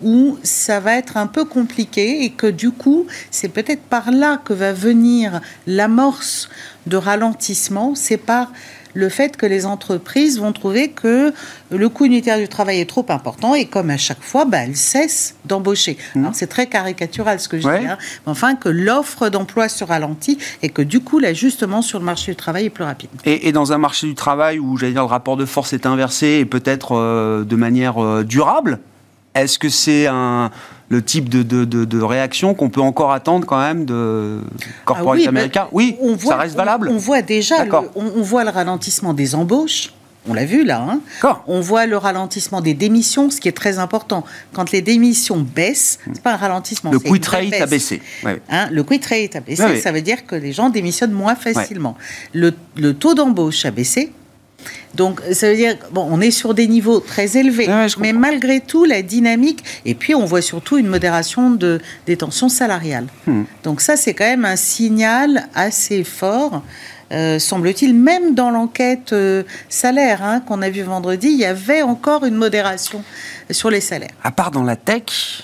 où 0.03 0.37
ça 0.43 0.79
va 0.79 0.95
être 0.95 1.17
un 1.17 1.27
peu 1.27 1.45
compliqué 1.45 2.23
et 2.23 2.29
que 2.31 2.47
du 2.47 2.71
coup, 2.71 3.07
c'est 3.31 3.49
peut-être 3.49 3.83
par 3.83 4.11
là 4.11 4.37
que 4.43 4.53
va 4.53 4.73
venir 4.73 5.41
l'amorce 5.67 6.49
de 6.87 6.97
ralentissement, 6.97 7.95
c'est 7.95 8.17
par 8.17 8.51
le 8.93 9.09
fait 9.09 9.37
que 9.37 9.45
les 9.45 9.65
entreprises 9.65 10.39
vont 10.39 10.51
trouver 10.51 10.89
que 10.89 11.33
le 11.71 11.89
coût 11.89 12.05
unitaire 12.05 12.37
du 12.37 12.47
travail 12.47 12.79
est 12.79 12.89
trop 12.89 13.05
important 13.09 13.55
et 13.55 13.65
comme 13.65 13.89
à 13.89 13.97
chaque 13.97 14.21
fois, 14.21 14.45
bah, 14.45 14.59
elles 14.59 14.75
cessent 14.75 15.35
d'embaucher. 15.45 15.97
Mmh. 16.15 16.29
C'est 16.33 16.47
très 16.47 16.67
caricatural 16.67 17.39
ce 17.39 17.47
que 17.47 17.57
je 17.59 17.63
dis, 17.63 17.85
hein. 17.87 17.97
enfin 18.25 18.55
que 18.55 18.69
l'offre 18.69 19.29
d'emploi 19.29 19.67
se 19.69 19.83
ralentit 19.83 20.37
et 20.61 20.69
que 20.69 20.81
du 20.81 20.99
coup 20.99 21.19
l'ajustement 21.19 21.81
sur 21.81 21.99
le 21.99 22.05
marché 22.05 22.31
du 22.31 22.35
travail 22.35 22.65
est 22.65 22.69
plus 22.69 22.83
rapide. 22.83 23.09
Et, 23.25 23.51
dans 23.51 23.71
un 23.71 23.77
marché 23.77 24.07
du 24.07 24.15
travail 24.15 24.59
où 24.59 24.77
j'allais 24.77 24.93
dire 24.93 25.01
le 25.01 25.07
rapport 25.07 25.37
de 25.37 25.45
force 25.45 25.73
est 25.73 25.85
inversé 25.85 26.27
et 26.39 26.45
peut-être 26.45 26.95
euh, 26.95 27.43
de 27.43 27.55
manière 27.55 28.03
euh, 28.03 28.23
durable, 28.23 28.79
est-ce 29.35 29.57
que 29.57 29.69
c'est 29.69 30.07
un, 30.07 30.51
le 30.89 31.01
type 31.01 31.29
de, 31.29 31.43
de, 31.43 32.01
réaction 32.01 32.53
qu'on 32.53 32.69
peut 32.69 32.81
encore 32.81 33.11
attendre 33.11 33.47
quand 33.47 33.59
même 33.59 33.85
de 33.85 34.41
corporate 34.85 35.17
ah 35.17 35.21
oui, 35.21 35.27
américains 35.27 35.67
Oui, 35.71 35.97
ça 36.19 36.37
reste 36.37 36.55
valable. 36.55 36.89
On, 36.89 36.97
voit 36.97 37.21
déjà, 37.21 37.65
le, 37.65 37.71
on, 37.95 38.21
voit 38.21 38.43
le 38.43 38.51
ralentissement 38.51 39.13
des 39.13 39.35
embauches. 39.35 39.93
On 40.25 40.33
l'a 40.33 40.45
vu 40.45 40.63
là. 40.63 40.99
Hein. 41.23 41.39
On 41.47 41.59
voit 41.59 41.85
le 41.85 41.97
ralentissement 41.97 42.61
des 42.61 42.73
démissions, 42.73 43.29
ce 43.29 43.41
qui 43.41 43.49
est 43.49 43.57
très 43.57 43.77
important. 43.77 44.23
Quand 44.53 44.71
les 44.71 44.81
démissions 44.81 45.39
baissent, 45.39 45.99
c'est 46.13 46.23
pas 46.23 46.33
un 46.33 46.37
ralentissement. 46.37 46.91
Le 46.91 46.99
quit 46.99 47.21
rate 47.27 47.53
a 47.61 47.65
baissé. 47.65 48.01
Hein, 48.49 48.69
le 48.71 48.83
quit 48.83 49.01
rate 49.05 49.35
a 49.35 49.39
baissé, 49.41 49.81
ça 49.81 49.91
veut 49.91 50.01
dire 50.01 50.25
que 50.25 50.35
les 50.35 50.53
gens 50.53 50.69
démissionnent 50.69 51.11
moins 51.11 51.35
facilement. 51.35 51.97
Le, 52.33 52.53
le 52.77 52.93
taux 52.93 53.15
d'embauche 53.15 53.65
a 53.65 53.71
baissé, 53.71 54.13
donc, 54.95 55.21
ça 55.31 55.49
veut 55.49 55.55
dire, 55.55 55.75
bon, 55.91 56.07
on 56.09 56.21
est 56.21 56.31
sur 56.31 56.53
des 56.53 56.67
niveaux 56.67 56.99
très 56.99 57.37
élevés, 57.37 57.67
mais 57.99 58.13
malgré 58.13 58.59
tout, 58.59 58.85
la 58.85 59.01
dynamique, 59.01 59.63
et 59.85 59.95
puis 59.95 60.13
on 60.13 60.25
voit 60.25 60.41
surtout 60.41 60.77
une 60.77 60.87
modération 60.87 61.49
de, 61.49 61.79
des 62.05 62.17
tensions 62.17 62.49
salariales. 62.49 63.07
Hmm. 63.25 63.43
Donc 63.63 63.81
ça, 63.81 63.97
c'est 63.97 64.13
quand 64.13 64.25
même 64.25 64.45
un 64.45 64.55
signal 64.55 65.47
assez 65.55 66.03
fort. 66.03 66.61
Euh, 67.11 67.37
semble-t-il, 67.37 67.93
même 67.93 68.33
dans 68.33 68.49
l'enquête 68.49 69.13
euh, 69.13 69.43
salaire 69.69 70.23
hein, 70.23 70.39
qu'on 70.39 70.61
a 70.61 70.69
vue 70.69 70.81
vendredi, 70.81 71.27
il 71.27 71.37
y 71.37 71.45
avait 71.45 71.83
encore 71.83 72.25
une 72.25 72.35
modération 72.35 73.03
sur 73.51 73.69
les 73.69 73.81
salaires. 73.81 74.09
À 74.23 74.31
part 74.31 74.51
dans 74.51 74.63
la 74.63 74.75
tech, 74.75 75.43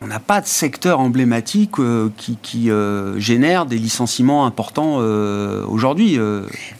on 0.00 0.06
n'a 0.06 0.20
pas 0.20 0.40
de 0.40 0.46
secteur 0.46 1.00
emblématique 1.00 1.80
euh, 1.80 2.10
qui, 2.16 2.70
euh, 2.70 3.18
génère 3.18 3.66
des 3.66 3.78
licenciements 3.78 4.46
importants 4.46 4.98
euh, 5.00 5.64
aujourd'hui. 5.66 6.18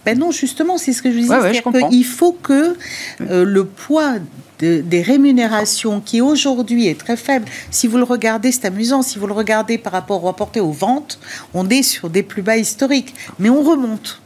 Ben 0.04 0.18
non, 0.18 0.30
justement, 0.30 0.78
c'est 0.78 0.92
ce 0.92 1.02
que 1.02 1.10
je 1.10 1.18
disais. 1.18 1.62
Il 1.90 2.04
faut 2.04 2.32
que 2.32 2.76
le 3.20 3.64
poids 3.64 4.14
des 4.60 5.02
rémunérations, 5.02 6.00
qui 6.00 6.20
aujourd'hui 6.20 6.86
est 6.86 6.98
très 6.98 7.16
faible, 7.16 7.46
si 7.70 7.86
vous 7.86 7.96
le 7.96 8.04
regardez, 8.04 8.50
c'est 8.52 8.66
amusant, 8.66 9.02
si 9.02 9.18
vous 9.18 9.26
le 9.26 9.32
regardez 9.32 9.78
par 9.78 9.92
rapport 9.92 10.22
au 10.22 10.26
rapporté 10.26 10.60
aux 10.60 10.72
ventes, 10.72 11.20
on 11.54 11.68
est 11.68 11.82
sur 11.82 12.10
des 12.10 12.22
plus 12.22 12.42
bas 12.42 12.56
historiques, 12.56 13.14
mais 13.38 13.50
on 13.50 13.62
remonte 13.62 14.20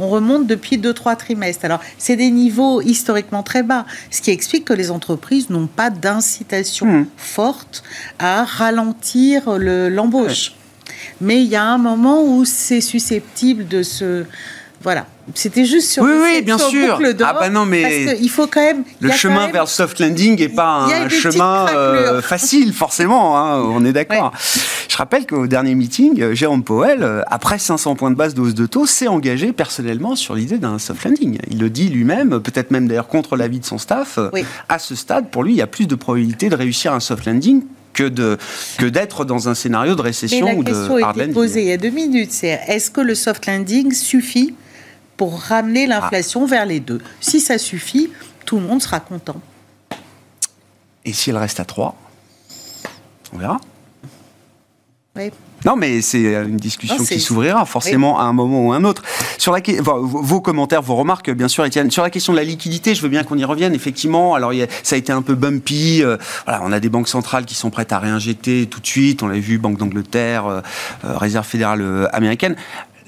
on 0.00 0.08
remonte 0.08 0.46
depuis 0.46 0.78
2-3 0.78 1.16
trimestres. 1.16 1.64
Alors, 1.64 1.80
c'est 1.98 2.16
des 2.16 2.30
niveaux 2.30 2.80
historiquement 2.80 3.42
très 3.42 3.62
bas, 3.62 3.86
ce 4.10 4.20
qui 4.22 4.30
explique 4.30 4.64
que 4.64 4.72
les 4.72 4.90
entreprises 4.90 5.50
n'ont 5.50 5.66
pas 5.66 5.90
d'incitation 5.90 6.86
hmm. 6.86 7.06
forte 7.16 7.82
à 8.18 8.44
ralentir 8.44 9.58
l'embauche. 9.58 10.54
Mais 11.20 11.42
il 11.42 11.48
y 11.48 11.56
a 11.56 11.64
un 11.64 11.78
moment 11.78 12.22
où 12.24 12.44
c'est 12.44 12.80
susceptible 12.80 13.68
de 13.68 13.82
se... 13.82 14.24
Voilà. 14.82 15.06
C'était 15.34 15.66
juste 15.66 15.90
sur 15.90 16.02
oui, 16.02 16.10
oui, 16.20 16.42
bien 16.42 16.58
sûr. 16.58 16.98
ah 17.22 17.32
bah 17.34 17.50
non, 17.50 17.66
mais 17.66 18.16
il 18.20 18.30
faut 18.30 18.46
quand 18.46 18.62
même. 18.62 18.84
Le 19.00 19.10
chemin 19.12 19.48
vers 19.48 19.64
le 19.64 19.68
soft 19.68 20.00
landing 20.00 20.38
n'est 20.38 20.48
pas 20.48 20.86
un 20.86 21.08
chemin 21.08 21.66
euh, 21.68 22.22
facile, 22.22 22.72
forcément. 22.72 23.38
Hein, 23.38 23.62
on 23.62 23.84
est 23.84 23.92
d'accord. 23.92 24.32
Je 24.88 24.96
rappelle 24.96 25.26
qu'au 25.26 25.46
dernier 25.46 25.74
meeting, 25.74 26.20
euh, 26.20 26.34
Jérôme 26.34 26.64
Powell, 26.64 27.02
euh, 27.02 27.22
après 27.28 27.58
500 27.58 27.94
points 27.94 28.10
de 28.10 28.16
base 28.16 28.34
de 28.34 28.40
hausse 28.40 28.54
de 28.54 28.66
taux, 28.66 28.86
s'est 28.86 29.06
engagé 29.06 29.52
personnellement 29.52 30.16
sur 30.16 30.34
l'idée 30.34 30.58
d'un 30.58 30.78
soft 30.78 31.04
landing. 31.04 31.38
Il 31.48 31.60
le 31.60 31.70
dit 31.70 31.88
lui-même, 31.88 32.40
peut-être 32.40 32.70
même 32.70 32.88
d'ailleurs 32.88 33.08
contre 33.08 33.36
l'avis 33.36 33.60
de 33.60 33.64
son 33.64 33.78
staff. 33.78 34.18
À 34.68 34.78
ce 34.78 34.94
stade, 34.94 35.30
pour 35.30 35.44
lui, 35.44 35.52
il 35.52 35.56
y 35.56 35.62
a 35.62 35.68
plus 35.68 35.86
de 35.86 35.94
probabilité 35.94 36.48
de 36.48 36.56
réussir 36.56 36.92
un 36.92 37.00
soft 37.00 37.26
landing 37.26 37.62
que 37.92 38.04
de 38.04 38.38
que 38.78 38.86
d'être 38.86 39.24
dans 39.24 39.48
un 39.48 39.54
scénario 39.54 39.94
de 39.94 40.02
récession 40.02 40.56
ou 40.56 40.64
de 40.64 40.72
hard 40.72 40.88
landing. 40.88 41.00
La 41.00 41.06
question 41.06 41.20
a 41.20 41.24
été 41.24 41.32
posée 41.32 41.62
il 41.62 41.68
y 41.68 41.72
a 41.72 41.76
deux 41.76 41.90
minutes. 41.90 42.32
C'est 42.32 42.60
est-ce 42.66 42.90
que 42.90 43.00
le 43.00 43.14
soft 43.14 43.46
landing 43.46 43.92
suffit 43.92 44.54
pour 45.20 45.38
ramener 45.38 45.86
l'inflation 45.86 46.46
vers 46.46 46.64
les 46.64 46.80
deux. 46.80 46.98
Si 47.20 47.40
ça 47.40 47.58
suffit, 47.58 48.10
tout 48.46 48.58
le 48.58 48.66
monde 48.66 48.80
sera 48.80 49.00
content. 49.00 49.38
Et 51.04 51.12
si 51.12 51.28
elle 51.28 51.36
reste 51.36 51.60
à 51.60 51.66
3 51.66 51.94
On 53.34 53.36
verra. 53.36 53.60
Oui. 55.16 55.30
Non, 55.66 55.76
mais 55.76 56.00
c'est 56.00 56.22
une 56.22 56.56
discussion 56.56 57.04
qui 57.04 57.20
s'ouvrira 57.20 57.66
forcément 57.66 58.18
à 58.18 58.22
un 58.22 58.32
moment 58.32 58.68
ou 58.68 58.72
à 58.72 58.76
un 58.76 58.84
autre. 58.84 59.02
Sur 59.36 59.52
la, 59.52 59.60
vos 59.82 60.40
commentaires, 60.40 60.80
vos 60.80 60.96
remarques, 60.96 61.30
bien 61.30 61.48
sûr, 61.48 61.66
Étienne. 61.66 61.90
Sur 61.90 62.02
la 62.02 62.08
question 62.08 62.32
de 62.32 62.38
la 62.38 62.44
liquidité, 62.44 62.94
je 62.94 63.02
veux 63.02 63.10
bien 63.10 63.22
qu'on 63.22 63.36
y 63.36 63.44
revienne. 63.44 63.74
Effectivement, 63.74 64.34
alors 64.34 64.52
ça 64.82 64.96
a 64.96 64.98
été 64.98 65.12
un 65.12 65.20
peu 65.20 65.34
bumpy. 65.34 66.02
Euh, 66.02 66.16
voilà, 66.46 66.62
on 66.64 66.72
a 66.72 66.80
des 66.80 66.88
banques 66.88 67.08
centrales 67.08 67.44
qui 67.44 67.54
sont 67.54 67.68
prêtes 67.68 67.92
à 67.92 67.98
réinjecter 67.98 68.66
tout 68.66 68.80
de 68.80 68.86
suite. 68.86 69.22
On 69.22 69.28
l'a 69.28 69.38
vu, 69.38 69.58
Banque 69.58 69.76
d'Angleterre, 69.76 70.46
euh, 70.46 70.60
euh, 71.04 71.18
Réserve 71.18 71.46
fédérale 71.46 72.08
américaine. 72.12 72.56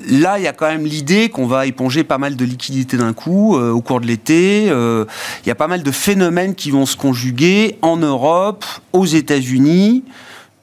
Là, 0.09 0.39
il 0.39 0.45
y 0.45 0.49
a 0.49 0.53
quand 0.53 0.69
même 0.69 0.85
l'idée 0.85 1.29
qu'on 1.29 1.47
va 1.47 1.67
éponger 1.67 2.05
pas 2.05 2.19
mal 2.19 2.37
de 2.37 2.45
liquidités 2.45 2.97
d'un 2.97 3.13
coup 3.13 3.57
au 3.57 3.81
cours 3.81 4.01
de 4.01 4.07
l'été. 4.07 4.67
il 4.67 5.47
y 5.47 5.51
a 5.51 5.55
pas 5.55 5.69
mal 5.69 5.83
de 5.83 5.91
phénomènes 5.91 6.55
qui 6.55 6.71
vont 6.71 6.87
se 6.87 6.97
conjuguer 6.97 7.79
en 7.83 7.97
Europe, 7.97 8.65
aux 8.93 9.07
États-Unis 9.07 10.03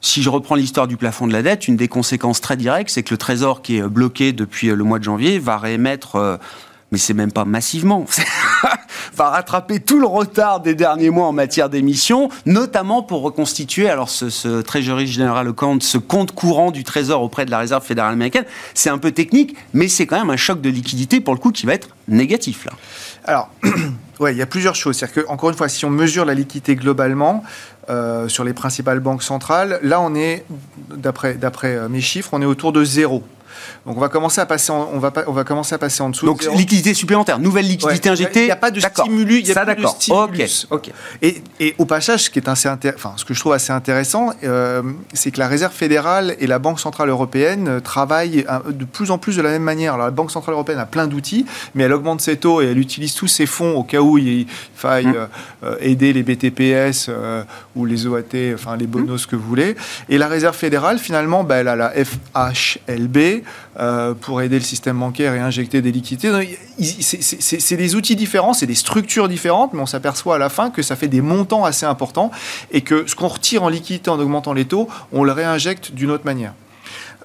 si 0.00 0.22
je 0.22 0.30
reprends 0.30 0.54
l'histoire 0.54 0.88
du 0.88 0.96
plafond 0.96 1.26
de 1.26 1.32
la 1.32 1.42
dette, 1.42 1.68
une 1.68 1.76
des 1.76 1.88
conséquences 1.88 2.40
très 2.40 2.56
directes, 2.56 2.90
c'est 2.90 3.02
que 3.02 3.12
le 3.12 3.18
Trésor 3.18 3.62
qui 3.62 3.76
est 3.76 3.82
bloqué 3.82 4.32
depuis 4.32 4.68
le 4.68 4.84
mois 4.84 4.98
de 4.98 5.04
janvier 5.04 5.38
va 5.38 5.58
réémettre, 5.58 6.16
euh, 6.16 6.36
mais 6.92 6.98
c'est 6.98 7.14
même 7.14 7.32
pas 7.32 7.44
massivement, 7.44 8.04
va 9.14 9.30
rattraper 9.30 9.80
tout 9.80 10.00
le 10.00 10.06
retard 10.06 10.60
des 10.60 10.74
derniers 10.74 11.10
mois 11.10 11.26
en 11.26 11.32
matière 11.32 11.68
d'émissions, 11.68 12.28
notamment 12.46 13.02
pour 13.02 13.22
reconstituer 13.22 13.88
alors 13.88 14.08
ce, 14.08 14.30
ce 14.30 14.60
Treasury 14.60 15.06
General 15.06 15.52
ce 15.80 15.98
compte 15.98 16.32
courant 16.32 16.70
du 16.70 16.84
Trésor 16.84 17.22
auprès 17.22 17.44
de 17.44 17.50
la 17.50 17.58
Réserve 17.58 17.84
fédérale 17.84 18.12
américaine. 18.12 18.44
C'est 18.74 18.90
un 18.90 18.98
peu 18.98 19.12
technique, 19.12 19.56
mais 19.72 19.88
c'est 19.88 20.06
quand 20.06 20.18
même 20.18 20.30
un 20.30 20.36
choc 20.36 20.60
de 20.60 20.70
liquidité 20.70 21.20
pour 21.20 21.34
le 21.34 21.40
coup 21.40 21.52
qui 21.52 21.66
va 21.66 21.74
être 21.74 21.88
négatif 22.08 22.64
là. 22.64 22.72
Alors, 23.24 23.50
ouais, 24.20 24.32
il 24.32 24.38
y 24.38 24.42
a 24.42 24.46
plusieurs 24.46 24.74
choses. 24.74 24.96
C'est-à-dire 24.96 25.24
que, 25.24 25.30
encore 25.30 25.50
une 25.50 25.56
fois, 25.56 25.68
si 25.68 25.84
on 25.84 25.90
mesure 25.90 26.24
la 26.24 26.34
liquidité 26.34 26.74
globalement, 26.74 27.44
euh, 27.90 28.28
sur 28.28 28.44
les 28.44 28.52
principales 28.52 29.00
banques 29.00 29.24
centrales. 29.24 29.80
Là, 29.82 30.00
on 30.00 30.14
est, 30.14 30.44
d'après 30.90 31.36
euh, 31.74 31.88
mes 31.88 32.00
chiffres, 32.00 32.28
on 32.32 32.40
est 32.40 32.46
autour 32.46 32.72
de 32.72 32.84
zéro. 32.84 33.24
Donc 33.86 33.96
on 33.96 34.00
va 34.00 34.08
commencer 34.08 34.40
à 34.40 34.46
passer 34.46 34.72
en, 34.72 34.88
on 34.92 34.98
va, 34.98 35.12
on 35.26 35.32
va 35.32 35.44
commencer 35.44 35.74
à 35.74 35.78
passer 35.78 36.02
en 36.02 36.10
dessous. 36.10 36.26
Donc 36.26 36.44
liquidité 36.54 36.94
supplémentaire, 36.94 37.38
nouvelle 37.38 37.66
liquidité 37.66 38.08
injectée. 38.08 38.42
Il 38.42 38.46
n'y 38.46 38.50
a 38.50 38.56
pas 38.56 38.70
de 38.70 38.80
stimulus. 38.80 39.52
Ça 39.52 39.64
d'accord. 39.64 39.98
Ok. 40.70 40.90
Et, 41.22 41.42
et, 41.58 41.74
au 41.78 41.84
passage, 41.84 42.24
ce 42.24 42.30
qui 42.30 42.38
est 42.38 42.48
assez 42.48 42.68
enfin 42.68 43.14
ce 43.16 43.24
que 43.24 43.34
je 43.34 43.40
trouve 43.40 43.52
assez 43.52 43.72
intéressant, 43.72 44.30
euh, 44.44 44.82
c'est 45.12 45.30
que 45.30 45.38
la 45.38 45.48
Réserve 45.48 45.72
fédérale 45.72 46.36
et 46.40 46.46
la 46.46 46.58
Banque 46.58 46.80
centrale 46.80 47.08
européenne 47.08 47.68
euh, 47.68 47.80
travaillent 47.80 48.44
de 48.68 48.84
plus 48.84 49.10
en 49.10 49.18
plus 49.18 49.36
de 49.36 49.42
la 49.42 49.50
même 49.50 49.62
manière. 49.62 49.94
Alors 49.94 50.06
la 50.06 50.12
Banque 50.12 50.30
centrale 50.30 50.54
européenne 50.54 50.78
a 50.78 50.86
plein 50.86 51.06
d'outils, 51.06 51.46
mais 51.74 51.84
elle 51.84 51.92
augmente 51.92 52.20
ses 52.20 52.36
taux 52.36 52.60
et 52.62 52.66
elle 52.66 52.78
utilise 52.78 53.14
tous 53.14 53.28
ses 53.28 53.46
fonds 53.46 53.76
au 53.76 53.84
cas 53.84 54.00
où 54.00 54.18
il 54.18 54.46
faille 54.74 55.06
mmh. 55.06 55.28
euh, 55.64 55.76
aider 55.80 56.12
les 56.12 56.22
BTPS 56.22 57.10
ou 57.76 57.84
les 57.84 58.06
OAT, 58.06 58.54
enfin 58.54 58.76
les 58.76 58.86
bonos 58.86 59.26
que 59.26 59.36
vous 59.36 59.46
voulez. 59.46 59.76
Et 60.08 60.18
la 60.18 60.28
Réserve 60.28 60.56
fédérale, 60.56 60.98
finalement, 60.98 61.44
bah, 61.44 61.56
elle 61.56 61.68
a 61.68 61.76
la 61.76 61.92
FHLB 61.92 63.42
euh, 63.78 64.14
pour 64.14 64.42
aider 64.42 64.58
le 64.58 64.64
système 64.64 64.98
bancaire 64.98 65.34
et 65.34 65.38
injecter 65.38 65.82
des 65.82 65.92
liquidités. 65.92 66.30
C'est 66.80 67.76
des 67.76 67.94
outils 67.94 68.16
différents, 68.16 68.52
c'est 68.52 68.66
des 68.66 68.74
structures 68.74 69.28
différentes, 69.28 69.72
mais 69.72 69.80
on 69.80 69.86
s'aperçoit 69.86 70.36
à 70.36 70.38
la 70.38 70.48
fin 70.48 70.70
que 70.70 70.82
ça 70.82 70.96
fait 70.96 71.08
des 71.08 71.20
montants 71.20 71.64
assez 71.64 71.86
importants 71.86 72.30
et 72.70 72.80
que 72.80 73.06
ce 73.06 73.14
qu'on 73.14 73.28
retire 73.28 73.62
en 73.62 73.68
liquidité 73.68 74.10
en 74.10 74.18
augmentant 74.18 74.52
les 74.52 74.64
taux, 74.64 74.88
on 75.12 75.24
le 75.24 75.32
réinjecte 75.32 75.92
d'une 75.92 76.10
autre 76.10 76.24
manière. 76.24 76.54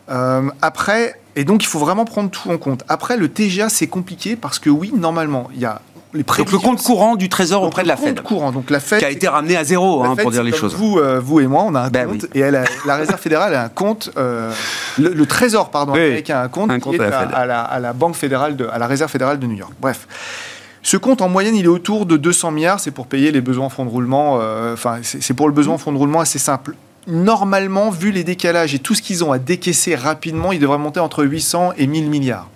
Euh, 0.09 0.49
après, 0.61 1.19
et 1.35 1.43
donc 1.43 1.63
il 1.63 1.67
faut 1.67 1.79
vraiment 1.79 2.05
prendre 2.05 2.29
tout 2.29 2.49
en 2.49 2.57
compte. 2.57 2.83
Après, 2.87 3.17
le 3.17 3.29
TGA, 3.29 3.69
c'est 3.69 3.87
compliqué 3.87 4.35
parce 4.35 4.59
que 4.59 4.69
oui, 4.69 4.91
normalement, 4.95 5.49
il 5.53 5.59
y 5.59 5.65
a 5.65 5.81
donc 6.23 6.51
le 6.51 6.57
compte 6.57 6.81
courant 6.81 7.15
du 7.15 7.29
Trésor 7.29 7.63
auprès 7.63 7.83
de 7.83 7.87
la 7.87 7.97
Fed. 7.97 8.21
courant, 8.21 8.51
donc 8.51 8.69
la 8.69 8.79
Fed 8.79 8.99
qui 8.99 9.05
a 9.05 9.09
été 9.09 9.27
ramené 9.27 9.57
à 9.57 9.63
zéro, 9.63 10.03
hein, 10.03 10.15
pour 10.15 10.31
dire 10.31 10.43
les 10.43 10.53
choses. 10.53 10.75
Vous, 10.75 10.97
euh, 10.97 11.19
vous 11.19 11.39
et 11.39 11.47
moi, 11.47 11.63
on 11.65 11.75
a 11.75 11.81
un 11.81 11.89
ben 11.89 12.07
compte 12.07 12.25
et 12.33 12.39
elle 12.39 12.63
la 12.85 12.95
Réserve 12.95 13.19
fédérale 13.19 13.53
a 13.53 13.63
un 13.63 13.69
compte. 13.69 14.11
Euh, 14.17 14.51
le, 14.97 15.25
Trésor, 15.25 15.69
pardon, 15.69 15.93
américain 15.93 16.37
a 16.37 16.43
un 16.43 16.49
compte 16.49 16.77
qui 16.79 16.95
est 16.95 17.01
à, 17.01 17.45
la 17.45 17.61
à, 17.61 17.79
la, 17.79 17.93
Banque 17.93 18.15
fédérale 18.15 18.55
de, 18.55 18.65
à 18.65 18.77
la 18.77 18.87
Réserve 18.87 19.11
fédérale 19.11 19.39
de 19.39 19.47
New 19.47 19.57
York. 19.57 19.73
Bref. 19.79 20.07
Ce 20.83 20.97
compte, 20.97 21.23
en 21.23 21.29
moyenne, 21.29 21.55
il 21.55 21.65
est 21.65 21.69
autour 21.69 22.05
de 22.05 22.15
200 22.15 22.51
milliards. 22.51 22.79
C'est 22.79 22.91
pour 22.91 23.07
payer 23.07 23.31
les 23.31 23.41
besoins 23.41 23.65
en 23.65 23.69
fonds 23.69 23.85
de 23.85 23.89
roulement. 23.89 24.37
Euh, 24.39 24.73
enfin, 24.73 24.99
c'est 25.01 25.33
pour 25.33 25.47
le 25.47 25.53
besoin 25.53 25.75
en 25.75 25.77
fonds 25.79 25.91
de 25.91 25.97
roulement 25.97 26.19
assez 26.19 26.39
simple 26.39 26.75
normalement, 27.07 27.89
vu 27.89 28.11
les 28.11 28.23
décalages 28.23 28.73
et 28.73 28.79
tout 28.79 28.95
ce 28.95 29.01
qu'ils 29.01 29.23
ont 29.23 29.31
à 29.31 29.39
décaisser 29.39 29.95
rapidement, 29.95 30.51
ils 30.51 30.59
devraient 30.59 30.77
monter 30.77 30.99
entre 30.99 31.23
800 31.23 31.73
et 31.77 31.87
1000 31.87 32.09
milliards. 32.09 32.49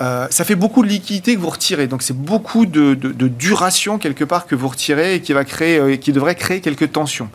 Euh, 0.00 0.26
ça 0.30 0.44
fait 0.44 0.54
beaucoup 0.54 0.82
de 0.82 0.88
liquidité 0.88 1.34
que 1.34 1.40
vous 1.40 1.50
retirez. 1.50 1.86
Donc 1.86 2.02
c'est 2.02 2.16
beaucoup 2.16 2.66
de, 2.66 2.94
duration 2.94 3.98
quelque 3.98 4.24
part 4.24 4.46
que 4.46 4.54
vous 4.54 4.68
retirez 4.68 5.16
et 5.16 5.20
qui, 5.20 5.32
va 5.32 5.44
créer, 5.44 5.78
euh, 5.78 5.96
qui 5.96 6.12
devrait 6.12 6.34
créer 6.34 6.60
quelques 6.60 6.92
tensions. 6.92 7.28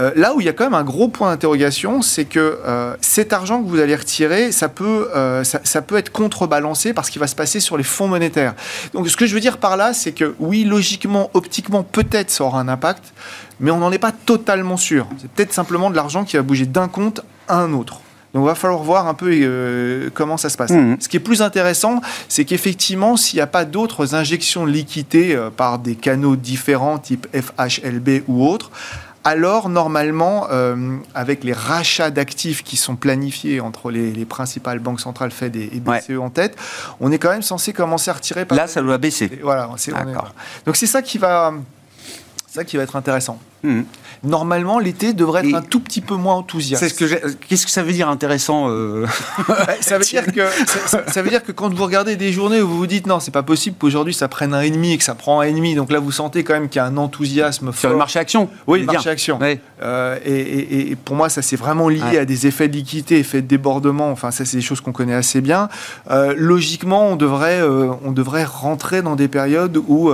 Euh, 0.00 0.10
là 0.16 0.34
où 0.34 0.40
il 0.40 0.46
y 0.46 0.48
a 0.48 0.52
quand 0.52 0.64
même 0.64 0.74
un 0.74 0.82
gros 0.82 1.06
point 1.06 1.30
d'interrogation, 1.30 2.02
c'est 2.02 2.24
que 2.24 2.58
cet 3.00 3.32
argent 3.32 3.62
que 3.62 3.68
vous 3.68 3.78
allez 3.78 3.94
retirer, 3.94 4.50
ça 4.50 4.68
peut, 4.68 5.08
ça, 5.44 5.82
peut 5.82 5.96
être 5.96 6.10
contrebalancé 6.10 6.92
par 6.92 7.04
ce 7.04 7.10
qui 7.10 7.18
va 7.18 7.26
se 7.26 7.36
passer 7.36 7.60
sur 7.60 7.76
les 7.76 7.84
fonds 7.84 8.08
monétaires. 8.08 8.54
Donc 8.92 9.08
ce 9.08 9.16
que 9.16 9.26
je 9.26 9.34
veux 9.34 9.40
dire 9.40 9.58
par 9.58 9.76
là, 9.76 9.92
c'est 9.92 10.12
que 10.12 10.34
oui, 10.40 10.64
logiquement, 10.64 11.30
optiquement, 11.34 11.84
peut-être 11.84 12.30
ça 12.30 12.44
aura 12.44 12.60
un 12.60 12.68
impact, 12.68 13.12
mais 13.60 13.70
on 13.70 13.78
n'en 13.78 13.92
est 13.92 13.98
pas 13.98 14.12
totalement 14.12 14.76
sûr. 14.76 15.06
C'est 15.20 15.30
peut-être 15.30 15.52
simplement 15.52 15.90
de 15.90 15.96
l'argent 15.96 16.24
qui 16.24 16.36
va 16.36 16.42
bouger 16.42 16.66
d'un 16.66 16.88
compte 16.88 17.20
à 17.46 17.58
un 17.58 17.72
autre. 17.72 18.00
Donc 18.34 18.42
il 18.42 18.46
va 18.46 18.54
falloir 18.56 18.82
voir 18.82 19.06
un 19.06 19.14
peu 19.14 19.30
euh, 19.32 20.10
comment 20.12 20.36
ça 20.36 20.50
se 20.50 20.56
passe. 20.56 20.70
Mmh. 20.70 20.96
Ce 20.98 21.08
qui 21.08 21.16
est 21.16 21.20
plus 21.20 21.40
intéressant, 21.40 22.00
c'est 22.28 22.44
qu'effectivement, 22.44 23.16
s'il 23.16 23.36
n'y 23.36 23.42
a 23.42 23.46
pas 23.46 23.64
d'autres 23.64 24.16
injections 24.16 24.66
de 24.66 24.72
liquidité 24.72 25.36
euh, 25.36 25.50
par 25.50 25.78
des 25.78 25.94
canaux 25.94 26.34
différents, 26.34 26.98
type 26.98 27.28
FHLB 27.32 28.24
ou 28.26 28.44
autres, 28.44 28.72
alors 29.22 29.68
normalement, 29.70 30.48
euh, 30.50 30.96
avec 31.14 31.44
les 31.44 31.54
rachats 31.54 32.10
d'actifs 32.10 32.62
qui 32.62 32.76
sont 32.76 32.96
planifiés 32.96 33.60
entre 33.60 33.90
les, 33.90 34.24
principales 34.24 34.80
banques 34.80 35.00
centrales 35.00 35.30
Fed 35.30 35.56
et, 35.56 35.80
BCE 35.80 36.18
en 36.20 36.28
tête, 36.28 36.56
on 37.00 37.12
est 37.12 37.18
quand 37.18 37.30
même 37.30 37.42
censé 37.42 37.72
commencer 37.72 38.10
à 38.10 38.14
retirer. 38.14 38.44
Là, 38.50 38.66
ça 38.66 38.82
doit 38.82 38.98
baisser. 38.98 39.30
Voilà, 39.42 39.70
Donc 40.66 40.76
c'est 40.76 40.86
ça 40.86 41.02
qui 41.02 41.18
va, 41.18 41.54
ça 42.48 42.64
qui 42.64 42.76
va 42.76 42.82
être 42.82 42.96
intéressant. 42.96 43.38
Mmh 43.64 43.82
normalement, 44.24 44.78
l'été 44.78 45.12
devrait 45.12 45.46
être 45.46 45.54
un 45.54 45.62
tout 45.62 45.80
petit 45.80 46.00
peu 46.00 46.14
moins 46.14 46.34
enthousiaste. 46.34 46.96
Qu'est-ce 47.48 47.64
que 47.64 47.70
ça 47.70 47.82
veut 47.82 47.92
dire 47.92 48.08
intéressant 48.08 48.68
euh 48.68 49.06
ça, 49.80 49.98
veut 49.98 50.04
dire 50.04 50.26
que, 50.26 50.42
ça, 50.86 51.22
veut 51.22 51.30
dire 51.30 51.44
que 51.44 51.52
quand 51.52 51.72
vous 51.72 51.84
regardez 51.84 52.16
des 52.16 52.32
journées 52.32 52.60
où 52.60 52.68
vous 52.68 52.78
vous 52.78 52.86
dites 52.86 53.06
non, 53.06 53.20
c'est 53.20 53.30
pas 53.30 53.42
possible 53.42 53.76
qu'aujourd'hui 53.78 54.14
ça 54.14 54.28
prenne 54.28 54.54
un 54.54 54.60
et 54.60 54.70
demi 54.70 54.92
et 54.92 54.98
que 54.98 55.04
ça 55.04 55.14
prend 55.14 55.40
un 55.40 55.44
et 55.44 55.52
demi, 55.52 55.74
donc 55.74 55.92
là 55.92 55.98
vous 55.98 56.12
sentez 56.12 56.44
quand 56.44 56.54
même 56.54 56.68
qu'il 56.68 56.78
y 56.78 56.82
a 56.82 56.86
un 56.86 56.96
enthousiasme 56.96 57.66
fort. 57.66 57.80
Sur 57.80 57.90
le 57.90 57.96
marché 57.96 58.18
action 58.18 58.48
Oui, 58.66 58.80
le 58.80 58.86
marché 58.86 59.10
action. 59.10 59.38
Euh, 59.82 60.18
et, 60.24 60.96
pour 61.04 61.16
moi, 61.16 61.28
ça 61.28 61.42
c'est 61.42 61.56
vraiment 61.56 61.88
lié 61.88 62.18
à 62.18 62.24
des 62.24 62.46
effets 62.46 62.68
de 62.68 62.76
liquidité, 62.76 63.18
effets 63.18 63.42
de 63.42 63.46
débordement. 63.46 64.10
Enfin, 64.10 64.30
ça 64.30 64.44
c'est 64.44 64.56
des 64.56 64.62
choses 64.62 64.80
qu'on 64.80 64.92
connaît 64.92 65.14
assez 65.14 65.40
bien. 65.40 65.68
Euh, 66.10 66.34
logiquement, 66.36 67.08
on 67.08 67.16
devrait, 67.16 67.62
on 67.62 68.12
devrait 68.12 68.44
rentrer 68.44 69.02
dans 69.02 69.16
des 69.16 69.28
périodes 69.28 69.76
où 69.88 70.12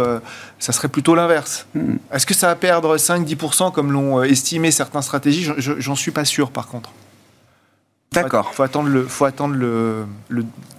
ça 0.58 0.72
serait 0.72 0.88
plutôt 0.88 1.14
l'inverse. 1.14 1.66
Hmm. 1.74 1.96
Est-ce 2.12 2.26
que 2.26 2.34
ça 2.34 2.48
va 2.48 2.54
perdre 2.54 2.96
5-10% 2.96 3.39
comme 3.72 3.92
l'ont 3.92 4.20
euh, 4.20 4.24
estimé 4.24 4.70
certaines 4.70 5.02
stratégies 5.02 5.50
J'en 5.58 5.94
suis 5.94 6.10
pas 6.10 6.24
sûr 6.24 6.50
par 6.50 6.66
contre. 6.66 6.90
D'accord. 8.12 8.48
Il 8.52 8.56
faut 8.56 8.62
attendre, 8.64 8.88
le, 8.88 9.04
faut 9.04 9.24
attendre 9.24 9.54
le, 9.54 10.04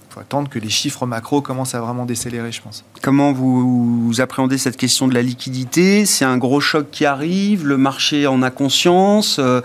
faut 0.09 0.19
attendre 0.19 0.49
que 0.49 0.59
les 0.59 0.69
chiffres 0.69 1.05
macro 1.05 1.41
commencent 1.41 1.75
à 1.75 1.79
vraiment 1.79 2.05
décélérer, 2.05 2.51
je 2.51 2.61
pense. 2.61 2.83
Comment 3.01 3.31
vous, 3.31 4.13
appréhendez 4.19 4.57
cette 4.57 4.75
question 4.75 5.07
de 5.07 5.13
la 5.13 5.21
liquidité? 5.21 6.05
C'est 6.05 6.25
un 6.25 6.37
gros 6.37 6.59
choc 6.59 6.87
qui 6.91 7.05
arrive, 7.05 7.65
le 7.65 7.77
marché 7.77 8.27
en 8.27 8.41
a 8.41 8.49
conscience, 8.49 9.37
euh, 9.39 9.61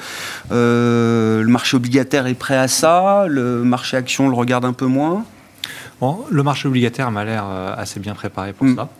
euh, 0.52 1.42
le 1.42 1.48
marché 1.48 1.76
obligataire 1.76 2.28
est 2.28 2.34
prêt 2.34 2.56
à 2.56 2.68
ça, 2.68 3.26
le 3.28 3.64
marché 3.64 3.96
action 3.96 4.28
le 4.28 4.36
regarde 4.36 4.64
un 4.64 4.72
peu 4.72 4.86
moins? 4.86 5.24
Bon, 6.00 6.24
le 6.30 6.42
marché 6.44 6.68
obligataire 6.68 7.10
m'a 7.10 7.24
l'air 7.24 7.46
assez 7.76 7.98
bien 7.98 8.14
préparé 8.14 8.52
pour 8.52 8.68
ça. 8.76 8.90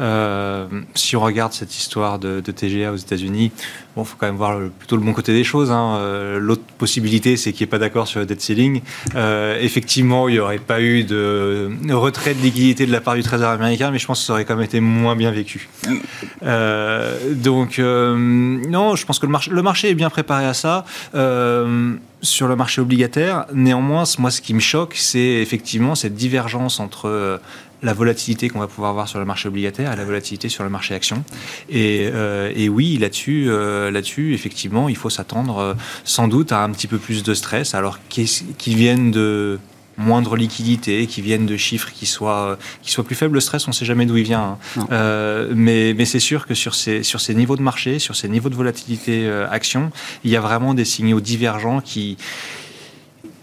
Euh, 0.00 0.66
si 0.94 1.16
on 1.16 1.20
regarde 1.20 1.52
cette 1.52 1.76
histoire 1.76 2.18
de, 2.18 2.40
TGA 2.40 2.92
aux 2.92 2.96
États-Unis, 2.96 3.52
bon, 3.96 4.04
faut 4.04 4.16
quand 4.18 4.26
même 4.26 4.36
voir 4.36 4.58
plutôt 4.78 4.96
le 4.96 5.02
bon 5.02 5.12
côté 5.12 5.32
des 5.32 5.44
choses. 5.44 5.70
Hein. 5.70 5.96
Euh, 5.96 6.38
l'autre 6.38 6.62
possibilité, 6.78 7.36
c'est 7.36 7.52
qu'il 7.52 7.64
n'y 7.64 7.68
ait 7.68 7.70
pas 7.70 7.78
d'accord 7.78 8.06
sur 8.06 8.20
le 8.20 8.26
debt 8.26 8.40
ceiling. 8.40 8.82
Euh, 9.14 9.58
effectivement, 9.60 10.28
il 10.28 10.34
n'y 10.34 10.38
aurait 10.38 10.58
pas 10.58 10.80
eu 10.80 11.04
de 11.04 11.70
retrait 11.90 12.34
de 12.34 12.40
liquidité 12.40 12.86
de 12.86 12.92
la 12.92 13.00
part 13.00 13.14
du 13.14 13.22
Trésor 13.22 13.50
américain, 13.50 13.90
mais 13.90 13.98
je 13.98 14.06
pense 14.06 14.20
que 14.20 14.26
ça 14.26 14.32
aurait 14.34 14.44
quand 14.44 14.56
même 14.56 14.64
été 14.64 14.80
moins 14.80 15.16
bien 15.16 15.30
vécu. 15.30 15.68
donc, 16.42 17.78
non, 17.78 18.96
je 18.96 19.06
pense 19.06 19.18
que 19.18 19.26
le 19.26 19.32
marché, 19.32 19.50
le 19.50 19.62
marché 19.62 19.90
est 19.90 19.94
bien 19.94 20.10
préparé 20.10 20.44
à 20.44 20.54
ça 20.54 20.84
sur 22.22 22.48
le 22.48 22.56
marché 22.56 22.80
obligataire. 22.80 23.46
Néanmoins, 23.52 24.04
moi, 24.18 24.30
ce 24.30 24.40
qui 24.40 24.54
me 24.54 24.60
choque, 24.60 24.94
c'est 24.96 25.18
effectivement 25.18 25.94
cette 25.94 26.14
divergence 26.14 26.80
entre 26.80 27.40
la 27.82 27.92
volatilité 27.92 28.48
qu'on 28.48 28.58
va 28.58 28.66
pouvoir 28.66 28.92
voir 28.94 29.08
sur 29.08 29.18
le 29.18 29.24
marché 29.24 29.48
obligataire 29.48 29.92
et 29.92 29.96
la 29.96 30.04
volatilité 30.04 30.48
sur 30.48 30.64
le 30.64 30.70
marché 30.70 30.94
action. 30.94 31.24
Et, 31.68 32.08
euh, 32.12 32.68
oui, 32.68 32.98
là-dessus, 32.98 33.46
euh, 33.48 33.90
là-dessus, 33.90 34.34
effectivement, 34.34 34.88
il 34.88 34.96
faut 34.96 35.10
s'attendre 35.10 35.58
euh, 35.58 35.74
sans 36.04 36.28
doute 36.28 36.52
à 36.52 36.62
un 36.62 36.70
petit 36.70 36.86
peu 36.86 36.98
plus 36.98 37.22
de 37.22 37.34
stress, 37.34 37.74
alors 37.74 37.98
qu'ils 38.08 38.76
viennent 38.76 39.10
de 39.10 39.58
moindre 39.98 40.36
liquidité, 40.36 41.06
qui 41.06 41.22
viennent 41.22 41.46
de 41.46 41.56
chiffres 41.56 41.90
qui 41.90 42.04
soient, 42.04 42.58
qui 42.82 42.90
soient 42.90 43.04
plus 43.04 43.14
faibles? 43.14 43.34
Le 43.34 43.40
stress, 43.40 43.66
on 43.66 43.70
ne 43.70 43.74
sait 43.74 43.86
jamais 43.86 44.04
d'où 44.04 44.18
il 44.18 44.24
vient. 44.24 44.58
Hein. 44.76 45.48
mais, 45.54 45.94
mais 45.96 46.04
c'est 46.04 46.20
sûr 46.20 46.46
que 46.46 46.54
sur 46.54 46.74
ces, 46.74 47.02
sur 47.02 47.18
ces 47.20 47.34
niveaux 47.34 47.56
de 47.56 47.62
marché, 47.62 47.98
sur 47.98 48.14
ces 48.14 48.28
niveaux 48.28 48.50
de 48.50 48.54
volatilité 48.54 49.26
action, 49.50 49.90
il 50.22 50.30
y 50.30 50.36
a 50.36 50.40
vraiment 50.40 50.74
des 50.74 50.84
signaux 50.84 51.20
divergents 51.20 51.80
qui 51.80 52.18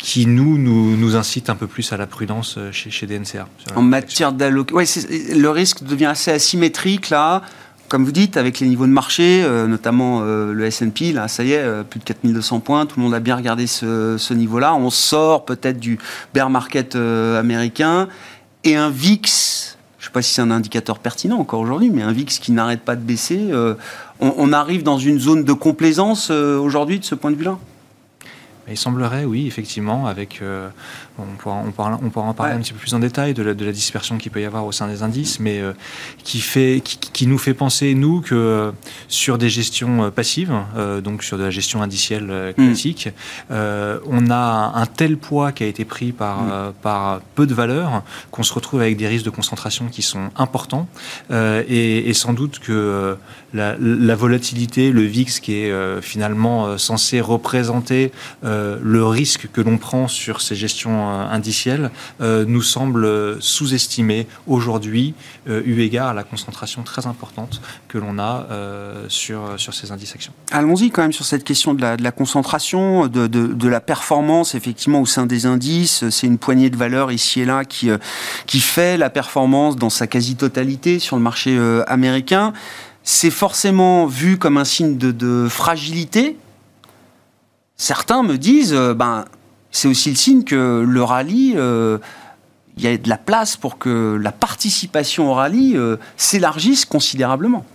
qui 0.03 0.25
nous, 0.25 0.57
nous, 0.57 0.97
nous 0.97 1.15
incite 1.15 1.49
un 1.49 1.55
peu 1.55 1.65
plus 1.65 1.93
à 1.93 1.97
la 1.97 2.07
prudence 2.07 2.59
chez, 2.71 2.91
chez 2.91 3.07
DNCA. 3.07 3.47
En 3.75 3.81
matière 3.81 4.33
d'allocation, 4.33 4.75
ouais, 4.75 5.33
le 5.33 5.49
risque 5.49 5.83
devient 5.83 6.07
assez 6.07 6.29
asymétrique 6.29 7.09
là 7.09 7.41
comme 7.93 8.05
vous 8.05 8.11
dites, 8.11 8.37
avec 8.37 8.59
les 8.59 8.67
niveaux 8.67 8.87
de 8.87 8.91
marché, 8.91 9.43
euh, 9.43 9.67
notamment 9.67 10.21
euh, 10.23 10.51
le 10.51 10.65
S&P, 10.65 11.11
là, 11.11 11.27
ça 11.27 11.43
y 11.43 11.51
est, 11.51 11.59
euh, 11.59 11.83
plus 11.83 11.99
de 11.99 12.03
4200 12.03 12.59
points, 12.59 12.87
tout 12.87 12.97
le 12.97 13.03
monde 13.03 13.13
a 13.13 13.19
bien 13.19 13.35
regardé 13.35 13.67
ce, 13.67 14.33
niveau-là. 14.33 14.73
On 14.73 14.89
sort 14.89 15.45
peut-être 15.45 15.79
du 15.79 15.99
bear 16.33 16.49
market 16.49 16.95
américain 16.95 18.07
et 18.63 18.75
un 18.75 18.89
VIX, 18.89 19.77
je 19.99 20.05
ne 20.05 20.07
sais 20.07 20.11
pas 20.11 20.23
si 20.23 20.33
c'est 20.33 20.41
un 20.41 20.49
indicateur 20.49 20.97
pertinent 20.97 21.37
encore 21.37 21.59
aujourd'hui, 21.59 21.91
mais 21.91 22.01
un 22.01 22.11
VIX 22.11 22.39
qui 22.39 22.51
n'arrête 22.51 22.81
pas 22.81 22.95
de 22.95 23.01
baisser. 23.01 23.51
On, 24.19 24.33
on, 24.37 24.53
arrive 24.53 24.81
dans 24.81 24.97
une 24.97 25.19
zone 25.19 25.43
de 25.43 25.53
complaisance 25.53 26.31
aujourd'hui 26.31 26.97
de 26.97 27.05
ce 27.05 27.13
point 27.13 27.29
de 27.29 27.35
vue-là? 27.35 27.59
Il 28.73 28.77
semblerait, 28.77 29.25
oui, 29.25 29.47
effectivement, 29.47 30.07
avec. 30.07 30.41
Euh, 31.19 31.23
on, 31.23 31.35
pourra, 31.35 31.99
on, 32.01 32.09
pourra, 32.09 32.27
en 32.27 32.33
parler 32.33 32.53
un 32.53 32.59
petit 32.59 32.73
peu 32.73 32.79
plus 32.79 32.93
en 32.93 32.99
détail 32.99 33.33
de 33.33 33.43
la, 33.43 33.53
de 33.53 33.65
la, 33.65 33.71
dispersion 33.71 34.17
qu'il 34.17 34.31
peut 34.31 34.41
y 34.41 34.45
avoir 34.45 34.65
au 34.65 34.71
sein 34.71 34.87
des 34.87 35.03
indices, 35.03 35.39
mais 35.39 35.59
euh, 35.59 35.73
qui, 36.23 36.39
fait, 36.39 36.81
qui, 36.83 37.27
nous 37.27 37.37
fait 37.37 37.53
penser, 37.53 37.93
nous, 37.93 38.21
que 38.21 38.35
euh, 38.35 38.71
sur 39.07 39.37
des 39.37 39.49
gestions 39.49 40.11
passives, 40.11 40.53
donc 41.03 41.23
sur 41.23 41.37
de 41.37 41.43
la 41.43 41.49
gestion 41.49 41.81
indicielle 41.81 42.53
mm. 42.57 42.63
classique, 42.63 43.09
on 43.49 44.29
a 44.29 44.71
un 44.75 44.85
tel 44.85 45.17
poids 45.17 45.51
qui 45.51 45.63
a 45.63 45.67
été 45.67 45.85
pris 45.85 46.11
par, 46.11 46.43
mm. 46.43 46.73
par 46.81 47.21
peu 47.35 47.45
de 47.45 47.53
valeurs 47.53 48.03
qu'on 48.31 48.43
se 48.43 48.53
retrouve 48.53 48.81
avec 48.81 48.97
des 48.97 49.07
risques 49.07 49.25
de 49.25 49.29
concentration 49.29 49.87
qui 49.87 50.01
sont 50.01 50.29
importants. 50.35 50.87
Et, 51.31 52.09
et, 52.09 52.13
sans 52.13 52.33
doute 52.33 52.59
que 52.59 53.17
la, 53.53 53.75
la, 53.79 54.15
volatilité, 54.15 54.91
le 54.91 55.01
VIX, 55.01 55.39
qui 55.39 55.55
est 55.55 56.01
finalement 56.01 56.77
censé 56.77 57.21
représenter 57.21 58.11
euh, 58.43 58.77
le 58.81 59.05
risque 59.05 59.49
que 59.51 59.61
l'on 59.61 59.77
prend 59.77 60.07
sur 60.07 60.41
ces 60.41 60.55
gestions 60.55 61.02
euh, 61.09 61.25
indicielles 61.29 61.91
euh, 62.21 62.45
nous 62.47 62.61
semble 62.61 63.41
sous-estimé 63.41 64.27
aujourd'hui, 64.47 65.13
eu 65.47 65.81
égard 65.81 66.09
à 66.09 66.13
la 66.13 66.23
concentration 66.23 66.83
très 66.83 67.05
importante 67.05 67.61
que 67.87 67.97
l'on 67.97 68.17
a 68.19 68.47
sur, 69.09 69.41
sur 69.57 69.73
ces 69.73 69.91
indices 69.91 70.15
actions. 70.15 70.33
Allons-y 70.51 70.89
quand 70.89 71.01
même 71.01 71.13
sur 71.13 71.25
cette 71.25 71.43
question 71.43 71.73
de 71.73 71.81
la, 71.81 72.11
concentration, 72.11 73.07
de, 73.07 73.27
de, 73.27 73.67
la 73.67 73.81
performance 73.81 74.55
effectivement 74.55 75.01
au 75.01 75.05
sein 75.05 75.25
des 75.25 75.45
indices. 75.45 76.09
C'est 76.09 76.27
une 76.27 76.37
poignée 76.37 76.69
de 76.69 76.77
valeurs 76.77 77.11
ici 77.11 77.41
et 77.41 77.45
là 77.45 77.65
qui, 77.65 77.89
qui 78.45 78.59
fait 78.59 78.97
la 78.97 79.09
performance 79.09 79.75
dans 79.75 79.89
sa 79.89 80.07
quasi-totalité 80.07 80.99
sur 80.99 81.15
le 81.15 81.21
marché 81.21 81.57
américain. 81.87 82.53
C'est 83.03 83.31
forcément 83.31 84.05
vu 84.05 84.37
comme 84.37 84.57
un 84.57 84.65
signe 84.65 84.97
de, 84.97 85.11
de 85.11 85.47
fragilité 85.49 86.37
certains 87.83 88.23
me 88.23 88.37
disent, 88.37 88.73
euh, 88.73 88.93
ben, 88.93 89.25
c'est 89.73 89.89
aussi 89.89 90.09
le 90.11 90.15
signe 90.15 90.43
que 90.43 90.85
le 90.87 91.03
rallye, 91.03 91.55
euh, 91.57 91.97
il 92.77 92.83
y 92.83 92.87
a 92.87 92.95
de 92.95 93.09
la 93.09 93.17
place 93.17 93.57
pour 93.57 93.77
que 93.77 94.17
la 94.21 94.31
participation 94.31 95.29
au 95.29 95.33
rallye 95.33 95.75
euh, 95.75 95.97
s'élargisse 96.15 96.85
considérablement. 96.85 97.65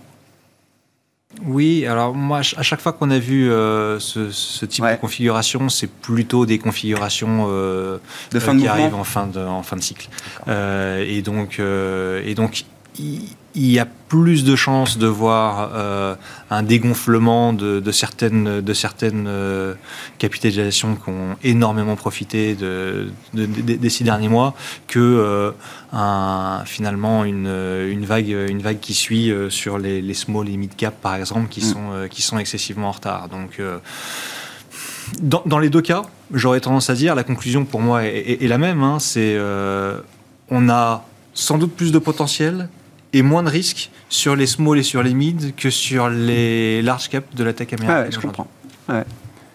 Oui, 1.45 1.85
alors 1.85 2.15
moi, 2.15 2.39
à 2.39 2.63
chaque 2.63 2.81
fois 2.81 2.93
qu'on 2.93 3.11
a 3.11 3.19
vu 3.19 3.45
ce, 3.49 4.65
type 4.65 4.83
de 4.83 4.95
configuration, 4.95 5.69
c'est 5.69 5.87
plutôt 5.89 6.47
des 6.47 6.57
configurations 6.57 7.47
de 7.47 8.39
fin 8.39 8.57
qui 8.57 8.67
arrivent 8.67 8.95
en 8.95 9.03
fin 9.03 9.27
de, 9.27 9.39
en 9.39 9.61
fin 9.61 9.75
de 9.75 9.81
cycle. 9.81 10.09
et 10.47 11.21
donc, 11.21 11.59
et 11.59 12.33
donc 12.33 12.65
il 13.55 13.71
y 13.71 13.79
a 13.79 13.85
plus 13.85 14.43
de 14.43 14.55
chances 14.55 14.97
de 14.97 15.07
voir 15.07 15.71
euh, 15.73 16.15
un 16.49 16.63
dégonflement 16.63 17.53
de, 17.53 17.91
certaines, 17.91 18.61
de 18.61 18.73
certaines 18.73 19.25
euh, 19.27 19.73
capitalisations 20.17 20.95
qui 20.95 21.09
ont 21.09 21.35
énormément 21.43 21.95
profité 21.95 22.55
de, 22.55 23.09
des 23.33 23.89
six 23.89 24.03
derniers 24.03 24.29
mois 24.29 24.55
que 24.87 24.99
euh, 24.99 25.51
un, 25.93 26.63
finalement 26.65 27.23
une, 27.25 27.47
une, 27.47 28.05
vague, 28.05 28.29
une 28.29 28.61
vague 28.61 28.79
qui 28.79 28.93
suit 28.93 29.31
sur 29.49 29.77
les, 29.77 30.01
les, 30.01 30.13
small 30.13 30.49
et 30.49 30.57
mid 30.57 30.75
cap 30.75 30.99
par 31.01 31.15
exemple 31.15 31.49
qui, 31.49 31.61
mm. 31.61 31.63
sont, 31.63 32.07
qui 32.09 32.21
sont 32.21 32.39
excessivement 32.39 32.89
en 32.89 32.93
retard. 32.93 33.29
Donc 33.29 33.61
dans, 35.21 35.41
dans, 35.45 35.59
les 35.59 35.69
deux 35.69 35.81
cas, 35.81 36.03
j'aurais 36.33 36.59
tendance 36.59 36.89
à 36.89 36.95
dire 36.95 37.15
la 37.15 37.23
conclusion 37.23 37.65
pour 37.65 37.81
moi 37.81 38.05
est, 38.05 38.43
est 38.43 38.47
la 38.47 38.57
même. 38.57 38.83
Hein, 38.83 38.97
c'est 38.99 39.39
on 40.51 40.69
a 40.69 41.05
sans 41.33 41.57
doute 41.57 41.73
plus 41.75 41.91
de 41.91 41.99
potentiel 41.99 42.69
et 43.13 43.21
moins 43.21 43.43
de 43.43 43.49
risques 43.49 43.91
sur 44.09 44.35
les 44.35 44.47
small 44.47 44.79
et 44.79 44.83
sur 44.83 45.03
les 45.03 45.13
mid 45.13 45.55
que 45.55 45.69
sur 45.69 46.09
les 46.09 46.81
large 46.81 47.09
cap 47.09 47.23
de 47.33 47.43
la 47.43 47.53
tech 47.53 47.73
américaine. 47.73 48.05
Ouais, 48.05 48.11
je 48.11 48.19
comprends. 48.19 48.47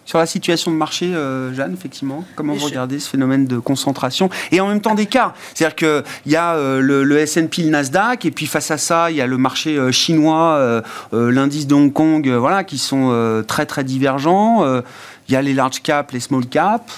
Sur 0.07 0.19
la 0.19 0.27
situation 0.27 0.71
de 0.71 0.77
marché, 0.77 1.07
euh, 1.07 1.55
Jeanne, 1.55 1.73
effectivement, 1.73 2.25
comment 2.37 2.53
vous 2.53 2.67
regardez 2.67 2.99
ce 2.99 3.09
phénomène 3.09 3.47
de 3.47 3.59
concentration 3.59 4.29
et 4.53 4.61
en 4.61 4.69
même 4.69 4.83
temps 4.83 4.95
d'écart 4.95 5.35
C'est-à-dire 5.55 5.75
qu'il 5.77 6.33
y 6.33 6.37
a 6.37 6.55
euh, 6.57 6.81
le, 6.81 7.19
S&P, 7.19 7.63
le 7.63 7.71
Nasdaq, 7.71 8.27
et 8.27 8.31
puis 8.31 8.45
face 8.45 8.71
à 8.71 8.77
ça, 8.77 9.11
il 9.11 9.17
y 9.17 9.23
a 9.23 9.27
le 9.27 9.39
marché 9.39 9.79
euh, 9.79 9.93
chinois, 9.93 10.83
l'indice 11.13 11.67
de 11.67 11.75
Hong 11.75 11.93
Kong, 11.93 12.29
voilà, 12.29 12.65
qui 12.65 12.77
sont 12.77 13.45
très 13.49 13.65
très 13.67 13.85
divergents. 13.85 14.65
Il 15.29 15.33
y 15.33 15.37
a 15.37 15.43
les 15.43 15.55
large 15.55 15.81
cap, 15.83 16.11
les 16.13 16.21
small 16.21 16.47
cap. 16.47 16.91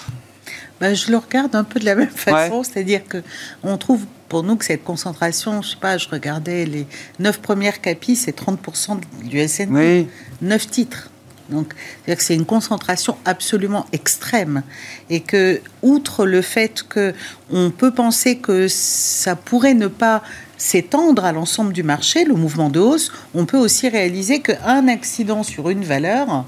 Ben, 0.80 0.94
je 0.94 1.10
le 1.10 1.16
regarde 1.16 1.54
un 1.54 1.64
peu 1.64 1.80
de 1.80 1.84
la 1.84 1.94
même 1.94 2.10
façon, 2.10 2.62
c'est-à-dire 2.62 3.02
que 3.08 3.22
on 3.62 3.78
trouve 3.78 4.04
pour 4.28 4.42
nous 4.42 4.56
que 4.56 4.64
cette 4.64 4.84
concentration, 4.84 5.62
je 5.62 5.70
sais 5.70 5.76
pas, 5.76 5.98
je 5.98 6.08
regardais 6.08 6.64
les 6.64 6.86
neuf 7.18 7.40
premières 7.40 7.80
capis, 7.80 8.16
c'est 8.16 8.38
30% 8.38 9.00
du 9.24 9.38
S&P, 9.38 9.68
oui. 9.70 10.08
9 10.42 10.70
titres. 10.70 11.10
Donc, 11.48 11.74
c'est-à-dire 11.76 12.18
que 12.18 12.24
c'est 12.24 12.34
une 12.34 12.44
concentration 12.44 13.16
absolument 13.24 13.86
extrême 13.92 14.62
et 15.10 15.20
que, 15.20 15.60
outre 15.82 16.26
le 16.26 16.42
fait 16.42 16.82
que 16.88 17.14
on 17.50 17.70
peut 17.70 17.92
penser 17.92 18.38
que 18.38 18.66
ça 18.68 19.36
pourrait 19.36 19.74
ne 19.74 19.86
pas 19.86 20.22
s'étendre 20.58 21.24
à 21.24 21.32
l'ensemble 21.32 21.72
du 21.72 21.82
marché, 21.82 22.24
le 22.24 22.34
mouvement 22.34 22.68
de 22.68 22.80
hausse, 22.80 23.12
on 23.34 23.44
peut 23.46 23.58
aussi 23.58 23.88
réaliser 23.88 24.40
qu'un 24.40 24.88
accident 24.88 25.42
sur 25.42 25.70
une 25.70 25.84
valeur 25.84 26.46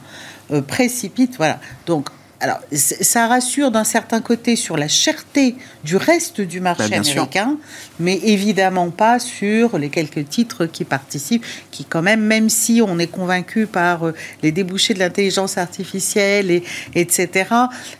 euh, 0.50 0.62
précipite, 0.62 1.36
voilà. 1.36 1.60
Donc, 1.86 2.08
alors, 2.40 2.60
ça 2.70 3.26
rassure 3.26 3.72
d'un 3.72 3.82
certain 3.82 4.20
côté 4.20 4.54
sur 4.54 4.76
la 4.76 4.86
cherté 4.86 5.56
du 5.82 5.96
reste 5.96 6.40
du 6.40 6.60
marché 6.60 6.88
bah, 6.88 6.98
américain, 6.98 7.56
mais 7.98 8.20
évidemment 8.22 8.90
pas 8.90 9.18
sur 9.18 9.76
les 9.76 9.88
quelques 9.88 10.28
titres 10.28 10.66
qui 10.66 10.84
participent, 10.84 11.44
qui 11.72 11.84
quand 11.84 12.02
même, 12.02 12.20
même 12.20 12.48
si 12.48 12.80
on 12.80 13.00
est 13.00 13.08
convaincu 13.08 13.66
par 13.66 14.06
euh, 14.06 14.14
les 14.44 14.52
débouchés 14.52 14.94
de 14.94 15.00
l'intelligence 15.00 15.58
artificielle, 15.58 16.52
et, 16.52 16.62
etc., 16.94 17.50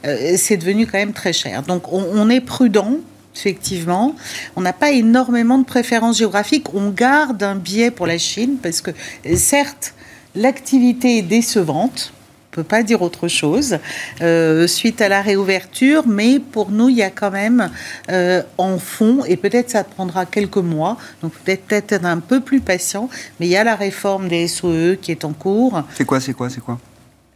euh, 0.07 0.37
c'est 0.37 0.57
devenu 0.57 0.87
quand 0.87 0.98
même 0.98 1.14
très 1.14 1.33
cher. 1.33 1.64
Donc, 1.64 1.92
on, 1.92 2.31
est 2.31 2.40
prudent. 2.40 2.98
Effectivement, 3.35 4.14
on 4.57 4.61
n'a 4.61 4.72
pas 4.72 4.90
énormément 4.90 5.59
de 5.59 5.64
préférences 5.64 6.18
géographiques. 6.18 6.74
On 6.74 6.90
garde 6.90 7.42
un 7.42 7.55
biais 7.55 7.90
pour 7.90 8.07
la 8.07 8.18
Chine 8.18 8.57
parce 8.62 8.81
que, 8.81 8.90
certes, 9.37 9.94
l'activité 10.35 11.18
est 11.18 11.22
décevante, 11.22 12.12
peut 12.50 12.64
pas 12.64 12.82
dire 12.82 13.02
autre 13.02 13.28
chose 13.28 13.78
euh, 14.20 14.66
suite 14.66 15.00
à 15.00 15.08
la 15.08 15.22
réouverture, 15.22 16.06
mais 16.06 16.38
pour 16.38 16.70
nous, 16.70 16.88
il 16.88 16.96
y 16.96 17.02
a 17.02 17.11
quand 17.11 17.30
même 17.30 17.70
euh, 18.11 18.42
en 18.56 18.78
fond, 18.78 19.24
et 19.26 19.37
peut-être 19.37 19.70
ça 19.70 19.84
prendra 19.84 20.26
quelques 20.26 20.56
mois, 20.56 20.96
donc 21.22 21.32
peut-être 21.32 21.72
être 21.72 22.04
un 22.04 22.18
peu 22.18 22.40
plus 22.40 22.61
patient, 22.61 23.08
mais 23.38 23.46
il 23.46 23.50
y 23.50 23.56
a 23.56 23.64
la 23.64 23.76
réforme 23.76 24.28
des 24.28 24.48
SOE 24.48 24.96
qui 25.00 25.12
est 25.12 25.24
en 25.24 25.32
cours. 25.32 25.82
C'est 25.94 26.04
quoi, 26.04 26.20
c'est 26.20 26.34
quoi, 26.34 26.50
c'est 26.50 26.61
quoi? 26.61 26.78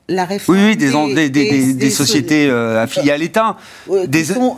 La 0.08 0.24
réforme 0.24 0.58
oui, 0.58 0.76
des, 0.76 1.30
des, 1.30 1.74
des, 1.74 1.90
sociétés 1.90 2.48
euh, 2.48 2.82
affiliées 2.82 3.12
à 3.12 3.16
l'État. 3.16 3.56
des 4.06 4.24
sont 4.24 4.56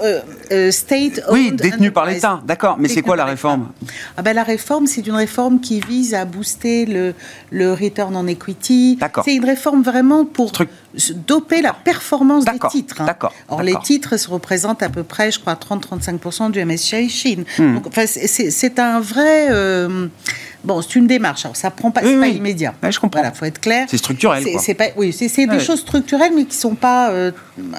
state 0.71 1.21
Oui, 1.31 1.53
détenues 1.53 1.91
par 1.91 2.07
l'État, 2.07 2.41
d'accord. 2.47 2.77
Mais 2.79 2.89
c'est 2.89 3.03
quoi 3.03 3.17
la 3.17 3.25
réforme? 3.25 3.69
Ah 4.17 4.23
ben, 4.23 4.35
La 4.35 4.43
réforme, 4.43 4.87
c'est 4.87 5.07
une 5.07 5.15
réforme 5.15 5.61
qui 5.61 5.81
vise 5.81 6.15
à 6.15 6.25
booster 6.25 6.87
le, 6.87 7.15
le 7.51 7.73
return 7.73 8.17
on 8.17 8.27
equity. 8.27 8.99
C'est 9.25 9.35
une 9.35 9.45
réforme 9.45 9.83
vraiment 9.83 10.25
pour 10.25 10.53
doper 11.27 11.61
la 11.61 11.73
performance 11.73 12.45
des 12.45 12.59
titres. 12.71 13.01
Hein. 13.01 13.07
D'accord. 13.07 13.33
Or, 13.49 13.63
les 13.63 13.75
titres 13.83 14.17
se 14.17 14.29
représentent 14.29 14.83
à 14.83 14.89
peu 14.89 15.03
près, 15.03 15.31
je 15.31 15.41
crois, 15.41 15.55
30-35% 15.55 16.51
du 16.51 16.65
MSCI 16.65 17.09
Chine. 17.09 17.45
Hmm. 17.59 17.75
Donc, 17.75 17.93
c'est 17.95 18.79
un 18.79 19.01
vrai... 19.01 19.49
Bon, 20.65 20.81
c'est 20.81 20.97
une 20.97 21.07
démarche. 21.07 21.45
Alors, 21.45 21.57
ça 21.57 21.71
prend 21.71 21.91
pas, 21.91 22.01
pas 22.01 22.09
immédiat. 22.09 22.75
je 22.83 22.99
comprends. 22.99 23.21
Voilà, 23.21 23.35
faut 23.35 23.45
être 23.45 23.61
clair. 23.61 23.87
C'est 23.91 23.99
structurel. 23.99 24.43
C'est 24.59 24.75
pas, 24.75 24.87
oui, 24.97 25.13
c'est 25.13 25.47
des 25.47 25.61
choses 25.61 25.81
structurelles, 25.81 26.33
mais 26.35 26.47
qui 26.47 26.57
sont 26.57 26.75
pas, 26.75 27.11
euh, 27.11 27.33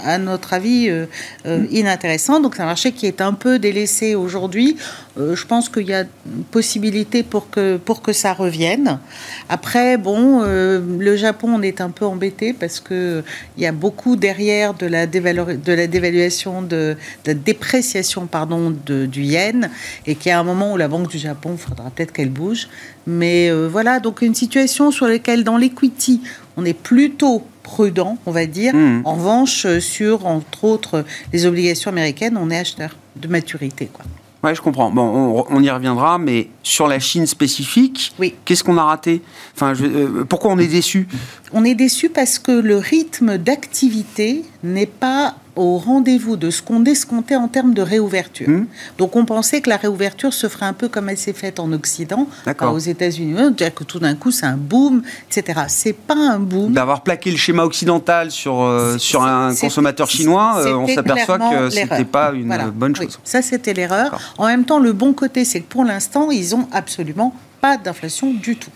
à 0.04 0.18
notre 0.20 0.54
avis, 0.54 0.90
euh, 0.90 1.08
euh, 1.48 1.60
mm. 1.60 1.68
inintéressantes. 1.72 2.44
Donc, 2.44 2.56
c'est 2.56 2.62
un 2.62 2.68
marché 2.68 2.92
qui 2.92 3.08
est 3.08 3.22
un 3.22 3.34
peu 3.34 3.58
délaissé 3.58 4.14
aujourd'hui. 4.16 4.78
je 5.18 5.46
pense 5.46 5.70
qu'il 5.70 5.88
y 5.88 5.94
a 5.94 6.02
une 6.26 6.44
possibilité 6.44 7.24
pour 7.24 7.50
que 7.50 7.78
pour 7.78 8.02
que 8.02 8.14
ça 8.14 8.34
revienne. 8.34 9.00
Après, 9.48 9.98
bon, 9.98 10.42
le 10.42 11.16
Japon, 11.16 11.54
on 11.56 11.62
est 11.62 11.80
un 11.80 11.90
peu 11.90 12.06
embêté 12.06 12.54
parce 12.54 12.80
que 12.82 13.24
il 13.58 13.64
y 13.64 13.66
a 13.66 13.72
beaucoup 13.72 14.18
derrière 14.18 14.74
de 14.74 14.86
la 14.86 15.08
de 15.08 15.74
la 15.74 15.88
dévaluation 15.88 16.62
de, 16.62 16.98
de 17.24 17.28
la 17.28 17.34
dépréciation, 17.34 18.28
pardon, 18.28 18.76
de, 18.86 19.06
du 19.06 19.24
yen, 19.24 19.70
et 20.06 20.16
qu'il 20.16 20.30
y 20.30 20.34
a 20.34 20.40
un 20.40 20.44
moment 20.44 20.74
où 20.74 20.78
la 20.78 20.90
Banque 20.90 21.10
du 21.10 21.18
Japon, 21.18 21.52
il 21.54 21.62
faudra 21.62 21.90
peut-être 21.90 22.12
qu'elle 22.12 22.30
bouge. 22.30 22.68
Mais 23.08 23.50
euh, 23.50 23.68
voilà, 23.72 24.00
donc 24.00 24.22
une 24.22 24.36
situation 24.36 24.92
sur 24.92 25.08
laquelle 25.08 25.44
dans 25.44 25.58
l'equity, 25.58 26.22
on 26.58 26.66
est 26.66 26.74
plutôt 26.74 27.44
prudent, 27.64 28.18
on 28.26 28.32
va 28.32 28.46
dire. 28.46 28.74
Mhm. 28.76 29.02
En 29.06 29.16
revanche, 29.16 29.66
euh, 29.66 29.80
sur, 29.80 30.26
entre 30.26 30.64
autres, 30.64 31.06
les 31.34 31.46
obligations 31.46 31.90
américaines, 31.92 32.38
on 32.40 32.50
est 32.50 32.58
acheteur 32.58 32.96
de 33.16 33.28
maturité. 33.28 33.90
Quoi. 33.92 34.06
Ouais, 34.44 34.54
je 34.54 34.62
comprends. 34.62 34.92
Bon, 34.92 35.02
on, 35.02 35.46
on 35.50 35.64
y 35.64 35.70
reviendra, 35.72 36.20
mais 36.20 36.50
sur 36.62 36.88
la 36.88 37.00
Chine 37.00 37.26
spécifique, 37.26 38.14
Oui. 38.20 38.36
qu'est-ce 38.46 38.64
qu'on 38.64 38.78
a 38.78 38.84
raté? 38.84 39.24
Enfin, 39.56 39.74
je- 39.74 39.86
euh, 39.86 40.24
pourquoi 40.28 40.52
on 40.52 40.60
est 40.60 40.68
déçu? 40.68 41.08
On 41.52 41.64
est 41.66 41.74
déçu 41.74 42.10
parce 42.10 42.38
que 42.38 42.52
le 42.52 42.78
rythme 42.78 43.40
d'activité 43.40 44.44
n'est 44.66 44.86
pas 44.86 45.36
au 45.56 45.78
rendez-vous 45.78 46.36
de 46.36 46.50
ce 46.50 46.62
qu'on 46.62 46.84
escomptait 46.84 47.38
en 47.38 47.48
termes 47.48 47.74
de 47.74 47.82
réouverture. 47.82 48.50
Mhm. 48.50 48.68
Donc 48.98 49.16
on 49.16 49.24
pensait 49.24 49.62
que 49.62 49.70
la 49.70 49.78
réouverture 49.78 50.34
se 50.34 50.50
ferait 50.50 50.66
un 50.66 50.74
peu 50.74 50.90
comme 50.90 51.08
elle 51.08 51.18
s'est 51.18 51.32
faite 51.32 51.62
en 51.62 51.72
Occident, 51.72 52.28
pas 52.58 52.72
aux 52.72 52.78
États-Unis, 52.78 53.36
c'est-à-dire 53.38 53.74
que 53.74 53.86
tout 53.86 54.00
d'un 54.00 54.16
coup 54.16 54.32
c'est 54.32 54.46
un 54.46 54.58
boom, 54.58 55.02
etc. 55.32 55.62
C'est 55.70 55.94
pas 55.94 56.16
un 56.16 56.40
boom. 56.40 56.74
D'avoir 56.74 57.02
plaqué 57.04 57.32
le 57.32 57.38
schéma 57.38 57.64
occidental 57.64 58.32
sur, 58.32 58.62
euh, 58.64 58.98
sur 58.98 59.24
un 59.24 59.56
consommateur 59.56 60.10
chinois, 60.10 60.56
euh, 60.58 60.74
on 60.76 60.88
s'aperçoit 60.88 61.40
que 61.40 61.70
c'était 61.70 62.04
pas 62.04 62.34
une 62.34 62.48
Voilà. 62.48 62.66
bonne 62.66 62.94
Oui, 63.00 63.06
chose. 63.06 63.20
ça, 63.24 63.42
c'était 63.42 63.74
l'erreur. 63.74 64.20
En 64.38 64.48
même 64.48 64.66
temps, 64.66 64.80
le 64.80 64.92
bon 64.92 65.14
côté, 65.14 65.46
c'est 65.46 65.62
que 65.62 65.70
pour 65.70 65.86
l'instant, 65.86 66.32
ils 66.32 66.54
ont 66.54 66.68
absolument 66.74 67.34
pas 67.62 67.78
d'inflation 67.78 68.34
du 68.34 68.58
tout. 68.58 68.72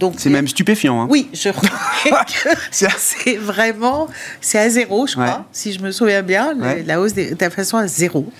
Donc 0.00 0.14
C'est 0.18 0.28
même 0.28 0.48
stupéfiant. 0.48 1.02
hein. 1.02 1.06
Oui, 1.08 1.28
je 1.32 1.48
reconnais 1.50 1.70
que 2.42 2.48
C'est- 2.70 3.36
vraiment, 3.36 4.08
c'est 4.40 4.58
à 4.58 4.68
zéro, 4.68 5.06
je 5.06 5.12
crois, 5.12 5.24
Ouais. 5.24 5.32
si 5.52 5.72
je 5.72 5.78
me 5.80 5.92
souviens 5.92 6.22
bien, 6.22 6.54
Ouais. 6.58 6.82
la 6.86 7.00
hausse 7.00 7.14
de 7.14 7.36
l'inflation 7.40 7.78
à 7.78 7.86
zéro. 7.86 8.30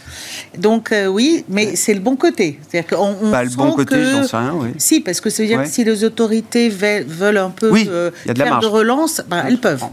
Donc 0.59 0.91
euh, 0.93 1.07
oui, 1.07 1.45
mais 1.49 1.77
c'est 1.77 1.95
le 1.95 2.01
bon 2.01 2.17
côté. 2.17 2.59
C'est-à-dire 2.69 2.97
qu'on 2.99 3.17
on 3.23 3.31
Bah, 3.31 3.45
le 3.45 3.51
sent 3.51 3.57
bon 3.57 3.73
côté, 3.73 3.95
que- 3.95 4.05
j'en 4.05 4.25
sais 4.25 4.37
rien. 4.37 4.53
Oui. 4.55 4.71
Si, 4.79 5.01
parce 5.01 5.21
que 5.21 5.31
ça 5.31 5.43
veut 5.43 5.49
dire 5.49 5.59
Ouais. 5.59 5.65
que 5.65 5.71
si 5.71 5.85
les 5.85 6.03
autorités 6.05 6.69
ve- 6.71 7.05
veulent 7.07 7.39
un 7.39 7.51
peu 7.51 7.71
Oui, 7.71 7.87
euh, 7.89 8.11
il 8.25 8.29
y 8.29 8.31
a 8.33 8.35
de 8.35 8.39
la 8.41 8.45
faire 8.47 8.59
de 8.61 8.67
relance, 8.67 9.23
bah, 9.29 9.45
elles 9.47 9.59
peuvent. 9.59 9.85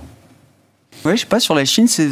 Ouais, 1.05 1.15
je 1.15 1.21
sais 1.21 1.25
pas, 1.27 1.39
sur 1.39 1.55
la 1.55 1.65
Chine, 1.65 1.87
c'est. 1.87 2.07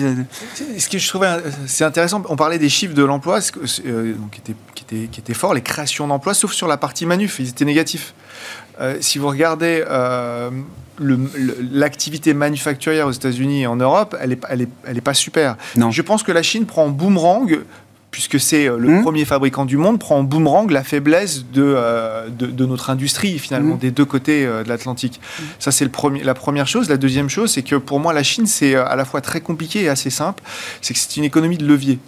Ce 0.77 0.89
que 0.89 0.97
je 0.97 1.07
trouvais 1.07 1.27
euh, 1.27 1.41
c'est 1.67 1.83
intéressant, 1.83 2.23
on 2.29 2.35
parlait 2.35 2.57
des 2.57 2.69
chiffres 2.69 2.93
de 2.95 3.03
l'emploi 3.03 3.39
euh, 3.85 4.13
donc, 4.13 4.31
qui, 4.31 4.39
étaient, 4.39 4.55
qui, 4.73 4.83
étaient, 4.83 5.07
qui 5.11 5.19
étaient 5.19 5.33
forts, 5.35 5.53
les 5.53 5.61
créations 5.61 6.07
d'emplois, 6.07 6.33
sauf 6.33 6.53
sur 6.53 6.67
la 6.67 6.77
partie 6.77 7.05
manuf, 7.05 7.39
ils 7.39 7.49
étaient 7.49 7.65
négatifs. 7.65 8.13
Euh, 8.79 8.97
si 9.01 9.17
vous 9.19 9.27
regardez 9.27 9.83
euh, 9.89 10.49
l'activité 11.71 12.33
manufacturière 12.33 13.07
aux 13.07 13.11
États-Unis 13.11 13.63
et 13.63 13.67
en 13.67 13.75
Europe, 13.75 14.15
elle 14.19 14.29
n'est 14.29 14.39
elle 14.49 14.61
est, 14.61 14.69
elle 14.85 14.97
est 14.97 15.01
pas 15.01 15.13
super. 15.13 15.55
Non. 15.75 15.91
Je 15.91 16.01
pense 16.01 16.23
que 16.23 16.31
la 16.31 16.43
Chine 16.43 16.65
prend 16.65 16.85
en 16.85 16.89
boomerang, 16.89 17.59
puisque 18.11 18.39
c'est 18.39 18.67
euh, 18.67 18.77
le 18.77 18.89
Mhm. 18.89 19.01
premier 19.03 19.25
fabricant 19.25 19.65
du 19.65 19.77
monde, 19.77 19.99
prend 19.99 20.17
en 20.17 20.23
boomerang 20.23 20.69
la 20.71 20.83
faiblesse 20.83 21.45
de, 21.53 21.61
euh, 21.63 22.27
de, 22.29 22.47
de 22.47 22.65
notre 22.65 22.89
industrie, 22.89 23.37
finalement, 23.39 23.73
Mhm. 23.75 23.79
des 23.79 23.91
deux 23.91 24.05
côtés 24.05 24.45
euh, 24.45 24.63
de 24.63 24.69
l'Atlantique. 24.69 25.19
Ça, 25.59 25.71
c'est 25.71 25.85
la 26.23 26.33
première 26.33 26.67
chose. 26.67 26.89
La 26.89 26.97
deuxième 26.97 27.29
chose, 27.29 27.51
c'est 27.51 27.63
que 27.63 27.75
pour 27.75 27.99
moi, 27.99 28.13
la 28.13 28.23
Chine, 28.23 28.47
c'est 28.47 28.75
à 28.75 28.95
la 28.95 29.05
fois 29.05 29.21
très 29.21 29.41
compliqué 29.41 29.83
et 29.83 29.89
assez 29.89 30.09
simple. 30.09 30.41
C'est 30.81 30.93
que 30.93 30.99
c'est 30.99 31.17
une 31.17 31.23
économie 31.23 31.57
de 31.57 31.65
levier. 31.67 31.99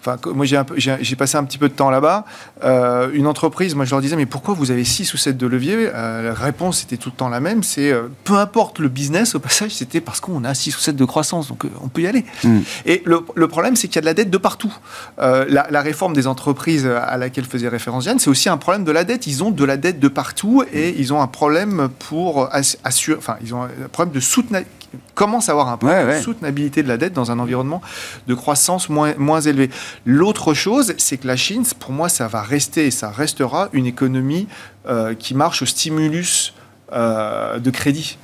Enfin, 0.00 0.16
moi, 0.34 0.46
j'ai 0.46 1.16
passé 1.16 1.36
un 1.36 1.44
petit 1.44 1.58
peu 1.58 1.68
de 1.68 1.74
temps 1.74 1.90
là-bas. 1.90 2.24
Euh, 2.64 3.10
une 3.12 3.26
entreprise, 3.26 3.74
moi, 3.74 3.84
je 3.84 3.90
leur 3.90 4.00
disais, 4.00 4.16
mais 4.16 4.26
pourquoi 4.26 4.54
vous 4.54 4.70
avez 4.70 4.84
6 4.84 5.12
ou 5.12 5.16
7 5.18 5.36
de 5.36 5.46
levier? 5.46 5.90
Euh, 5.94 6.22
La 6.22 6.34
réponse 6.34 6.82
était 6.82 6.96
tout 6.96 7.10
le 7.10 7.16
temps 7.16 7.28
la 7.28 7.40
même. 7.40 7.62
C'est 7.62 7.92
euh, 7.92 8.08
peu 8.24 8.36
importe 8.36 8.78
le 8.78 8.88
business, 8.88 9.34
au 9.34 9.40
passage, 9.40 9.72
c'était 9.72 10.00
parce 10.00 10.20
qu'on 10.20 10.42
a 10.44 10.54
6 10.54 10.76
ou 10.76 10.80
7 10.80 10.96
de 10.96 11.04
croissance. 11.04 11.48
Donc, 11.48 11.64
on 11.82 11.88
peut 11.88 12.00
y 12.02 12.06
aller. 12.06 12.24
Mm. 12.44 12.58
Et 12.86 13.02
le, 13.04 13.20
le 13.34 13.48
problème, 13.48 13.76
c'est 13.76 13.88
qu'il 13.88 13.96
y 13.96 13.98
a 13.98 14.02
de 14.02 14.06
la 14.06 14.14
dette 14.14 14.30
de 14.30 14.38
partout. 14.38 14.72
La, 15.18 15.66
la 15.70 15.80
réforme 15.82 16.14
des 16.14 16.26
entreprises 16.26 16.86
à 16.86 17.16
laquelle 17.18 17.44
faisait 17.44 17.68
référence 17.68 18.04
Jeanne, 18.04 18.18
c'est 18.18 18.30
aussi 18.30 18.48
un 18.48 18.56
problème 18.56 18.84
de 18.84 18.92
la 18.92 19.04
dette. 19.04 19.26
Ils 19.26 19.44
ont 19.44 19.50
de 19.50 19.64
la 19.64 19.76
dette 19.76 20.00
de 20.00 20.08
partout 20.08 20.64
et 20.72 20.94
ils 20.98 21.12
ont 21.12 21.20
un 21.20 21.26
problème 21.26 21.88
pour 22.08 22.46
ass- 22.54 22.76
assurer. 22.84 23.18
Enfin, 23.18 23.36
ils 23.42 23.54
ont 23.54 23.62
un 23.64 23.68
problème 23.92 24.14
de 24.14 24.20
soutenabilité. 24.20 24.70
Commencent 25.14 25.48
à 25.48 25.52
avoir 25.52 25.68
un 25.68 25.78
Ouais, 25.82 26.04
ouais. 26.04 26.18
de 26.18 26.22
soutenabilité 26.24 26.82
de 26.82 26.88
la 26.88 26.96
dette 26.96 27.12
dans 27.12 27.30
un 27.30 27.38
environnement 27.38 27.80
de 28.26 28.34
croissance 28.34 28.88
moins, 28.88 29.14
moins 29.18 29.40
élevé? 29.40 29.70
L'autre 30.04 30.52
chose, 30.54 30.94
c'est 30.98 31.16
que 31.18 31.26
la 31.28 31.36
Chine, 31.36 31.62
pour 31.78 31.92
moi, 31.92 32.08
ça 32.08 32.26
va 32.26 32.42
rester 32.42 32.86
et 32.86 32.90
ça 32.90 33.10
restera 33.10 33.68
une 33.72 33.86
économie 33.86 34.48
euh, 34.88 35.14
qui 35.14 35.34
marche 35.34 35.62
au 35.62 35.66
stimulus 35.66 36.54
euh, 36.92 37.58
de 37.60 37.70
crédit. 37.70 38.18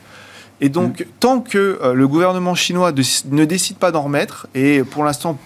Et 0.61 0.69
donc, 0.71 1.01
Mm. 1.01 1.05
tant 1.21 1.41
que 1.41 1.79
euh, 1.83 1.93
le 1.95 2.09
gouvernement 2.09 2.55
chinois 2.55 2.91
de- 2.91 3.03
ne 3.31 3.45
décide 3.45 3.77
pas 3.77 3.93
d'en 3.93 4.03
remettre, 4.03 4.49
et 4.55 4.83
pour 4.83 5.05
l'instant, 5.05 5.39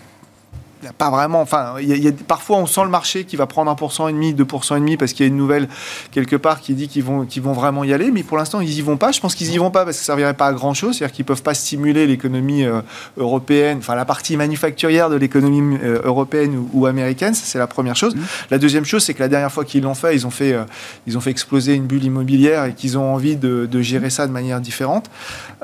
il 0.81 0.85
n'y 0.85 0.89
a 0.89 0.93
pas 0.93 1.11
vraiment. 1.11 1.41
Enfin, 1.43 1.75
il 1.81 1.89
y 1.89 1.93
a- 1.93 1.97
il 1.97 2.03
y 2.05 2.09
a- 2.09 2.13
parfois, 2.27 2.57
on 2.57 2.67
sent 2.67 2.83
le 2.85 2.89
marché 2.89 3.25
qui 3.25 3.37
va 3.37 3.47
prendre 3.47 3.71
1,5%, 3.71 4.33
2,5% 4.33 4.97
parce 4.97 5.13
qu'il 5.13 5.27
y 5.27 5.29
a 5.29 5.31
une 5.31 5.37
nouvelle 5.37 5.69
quelque 6.11 6.37
part 6.37 6.61
qui 6.61 6.73
dit 6.75 6.89
qu'ils 6.89 7.05
vont, 7.05 7.27
qu'ils 7.27 7.43
vont 7.43 7.53
vraiment 7.53 7.85
y 7.85 7.93
aller. 7.93 8.11
Mais 8.11 8.23
pour 8.23 8.39
l'instant, 8.39 8.61
ils 8.61 8.79
y 8.79 8.81
vont 8.81 8.97
pas. 8.97 9.13
Je 9.13 9.21
pense 9.21 9.35
qu'ils 9.35 9.53
y 9.53 9.59
vont 9.59 9.71
pas 9.71 9.85
parce 9.85 9.97
que 9.99 10.01
ça 10.03 10.07
servirait 10.07 10.33
pas 10.35 10.47
à 10.47 10.53
grand 10.55 10.73
chose. 10.73 10.97
C'est-à-dire 10.97 11.15
qu'ils 11.15 11.25
peuvent 11.27 11.43
pas 11.43 11.53
stimuler 11.55 12.07
l'économie 12.07 12.65
euh, 12.65 12.81
européenne, 13.19 13.79
enfin 13.79 13.95
la 13.95 14.05
partie 14.07 14.37
manufacturière 14.37 15.11
de 15.11 15.17
l'économie 15.17 15.79
euh, 15.83 16.01
européenne 16.05 16.57
ou, 16.57 16.71
ou 16.73 16.87
américaine. 16.87 17.35
Ça, 17.35 17.43
c'est 17.45 17.59
la 17.59 17.67
première 17.67 17.97
chose. 17.97 18.15
La 18.51 18.59
deuxième 18.59 18.85
chose, 18.87 19.05
c'est 19.05 19.13
que 19.15 19.21
la 19.21 19.29
dernière 19.29 19.53
fois 19.53 19.65
qu'ils 19.67 19.83
l'ont 19.83 19.95
fait, 19.95 20.15
ils 20.15 20.27
ont 20.27 20.31
fait, 20.31 20.53
euh, 20.55 20.65
ils 21.07 21.19
ont 21.19 21.21
fait 21.21 21.31
exploser 21.31 21.75
une 21.75 21.87
bulle 21.87 22.05
immobilière 22.05 22.65
et 22.65 22.73
qu'ils 22.73 22.97
ont 22.97 23.13
envie 23.13 23.37
de, 23.37 23.67
de 23.71 23.83
gérer 23.83 24.09
ça 24.11 24.27
de 24.27 24.33
manière 24.33 24.61
différente. 24.61 25.11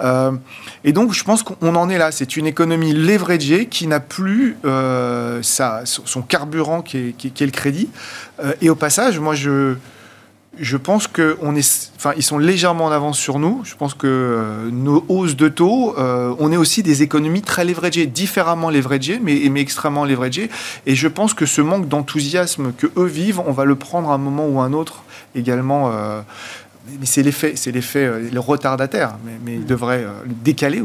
Euh, 0.03 0.33
et 0.85 0.93
donc, 0.93 1.14
je 1.14 1.25
pense 1.25 1.43
qu'on 1.43 1.57
on 1.62 1.75
en 1.75 1.89
est 1.89 1.99
là. 1.99 2.12
C'est 2.12 2.37
une 2.37 2.47
économie 2.47 2.93
leveragée 2.93 3.67
qui 3.67 3.87
n'a 3.87 4.01
plus 4.01 4.57
euh, 4.64 5.05
sa- 5.42 5.82
son 5.84 6.22
carburant 6.22 6.82
qui 6.82 6.98
est, 6.98 7.40
le 7.40 7.50
crédit. 7.50 7.88
Euh, 8.42 8.52
et 8.61 8.70
au 8.70 8.74
passage, 8.74 9.18
moi, 9.18 9.34
je, 9.34 9.74
je 10.59 10.76
pense 10.78 11.07
que 11.07 11.36
on 11.42 11.54
est, 11.54 11.92
enfin, 11.96 12.12
sont 12.20 12.38
légèrement 12.38 12.86
en 12.86 12.90
avance 12.90 13.18
sur 13.18 13.38
nous. 13.38 13.61
Je 13.64 13.74
pense 13.74 13.94
que 13.94 14.07
euh, 14.07 14.70
nos 14.70 15.04
hausses 15.09 15.36
de 15.36 15.48
taux, 15.48 15.94
euh, 15.98 16.34
on 16.38 16.50
est 16.50 16.57
aussi 16.57 16.82
des 16.82 17.02
économies 17.02 17.42
très 17.42 17.64
leveragées, 17.64 18.07
différemment 18.07 18.70
leveragées, 18.70 19.20
mais, 19.22 19.48
mais 19.50 19.61
extrêmement 19.61 20.04
leveragées. 20.04 20.48
Et 20.86 20.94
je 20.94 21.09
pense 21.09 21.34
que 21.34 21.46
ce 21.46 21.61
manque 21.61 21.88
d'enthousiasme 21.88 22.72
que 22.72 22.86
eux 22.96 23.07
vivent, 23.07 23.40
on 23.46 23.52
va 23.52 23.64
le 23.64 23.74
prendre 23.76 24.11
à 24.11 24.14
un 24.14 24.18
moment 24.18 24.46
ou 24.48 24.61
à 24.61 24.64
un 24.64 24.72
autre 24.72 25.02
également. 25.34 25.90
euh, 25.92 26.22
mais 27.00 27.07
c'est 27.07 27.24
l'effet, 27.24 27.54
c'est 27.57 27.72
l'effet, 27.72 28.07
euh, 28.07 28.30
le 28.32 28.40
retardataire, 28.40 29.16
mais, 29.24 29.32
mais 29.44 29.54
il 29.57 29.66
devrait 29.66 30.04
euh, 30.04 30.12
le 30.24 30.34
décaler 30.44 30.82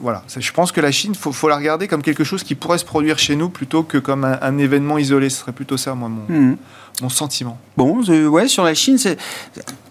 voilà, 0.00 0.22
je 0.36 0.52
pense 0.52 0.72
que 0.72 0.80
la 0.80 0.92
Chine, 0.92 1.14
faut, 1.14 1.32
faut 1.32 1.48
la 1.48 1.56
regarder 1.56 1.88
comme 1.88 2.02
quelque 2.02 2.24
chose 2.24 2.42
qui 2.44 2.54
pourrait 2.54 2.78
se 2.78 2.84
produire 2.84 3.18
chez 3.18 3.36
nous 3.36 3.48
plutôt 3.48 3.82
que 3.82 3.98
comme 3.98 4.24
un, 4.24 4.38
un 4.40 4.58
événement 4.58 4.98
isolé. 4.98 5.28
Ce 5.30 5.40
serait 5.40 5.52
plutôt 5.52 5.76
ça, 5.76 5.94
moi, 5.94 6.08
mon, 6.08 6.22
Mhm. 6.28 6.56
mon 7.02 7.08
sentiment. 7.08 7.58
Bon, 7.76 8.02
euh, 8.08 8.26
ouais, 8.26 8.48
sur 8.48 8.64
la 8.64 8.74
Chine. 8.74 8.96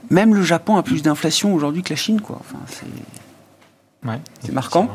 Même 0.09 0.36
le 0.36 0.43
Japon 0.43 0.78
a 0.78 0.84
plus 0.84 1.01
d'inflation 1.01 1.53
aujourd'hui 1.53 1.82
que 1.84 1.89
la 1.89 1.95
Chine, 1.95 2.21
quoi. 2.21 2.39
Enfin. 2.39 2.59
Ouais. 4.06 4.20
C'est 4.43 4.51
marquant. 4.53 4.88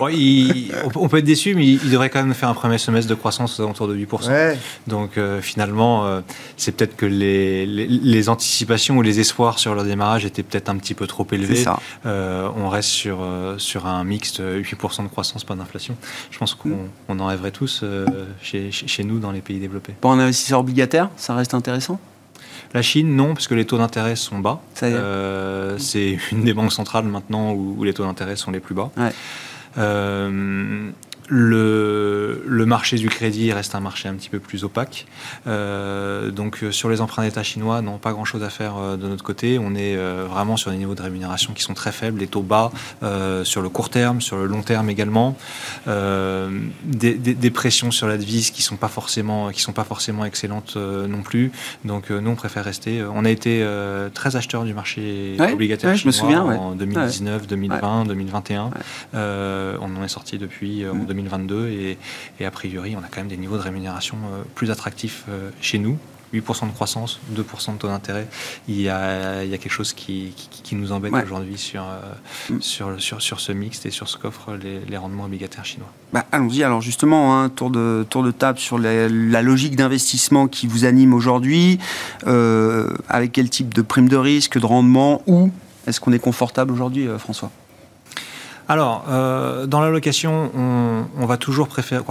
Bon, 0.00 0.08
il- 0.08 0.72
on, 0.96 1.08
peut- 1.08 1.18
être 1.18 1.24
déçu, 1.24 1.54
mais 1.54 1.64
il, 1.66 1.80
il 1.84 1.90
devrait 1.90 2.10
quand 2.10 2.22
même 2.22 2.34
faire 2.34 2.48
un 2.48 2.54
premier 2.54 2.76
semestre 2.78 3.08
de 3.08 3.14
croissance 3.14 3.58
aux 3.58 3.62
alentours 3.62 3.86
de 3.88 3.96
8%. 3.96 4.28
Ouais. 4.28 4.58
Donc 4.88 5.16
euh, 5.16 5.40
finalement, 5.40 6.04
euh, 6.06 6.20
c'est 6.56 6.72
peut-être 6.72 6.96
que 6.96 7.06
les, 7.06 7.64
les, 7.66 7.86
les 7.86 8.28
anticipations 8.28 8.96
ou 8.98 9.02
les 9.02 9.20
espoirs 9.20 9.58
sur 9.58 9.74
leur 9.74 9.84
démarrage 9.84 10.24
étaient 10.24 10.42
peut-être 10.42 10.68
un 10.68 10.76
petit 10.76 10.94
peu 10.94 11.06
trop 11.06 11.26
élevés. 11.32 11.56
ça. 11.56 11.78
Euh, 12.04 12.48
on 12.56 12.68
reste 12.68 12.88
sur, 12.90 13.18
euh, 13.22 13.56
sur 13.58 13.86
un 13.86 14.02
mixte 14.04 14.40
euh, 14.40 14.60
8% 14.62 15.04
de 15.04 15.08
croissance, 15.08 15.44
pas 15.44 15.54
d'inflation. 15.54 15.96
Je 16.30 16.38
pense 16.38 16.54
qu'on 16.54 16.88
on 17.08 17.20
en 17.20 17.26
rêverait 17.26 17.52
tous 17.52 17.80
euh, 17.84 18.04
chez, 18.42 18.72
chez, 18.72 18.88
chez 18.88 19.04
nous 19.04 19.18
dans 19.20 19.30
les 19.30 19.40
pays 19.40 19.58
développés. 19.60 19.94
Pour 20.00 20.10
un 20.12 20.18
investisseur 20.18 20.60
obligataire, 20.60 21.10
ça 21.16 21.34
reste 21.34 21.54
intéressant? 21.54 22.00
La 22.74 22.82
Chine, 22.82 23.14
non, 23.16 23.34
parce 23.34 23.48
que 23.48 23.54
les 23.54 23.64
taux 23.64 23.78
d'intérêt 23.78 24.16
sont 24.16 24.38
bas. 24.38 24.60
Euh, 24.82 25.76
c'est 25.78 26.18
une 26.32 26.44
des 26.44 26.54
banques 26.54 26.72
centrales 26.72 27.04
maintenant 27.04 27.52
où, 27.52 27.76
où 27.78 27.84
les 27.84 27.92
taux 27.92 28.04
d'intérêt 28.04 28.36
sont 28.36 28.50
les 28.50 28.60
plus 28.60 28.74
bas. 28.74 28.90
Ouais. 28.96 29.12
Euh, 29.78 30.90
le, 31.28 32.42
le 32.46 32.66
marché 32.66 32.96
du 32.96 33.08
crédit 33.08 33.52
reste 33.52 33.74
un 33.74 33.80
marché 33.80 34.08
un 34.08 34.14
petit 34.14 34.28
peu 34.28 34.38
plus 34.38 34.64
opaque. 34.64 35.06
Euh, 35.46 36.30
donc 36.30 36.62
euh, 36.62 36.70
sur 36.72 36.88
les 36.88 37.00
emprunts 37.00 37.22
d'État 37.24 37.42
chinois, 37.42 37.80
non, 37.82 37.98
pas 37.98 38.12
grand-chose 38.12 38.42
à 38.42 38.50
faire 38.50 38.74
euh, 38.78 38.96
de 38.96 39.06
notre 39.08 39.24
côté. 39.24 39.58
On 39.58 39.74
est 39.74 39.96
euh, 39.96 40.26
vraiment 40.28 40.56
sur 40.56 40.70
des 40.70 40.76
niveaux 40.76 40.94
de 40.94 41.02
rémunération 41.02 41.52
qui 41.52 41.62
sont 41.62 41.74
très 41.74 41.92
faibles, 41.92 42.20
les 42.20 42.26
taux 42.26 42.42
bas 42.42 42.70
euh, 43.02 43.44
sur 43.44 43.62
le 43.62 43.68
court 43.68 43.90
terme, 43.90 44.20
sur 44.20 44.36
le 44.36 44.46
long 44.46 44.62
terme 44.62 44.90
également. 44.90 45.36
Euh, 45.88 46.48
des, 46.84 47.14
des- 47.14 47.34
des 47.34 47.50
pressions 47.50 47.90
sur 47.90 48.06
la 48.06 48.18
devise 48.18 48.50
qui 48.50 48.62
sont 48.62 48.76
pas 48.76 48.88
forcément 48.88 49.50
qui 49.50 49.60
sont 49.62 49.72
pas 49.72 49.84
forcément 49.84 50.24
excellentes 50.24 50.76
non 50.76 51.22
plus. 51.22 51.50
Donc 51.84 52.10
nous 52.10 52.30
on 52.30 52.34
préfère 52.36 52.64
rester. 52.64 53.02
On 53.14 53.24
a 53.24 53.30
été 53.30 53.60
euh, 53.62 54.08
très 54.12 54.36
acheteurs 54.36 54.64
du 54.64 54.74
marché 54.74 55.36
Ouais, 55.38 55.52
obligataire 55.52 55.90
ouais, 55.90 55.96
je 55.96 56.06
me 56.06 56.12
chinois 56.12 56.44
ouais. 56.44 56.56
en 56.56 56.72
2019, 56.72 57.46
2020, 57.46 58.04
2021. 58.06 58.70
Euh, 59.14 59.76
on 59.80 59.96
en 59.96 60.04
est 60.04 60.08
sorti 60.08 60.38
depuis 60.38 60.84
en. 60.86 60.94
2022 61.12 61.68
et, 61.68 61.98
et 62.40 62.46
a 62.46 62.50
priori 62.50 62.96
on 62.96 63.00
a 63.00 63.08
quand 63.08 63.18
même 63.20 63.28
des 63.28 63.36
niveaux 63.36 63.56
de 63.56 63.62
rémunération 63.62 64.16
euh, 64.32 64.42
plus 64.54 64.70
attractifs 64.70 65.24
euh, 65.28 65.50
chez 65.60 65.78
nous 65.78 65.98
8% 66.34 66.66
de 66.66 66.72
croissance, 66.72 67.20
2% 67.34 67.74
de 67.74 67.78
taux 67.78 67.88
d'intérêt. 67.88 68.26
Il, 68.66 68.80
y 68.80 68.88
a, 68.88 69.44
il 69.44 69.50
y 69.50 69.54
a 69.54 69.58
quelque 69.58 69.72
chose 69.72 69.92
qui, 69.92 70.32
qui, 70.62 70.74
nous 70.74 70.92
embête 70.92 71.12
aujourd'hui 71.12 71.58
sur, 71.58 71.84
mm. 72.48 72.60
sur, 72.60 73.00
sur, 73.00 73.20
sur, 73.20 73.40
ce 73.40 73.52
mixte 73.52 73.84
et 73.84 73.90
sur 73.90 74.08
ce 74.08 74.16
qu'offrent 74.16 74.54
les, 74.54 74.80
les, 74.80 74.96
rendements 74.96 75.24
obligataires 75.24 75.64
chinois. 75.64 75.92
Bah, 76.12 76.24
Allons-y. 76.32 76.62
Alors 76.62 76.80
justement, 76.80 77.38
un 77.38 77.44
hein, 77.44 77.48
tour, 77.50 77.70
de, 77.70 78.06
tour 78.08 78.22
de 78.22 78.30
table 78.30 78.58
sur 78.58 78.78
la, 78.78 79.08
la 79.08 79.42
logique 79.42 79.76
d'investissement 79.76 80.48
qui 80.48 80.66
vous 80.66 80.84
anime 80.86 81.12
aujourd'hui. 81.12 81.78
Euh, 82.26 82.94
avec 83.08 83.32
quel 83.32 83.50
type 83.50 83.74
de 83.74 83.82
prime 83.82 84.08
de 84.08 84.16
risque, 84.16 84.58
de 84.58 84.66
rendement 84.66 85.22
Où 85.26 85.50
est-ce 85.86 86.00
qu'on 86.00 86.12
est 86.12 86.18
confortable 86.18 86.72
aujourd'hui, 86.72 87.08
euh, 87.08 87.18
François? 87.18 87.50
Alors, 88.72 89.04
euh, 89.10 89.66
dans 89.66 89.82
l'allocation, 89.82 90.50
on, 90.54 91.26
va 91.26 91.36
toujours 91.36 91.68
préférer. 91.68 92.02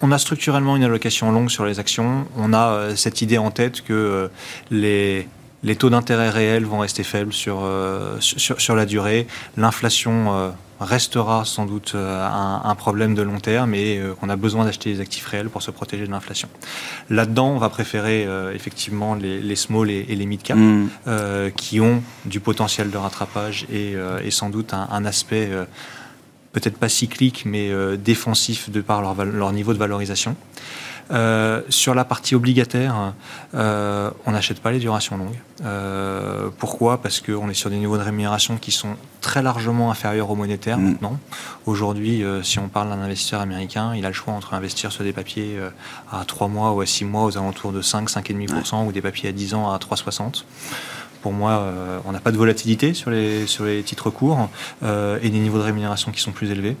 On 0.00 0.12
a 0.12 0.18
structurellement 0.18 0.76
une 0.76 0.84
allocation 0.84 1.32
longue 1.32 1.50
sur 1.50 1.66
les 1.66 1.80
actions. 1.80 2.28
On 2.36 2.52
a 2.52 2.68
euh, 2.68 2.94
cette 2.94 3.22
idée 3.22 3.38
en 3.38 3.50
tête 3.50 3.80
que 3.80 3.92
euh, 3.92 4.28
les, 4.70 5.26
les 5.62 5.76
taux 5.76 5.90
d'intérêt 5.90 6.30
réels 6.30 6.64
vont 6.64 6.78
rester 6.78 7.02
faibles 7.02 7.32
sur, 7.32 7.60
euh, 7.62 8.16
sur, 8.20 8.60
sur, 8.60 8.74
la 8.74 8.86
durée. 8.86 9.26
L'inflation 9.56 10.52
restera 10.80 11.44
sans 11.44 11.66
doute 11.66 11.94
un, 11.94 12.62
un, 12.64 12.74
problème 12.74 13.14
de 13.14 13.20
long 13.20 13.38
terme 13.38 13.74
et 13.74 14.00
qu'on 14.18 14.30
a 14.30 14.36
besoin 14.36 14.64
d'acheter 14.64 14.94
des 14.94 15.00
actifs 15.00 15.26
réels 15.26 15.50
pour 15.50 15.60
se 15.60 15.70
protéger 15.70 16.06
de 16.06 16.10
l'inflation. 16.10 16.48
Là-dedans, 17.10 17.50
on 17.50 17.58
va 17.58 17.68
préférer 17.68 18.26
effectivement 18.54 19.14
les, 19.14 19.40
les, 19.40 19.56
small 19.56 19.90
et, 19.90 20.06
et 20.08 20.16
les 20.16 20.24
mid 20.24 20.42
cap 20.42 20.56
mmh. 20.56 20.88
qui 21.56 21.80
ont 21.80 22.02
du 22.24 22.40
potentiel 22.40 22.90
de 22.90 22.96
rattrapage 22.96 23.66
et, 23.70 23.94
et 24.24 24.30
sans 24.30 24.48
doute 24.48 24.72
un, 24.72 24.88
un 24.90 25.04
aspect 25.04 25.50
peut-être 26.52 26.76
pas 26.76 26.88
cyclique, 26.88 27.44
mais 27.46 27.70
euh, 27.70 27.96
défensif 27.96 28.70
de 28.70 28.80
par 28.80 29.02
leur, 29.02 29.24
leur, 29.24 29.52
niveau 29.52 29.72
de 29.72 29.78
valorisation. 29.78 30.36
Euh, 31.10 31.62
sur 31.68 31.94
la 31.94 32.04
partie 32.04 32.34
obligataire, 32.34 33.14
euh, 33.54 34.10
on 34.26 34.32
n'achète 34.32 34.60
pas 34.60 34.70
les 34.70 34.78
durations 34.78 35.16
longues. 35.16 35.38
Euh, 35.64 36.50
pourquoi? 36.58 37.02
Parce 37.02 37.20
qu'on 37.20 37.48
est 37.48 37.54
sur 37.54 37.70
des 37.70 37.76
niveaux 37.76 37.98
de 37.98 38.02
rémunération 38.02 38.56
qui 38.56 38.70
sont 38.70 38.96
très 39.20 39.42
largement 39.42 39.90
inférieurs 39.90 40.30
aux 40.30 40.36
monétaires 40.36 40.78
mmh. 40.78 40.84
maintenant. 40.84 41.18
Aujourd'hui, 41.66 42.24
si 42.42 42.58
on 42.58 42.68
parle 42.68 42.90
d'un 42.90 43.00
investisseur 43.00 43.40
américain, 43.40 43.94
il 43.94 44.04
a 44.04 44.08
le 44.08 44.14
choix 44.14 44.34
entre 44.34 44.54
investir 44.54 44.92
sur 44.92 45.04
des 45.04 45.12
papiers 45.12 45.58
à 46.10 46.24
3 46.24 46.48
mois 46.48 46.72
ou 46.72 46.80
à 46.80 46.86
6 46.86 47.04
mois 47.04 47.24
aux 47.24 47.36
alentours 47.36 47.72
de 47.72 47.82
5, 47.82 48.08
5,5% 48.08 48.80
ouais. 48.82 48.88
ou 48.88 48.92
des 48.92 49.02
papiers 49.02 49.28
à 49.28 49.32
10 49.32 49.54
ans 49.54 49.70
à 49.70 49.78
3,60% 49.78 50.44
pour 51.20 51.32
moi, 51.32 51.52
euh, 51.52 51.98
on 52.04 52.12
n'a 52.12 52.20
pas 52.20 52.32
de 52.32 52.36
volatilité 52.36 52.94
sur 52.94 53.10
les, 53.10 53.46
sur 53.46 53.64
les 53.64 53.82
titres 53.82 54.10
courts 54.10 54.48
euh, 54.82 55.18
et 55.22 55.28
des 55.28 55.38
niveaux 55.38 55.58
de 55.58 55.62
rémunération 55.62 56.12
qui 56.12 56.20
sont 56.20 56.32
plus 56.32 56.50
élevés. 56.50 56.76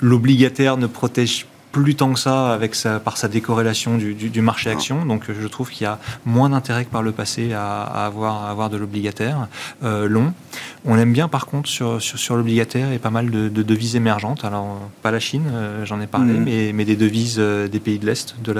L'obligataire 0.00 0.76
ne 0.76 0.86
protège 0.86 1.46
plus 1.72 1.94
tant 1.94 2.12
que 2.12 2.20
ça 2.20 2.52
avec 2.52 2.74
sa, 2.74 3.00
par 3.00 3.16
sa 3.16 3.28
décorrélation 3.28 3.96
du, 3.96 4.14
du, 4.14 4.30
du 4.30 4.42
marché 4.42 4.70
action. 4.70 5.04
Donc 5.04 5.24
je 5.28 5.48
trouve 5.48 5.70
qu'il 5.70 5.84
y 5.84 5.86
a 5.88 5.98
moins 6.24 6.50
d'intérêt 6.50 6.84
que 6.84 6.90
par 6.90 7.02
le 7.02 7.12
passé 7.12 7.52
à, 7.52 7.82
à, 7.82 8.06
avoir, 8.06 8.44
à 8.44 8.50
avoir 8.50 8.70
de 8.70 8.76
l'obligataire 8.76 9.48
euh, 9.82 10.06
long. 10.08 10.32
On 10.84 10.98
aime 10.98 11.12
bien 11.12 11.28
par 11.28 11.46
contre 11.46 11.68
sur, 11.68 12.02
sur, 12.02 12.18
sur 12.18 12.36
l'obligataire 12.36 12.92
et 12.92 12.98
pas 12.98 13.10
mal 13.10 13.30
de, 13.30 13.48
de, 13.48 13.62
devises 13.62 13.96
émergentes. 13.96 14.44
Alors 14.44 14.78
pas 15.02 15.10
la 15.10 15.20
Chine, 15.20 15.44
euh, 15.52 15.84
j'en 15.84 16.00
ai 16.00 16.06
parlé, 16.06 16.32
mmh. 16.32 16.44
mais, 16.44 16.72
mais, 16.74 16.84
des 16.84 16.96
devises 16.96 17.36
euh, 17.38 17.68
des 17.68 17.80
pays 17.80 17.98
de 17.98 18.06
l'Est 18.06 18.34
de 18.42 18.52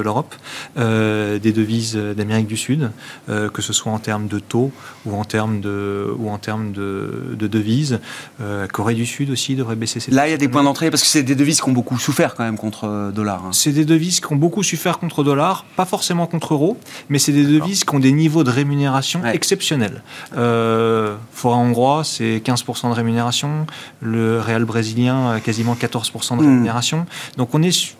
l'Europe, 0.00 0.34
de 0.76 0.80
euh, 0.80 1.38
des 1.38 1.52
devises 1.52 1.96
d'Amérique 1.96 2.46
du 2.46 2.56
Sud, 2.56 2.90
euh, 3.28 3.48
que 3.48 3.62
ce 3.62 3.72
soit 3.72 3.90
en 3.90 3.98
termes 3.98 4.28
de 4.28 4.38
taux 4.38 4.70
ou 5.06 5.16
en 5.16 5.24
termes 5.24 5.60
de, 5.60 6.14
ou 6.18 6.30
en 6.30 6.38
termes 6.38 6.72
de, 6.72 7.34
de 7.38 7.46
devises. 7.46 8.00
Euh, 8.40 8.66
Corée 8.66 8.94
du 8.94 9.06
Sud 9.06 9.30
aussi 9.30 9.54
devrait 9.54 9.76
baisser 9.76 10.00
ses 10.00 10.12
Là, 10.12 10.28
il 10.28 10.30
y 10.30 10.34
a 10.34 10.38
des 10.38 10.48
points 10.48 10.62
d'entrée 10.62 10.90
parce 10.90 11.02
que 11.02 11.08
c'est 11.08 11.22
des 11.22 11.34
devises 11.34 11.60
qui 11.60 11.68
ont 11.68 11.72
beaucoup 11.72 11.98
souffert 11.98 12.34
quand 12.34 12.44
même 12.44 12.51
contre 12.56 12.84
euh, 12.84 13.10
dollar. 13.10 13.44
Hein. 13.44 13.50
C'est 13.52 13.72
des 13.72 13.84
devises 13.84 14.20
qui 14.20 14.32
ont 14.32 14.36
beaucoup 14.36 14.62
souffert 14.62 14.98
contre 14.98 15.24
dollar, 15.24 15.64
pas 15.76 15.84
forcément 15.84 16.26
contre 16.26 16.54
euro, 16.54 16.76
mais 17.08 17.18
c'est 17.18 17.32
des 17.32 17.44
devises 17.44 17.84
qui 17.84 17.94
ont 17.94 18.00
des 18.00 18.12
niveaux 18.12 18.44
de 18.44 18.50
rémunération 18.50 19.20
ouais. 19.22 19.34
exceptionnels. 19.34 20.02
Euh, 20.36 21.16
forêt 21.32 21.56
hongrois, 21.56 22.04
c'est 22.04 22.42
15% 22.44 22.90
de 22.90 22.94
rémunération, 22.94 23.66
le 24.00 24.40
réal 24.40 24.64
brésilien, 24.64 25.40
quasiment 25.40 25.74
14% 25.74 26.36
de 26.36 26.42
rémunération. 26.42 26.98
Mmh. 26.98 27.36
Donc 27.38 27.54
on 27.54 27.62
est. 27.62 27.96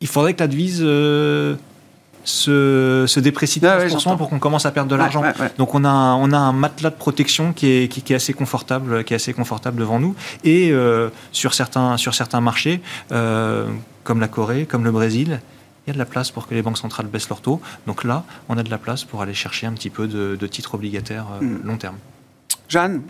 Il 0.00 0.08
faudrait 0.08 0.34
que 0.34 0.40
la 0.40 0.48
devise. 0.48 0.80
Euh, 0.82 1.56
se, 2.24 3.04
se 3.06 3.20
déprécie 3.20 3.60
de 3.60 3.66
15% 3.66 4.10
ouais, 4.10 4.16
pour 4.16 4.28
qu'on 4.28 4.38
commence 4.38 4.66
à 4.66 4.70
perdre 4.70 4.90
de 4.90 4.96
l'argent. 4.96 5.22
Ouais, 5.22 5.32
ouais, 5.40 5.50
Donc 5.58 5.74
on 5.74 5.84
a, 5.84 5.88
un, 5.88 6.14
on 6.14 6.32
a 6.32 6.38
un 6.38 6.52
matelas 6.52 6.90
de 6.90 6.96
protection 6.96 7.52
qui 7.52 7.66
est, 7.70 7.88
qui, 7.88 8.02
qui, 8.02 8.12
est 8.12 8.16
assez 8.16 8.32
confortable, 8.32 9.04
qui 9.04 9.14
est 9.14 9.16
assez 9.16 9.32
confortable 9.32 9.78
devant 9.78 9.98
nous. 9.98 10.14
Et 10.44 10.70
euh, 10.72 11.10
sur, 11.32 11.54
certains, 11.54 11.96
sur 11.96 12.14
certains 12.14 12.40
marchés, 12.40 12.80
euh, 13.12 13.66
comme 14.04 14.20
la 14.20 14.28
Corée, 14.28 14.66
comme 14.66 14.84
le 14.84 14.90
Brésil, 14.90 15.40
il 15.86 15.90
y 15.90 15.90
a 15.90 15.94
de 15.94 15.98
la 15.98 16.04
place 16.04 16.30
pour 16.30 16.46
que 16.46 16.54
les 16.54 16.62
banques 16.62 16.78
centrales 16.78 17.06
baissent 17.06 17.28
leurs 17.28 17.40
taux. 17.40 17.60
Donc 17.86 18.04
là, 18.04 18.24
on 18.48 18.58
a 18.58 18.62
de 18.62 18.70
la 18.70 18.78
place 18.78 19.04
pour 19.04 19.22
aller 19.22 19.34
chercher 19.34 19.66
un 19.66 19.72
petit 19.72 19.90
peu 19.90 20.06
de, 20.06 20.36
de 20.38 20.46
titres 20.46 20.74
obligataires 20.74 21.26
euh, 21.40 21.44
mmh. 21.44 21.60
long 21.64 21.76
terme. 21.76 21.96
Jeanne, 22.68 23.02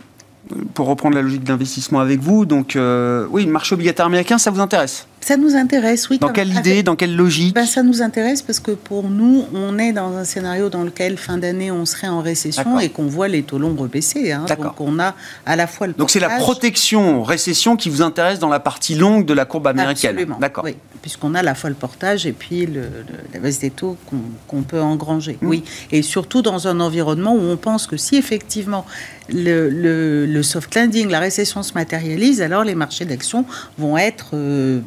pour 0.73 0.87
reprendre 0.87 1.15
la 1.15 1.21
logique 1.21 1.43
d'investissement 1.43 1.99
avec 1.99 2.19
vous, 2.19 2.45
donc 2.45 2.75
euh, 2.75 3.27
oui, 3.29 3.45
le 3.45 3.51
marché 3.51 3.73
obligataire 3.73 4.05
américain, 4.05 4.37
ça 4.37 4.51
vous 4.51 4.59
intéresse? 4.59 5.07
Ça 5.21 5.37
nous 5.37 5.55
intéresse, 5.55 6.09
oui. 6.09 6.17
Dans 6.17 6.29
quelle 6.29 6.49
idée, 6.49 6.71
avec... 6.71 6.85
dans 6.85 6.95
quelle 6.95 7.15
logique? 7.15 7.53
Ben, 7.53 7.65
Ça 7.65 7.83
nous 7.83 8.01
intéresse 8.01 8.41
parce 8.41 8.59
que 8.59 8.71
pour 8.71 9.07
nous, 9.07 9.45
on 9.53 9.77
est 9.77 9.93
dans 9.93 10.17
un 10.17 10.23
scénario 10.23 10.69
dans 10.69 10.83
lequel 10.83 11.15
fin 11.17 11.37
d'année 11.37 11.71
on 11.71 11.85
serait 11.85 12.07
en 12.07 12.21
récession 12.21 12.79
et 12.79 12.89
qu'on 12.89 13.05
voit 13.05 13.27
les 13.27 13.43
taux 13.43 13.59
longs 13.59 13.75
rebaisser. 13.75 14.31
Hein. 14.31 14.45
Donc 14.47 14.81
on 14.81 14.99
a 14.99 15.13
à 15.45 15.55
la 15.55 15.67
fois 15.67 15.87
le. 15.87 15.93
Donc 15.93 16.09
c'est 16.09 16.19
la 16.19 16.29
protection 16.29 17.21
récession 17.21 17.75
qui 17.75 17.89
vous 17.89 18.01
intéresse 18.01 18.39
dans 18.39 18.49
la 18.49 18.59
partie 18.59 18.95
longue 18.95 19.25
de 19.25 19.33
la 19.33 19.45
courbe 19.45 19.67
américaine. 19.67 20.11
Absolument. 20.11 20.39
D'accord. 20.39 20.63
Oui, 20.63 20.75
puisqu'on 21.01 21.33
a 21.35 21.39
à 21.39 21.43
la 21.43 21.55
fois 21.55 21.69
le 21.69 21.75
portage 21.75 22.25
et 22.25 22.31
puis 22.31 22.65
le, 22.65 22.81
le, 22.81 23.17
la 23.33 23.39
baisse 23.39 23.59
des 23.59 23.71
taux 23.71 23.97
qu'on 24.07 24.61
qu 24.61 24.65
peut 24.65 24.81
engranger. 24.81 25.37
Mmh. 25.41 25.47
Oui, 25.47 25.63
et 25.91 26.01
surtout 26.01 26.41
dans 26.41 26.67
un 26.67 26.79
environnement 26.79 27.33
où 27.33 27.41
on 27.41 27.57
pense 27.57 27.87
que 27.87 27.97
si 27.97 28.15
effectivement 28.17 28.85
le, 29.29 29.69
le, 29.69 30.25
le 30.25 30.43
soft 30.43 30.75
landing, 30.75 31.09
la 31.09 31.19
récession 31.19 31.63
se 31.63 31.73
matérialise, 31.73 32.41
alors 32.41 32.63
les 32.63 32.75
marchés 32.75 33.05
d'actions 33.05 33.45
vont 33.77 33.97
être 33.97 34.31
euh, 34.33 34.81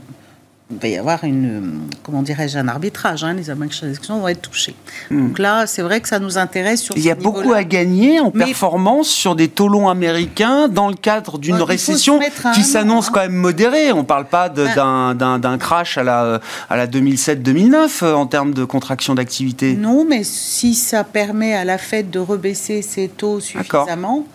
il 0.75 0.81
va 0.81 0.89
y 0.89 0.97
avoir 0.97 1.25
une, 1.25 1.81
comment 2.03 2.23
dirais-je, 2.23 2.59
un 2.59 2.69
arbitrage. 2.69 3.25
Hein, 3.25 3.35
les 3.35 3.51
actions 3.51 4.19
vont 4.19 4.29
être 4.29 4.43
touchées. 4.43 4.75
Mmh. 5.11 5.29
Donc 5.29 5.39
là, 5.39 5.67
c'est 5.67 5.83
vrai 5.83 6.01
que 6.01 6.09
ça 6.09 6.19
nous 6.19 6.39
intéresse 6.39 6.83
sur. 6.83 6.97
Il 6.97 7.05
y 7.05 7.11
a 7.11 7.15
beaucoup 7.15 7.53
à 7.53 7.65
gagner 7.65 8.21
en 8.21 8.31
Mais 8.35 8.47
performance 8.47 9.09
sur 9.09 9.37
des 9.37 9.49
taux 9.49 9.69
longs 9.69 9.89
américains 9.89 10.69
dans 10.69 10.89
le 10.89 10.95
cadre 10.95 11.39
d'une 11.39 11.59
bah, 11.59 11.65
récession 11.65 12.21
qui 12.55 12.63
s'annonce 12.63 13.09
hein. 13.09 13.13
quand 13.15 13.21
même 13.21 13.33
modérée. 13.33 13.93
On 13.93 13.99
ne 13.99 14.03
parle 14.03 14.27
pas 14.27 14.49
d'un 14.49 15.15
bah. 15.15 15.57
crash 15.59 15.99
à 15.99 16.03
la, 16.03 16.41
à 16.69 16.77
la 16.77 16.87
2007-2009 16.87 18.05
euh, 18.05 18.15
en 18.15 18.27
termes 18.27 18.55
de 18.55 18.65
contraction 18.65 19.15
d'activité. 19.15 19.75
Non, 19.75 20.05
mais 20.09 20.25
si 20.25 20.75
ça 20.75 21.05
permet 21.05 21.55
à 21.55 21.65
la 21.65 21.79
Fed 21.79 22.11
de 22.11 22.19
rebaisser 22.19 22.83
ses 22.83 23.09
taux 23.09 23.41
suffisamment 23.41 24.27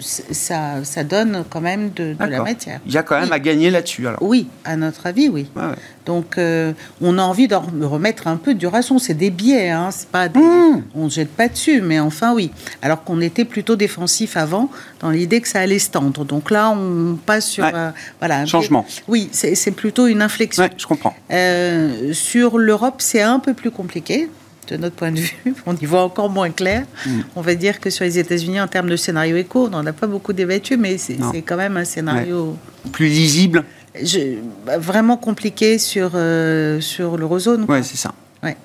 ça, 0.00 0.84
ça, 0.84 1.04
donne 1.04 1.44
quand 1.48 1.60
même 1.60 1.90
de, 1.90 2.14
de 2.14 2.24
la 2.24 2.42
matière. 2.42 2.80
Il 2.86 2.92
y 2.92 2.98
a 2.98 3.02
quand 3.02 3.14
même 3.14 3.28
oui. 3.28 3.34
à 3.34 3.38
gagner 3.38 3.70
là-dessus. 3.70 4.06
Alors. 4.06 4.22
Oui, 4.22 4.48
à 4.64 4.76
notre 4.76 5.06
avis, 5.06 5.28
oui. 5.28 5.46
Ouais, 5.54 5.62
ouais. 5.62 5.74
Donc, 6.06 6.36
euh, 6.36 6.72
on 7.00 7.18
a 7.18 7.22
envie 7.22 7.48
de 7.48 7.54
remettre 7.54 8.26
un 8.26 8.36
peu 8.36 8.54
de 8.54 8.58
duration. 8.58 8.98
C'est 8.98 9.14
des 9.14 9.30
biais, 9.30 9.70
hein, 9.70 9.90
c'est 9.90 10.08
pas 10.08 10.28
des... 10.28 10.38
mmh. 10.38 10.82
on 10.94 11.04
ne 11.04 11.10
jette 11.10 11.30
pas 11.30 11.48
dessus, 11.48 11.80
mais 11.80 12.00
enfin, 12.00 12.34
oui. 12.34 12.50
Alors 12.82 13.04
qu'on 13.04 13.20
était 13.20 13.44
plutôt 13.44 13.76
défensif 13.76 14.36
avant, 14.36 14.68
dans 15.00 15.10
l'idée 15.10 15.40
que 15.40 15.48
ça 15.48 15.60
allait 15.60 15.78
se 15.78 15.90
tendre. 15.90 16.24
Donc 16.24 16.50
là, 16.50 16.70
on 16.70 17.16
passe 17.16 17.46
sur 17.46 17.64
ouais. 17.64 17.72
euh, 17.74 17.90
voilà, 18.18 18.40
un 18.40 18.46
changement. 18.46 18.84
Oui, 19.08 19.28
c'est 19.32 19.70
plutôt 19.70 20.06
une 20.06 20.22
inflexion. 20.22 20.68
je 20.76 20.86
comprends. 20.86 21.14
Euh, 21.30 22.12
sur 22.12 22.58
l'Europe, 22.58 22.96
c'est 22.98 23.22
un 23.22 23.38
peu 23.38 23.54
plus 23.54 23.70
compliqué 23.70 24.28
de 24.68 24.76
notre 24.76 24.96
point 24.96 25.12
de 25.12 25.20
vue, 25.20 25.54
on 25.66 25.74
y 25.76 25.86
voit 25.86 26.02
encore 26.02 26.30
moins 26.30 26.50
clair. 26.50 26.84
Mm. 27.06 27.20
On 27.36 27.40
va 27.40 27.54
dire 27.54 27.80
que 27.80 27.90
sur 27.90 28.04
les 28.04 28.18
États-Unis, 28.18 28.60
en 28.60 28.68
termes 28.68 28.88
de 28.88 28.96
scénario 28.96 29.36
éco, 29.36 29.66
on 29.66 29.70
n'en 29.70 29.86
a 29.86 29.92
pas 29.92 30.06
beaucoup 30.06 30.32
débattu, 30.32 30.76
mais 30.76 30.98
c'est 30.98 31.42
quand 31.42 31.56
même 31.56 31.76
un 31.76 31.84
scénario. 31.84 32.56
Ouais. 32.84 32.90
Plus 32.92 33.08
lisible 33.08 33.64
Je, 34.00 34.38
Vraiment 34.78 35.16
compliqué 35.16 35.78
sur, 35.78 36.12
euh, 36.14 36.80
sur 36.80 37.16
l'eurozone. 37.16 37.64
Oui, 37.68 37.82
c'est 37.82 37.96
ça. 37.96 38.12
Ouais. 38.42 38.56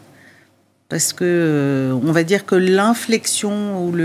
Parce 0.90 1.14
que, 1.14 1.24
euh, 1.24 2.00
on 2.04 2.12
va 2.12 2.24
dire 2.24 2.46
que 2.46 2.56
l'inflexion 2.56 3.86
ou 3.86 3.96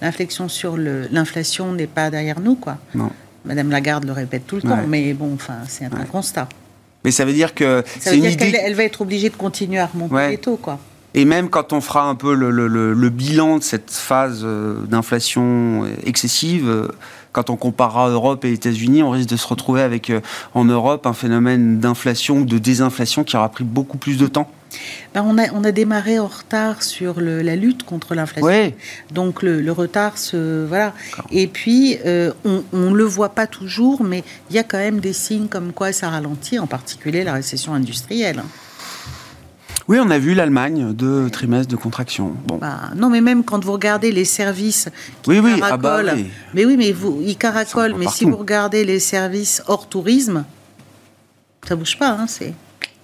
l'inflexion 0.00 0.48
sur 0.48 0.76
l'inflation 0.76 1.72
n'est 1.72 1.86
pas 1.86 2.10
derrière 2.10 2.40
nous, 2.40 2.54
quoi. 2.54 2.78
Non. 2.94 3.10
Madame 3.44 3.70
Lagarde 3.70 4.04
le 4.04 4.12
répète 4.12 4.46
tout 4.46 4.56
le 4.56 4.62
ouais. 4.62 4.68
temps, 4.68 4.86
mais 4.88 5.12
bon, 5.14 5.32
enfin, 5.34 5.58
c'est 5.68 5.84
un, 5.84 5.90
ouais. 5.90 6.06
constat. 6.10 6.48
Mais 7.04 7.12
ça 7.12 7.24
veut 7.24 7.32
dire 7.32 7.54
que 7.54 7.84
c'est 8.00 8.16
une 8.16 8.24
idée. 8.24 8.46
Elle, 8.46 8.56
elle, 8.56 8.74
va 8.74 8.82
être 8.82 9.00
obligée 9.00 9.30
de 9.30 9.36
continuer 9.36 9.78
à 9.78 9.86
remonter 9.86 10.30
les 10.30 10.38
taux, 10.38 10.56
quoi. 10.56 10.80
Et 11.16 11.24
même 11.24 11.48
quand 11.48 11.72
on 11.72 11.80
fera 11.80 12.04
un 12.04 12.14
peu 12.14 12.34
le, 12.34 12.50
le, 12.50 12.68
le 12.68 13.10
bilan 13.10 13.58
de 13.58 13.62
cette 13.62 13.90
phase 13.90 14.42
euh, 14.44 14.82
d'inflation 14.86 15.86
excessive, 16.04 16.68
euh, 16.68 16.88
quand 17.32 17.50
on 17.50 17.56
comparera 17.56 18.08
Europe 18.08 18.46
et 18.46 18.52
États-Unis, 18.52 19.02
on 19.02 19.10
risque 19.10 19.28
de 19.28 19.36
se 19.36 19.46
retrouver 19.46 19.82
avec 19.82 20.08
euh, 20.08 20.20
en 20.54 20.64
Europe 20.64 21.06
un 21.06 21.12
phénomène 21.12 21.80
d'inflation 21.80 22.38
ou 22.38 22.44
de 22.44 22.56
désinflation 22.56 23.24
qui 23.24 23.36
aura 23.36 23.48
pris 23.48 23.64
beaucoup 23.64 23.98
plus 23.98 24.16
de 24.16 24.26
temps. 24.26 24.50
Ben 25.14 25.22
on, 25.26 25.38
a, 25.38 25.50
on, 25.52 25.64
a, 25.64 25.72
démarré 25.72 26.18
en 26.18 26.26
retard 26.26 26.82
sur 26.82 27.20
le, 27.20 27.40
la 27.42 27.56
lutte 27.56 27.82
contre 27.82 28.14
l'inflation. 28.14 28.46
Oui. 28.46 28.74
Donc 29.10 29.42
le, 29.42 29.60
le, 29.60 29.72
retard 29.72 30.18
se. 30.18 30.66
Voilà. 30.66 30.92
Et 31.30 31.46
puis, 31.46 31.98
euh, 32.04 32.32
on 32.44 32.62
ne 32.72 32.94
le 32.94 33.04
voit 33.04 33.30
pas 33.30 33.46
toujours, 33.46 34.02
mais 34.02 34.24
il 34.50 34.56
y 34.56 34.58
a 34.58 34.64
quand 34.64 34.78
même 34.78 35.00
des 35.00 35.12
signes 35.12 35.48
comme 35.48 35.72
quoi 35.72 35.92
ça 35.92 36.10
ralentit, 36.10 36.58
en 36.58 36.66
particulier 36.66 37.22
la 37.24 37.32
récession 37.32 37.74
industrielle. 37.74 38.42
Oui, 39.88 39.98
on 40.00 40.10
a 40.10 40.18
vu 40.18 40.34
l'Allemagne, 40.34 40.92
deux 40.92 41.30
trimestres 41.30 41.70
de 41.70 41.76
contraction. 41.76 42.32
Bon. 42.46 42.56
Bah, 42.56 42.90
non, 42.96 43.08
mais 43.08 43.20
même 43.20 43.44
quand 43.44 43.64
vous 43.64 43.72
regardez 43.72 44.10
les 44.10 44.24
services 44.24 44.88
qui 45.22 45.30
Oui, 45.30 45.38
oui, 45.38 45.52
ah 45.62 45.76
caracolent, 45.78 46.06
bah 46.06 46.12
oui. 46.16 46.30
mais 46.54 46.64
oui, 46.64 46.76
mais 46.76 46.90
vous, 46.92 47.20
ils 47.24 47.36
caracolent, 47.36 47.94
mais 47.96 48.08
si 48.08 48.24
vous 48.24 48.36
regardez 48.36 48.84
les 48.84 48.98
services 48.98 49.62
hors 49.68 49.88
tourisme, 49.88 50.44
ça 51.68 51.76
bouge 51.76 51.96
pas, 51.98 52.08
hein, 52.10 52.26
c'est. 52.26 52.52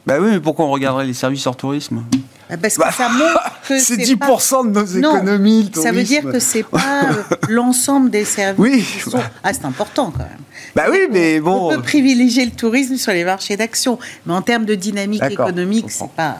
Bah 0.04 0.16
oui, 0.20 0.30
mais 0.32 0.40
pourquoi 0.40 0.64
on 0.64 0.70
regarderait 0.70 1.06
les 1.06 1.14
services 1.14 1.46
hors 1.46 1.56
tourisme? 1.56 2.02
Ah, 2.50 2.56
Parce 2.56 2.74
que 2.74 2.80
Bah, 2.80 2.90
ça 2.90 3.08
montre 3.08 3.60
que 3.68 3.78
C'est 3.78 4.16
pas- 4.16 4.26
10% 4.26 4.72
de 4.72 4.80
nos 4.80 5.00
Non, 5.00 5.16
économies, 5.18 5.70
le 5.72 5.80
Ça 5.80 5.92
veut 5.92 6.02
dire 6.02 6.24
que 6.24 6.40
c'est 6.40 6.64
pas 6.64 7.04
euh, 7.04 7.22
l'ensemble 7.48 8.10
des 8.10 8.24
services. 8.24 8.58
Oui. 8.58 8.82
qui 8.82 9.08
sont- 9.08 9.20
Ah, 9.44 9.52
c'est 9.52 9.64
important 9.64 10.10
quand 10.10 10.24
même. 10.24 10.38
Bah 10.74 10.86
oui, 10.90 11.06
mais 11.12 11.38
bon. 11.38 11.70
On 11.70 11.76
peut 11.76 11.82
privilégier 11.82 12.44
le 12.44 12.50
tourisme 12.50 12.96
sur 12.96 13.12
les 13.12 13.22
marchés 13.24 13.56
d'action, 13.56 14.00
mais 14.26 14.34
en 14.34 14.42
termes 14.42 14.64
de 14.64 14.74
dynamique 14.74 15.22
économique, 15.22 15.88
c'est 15.88 16.10
pas. 16.10 16.38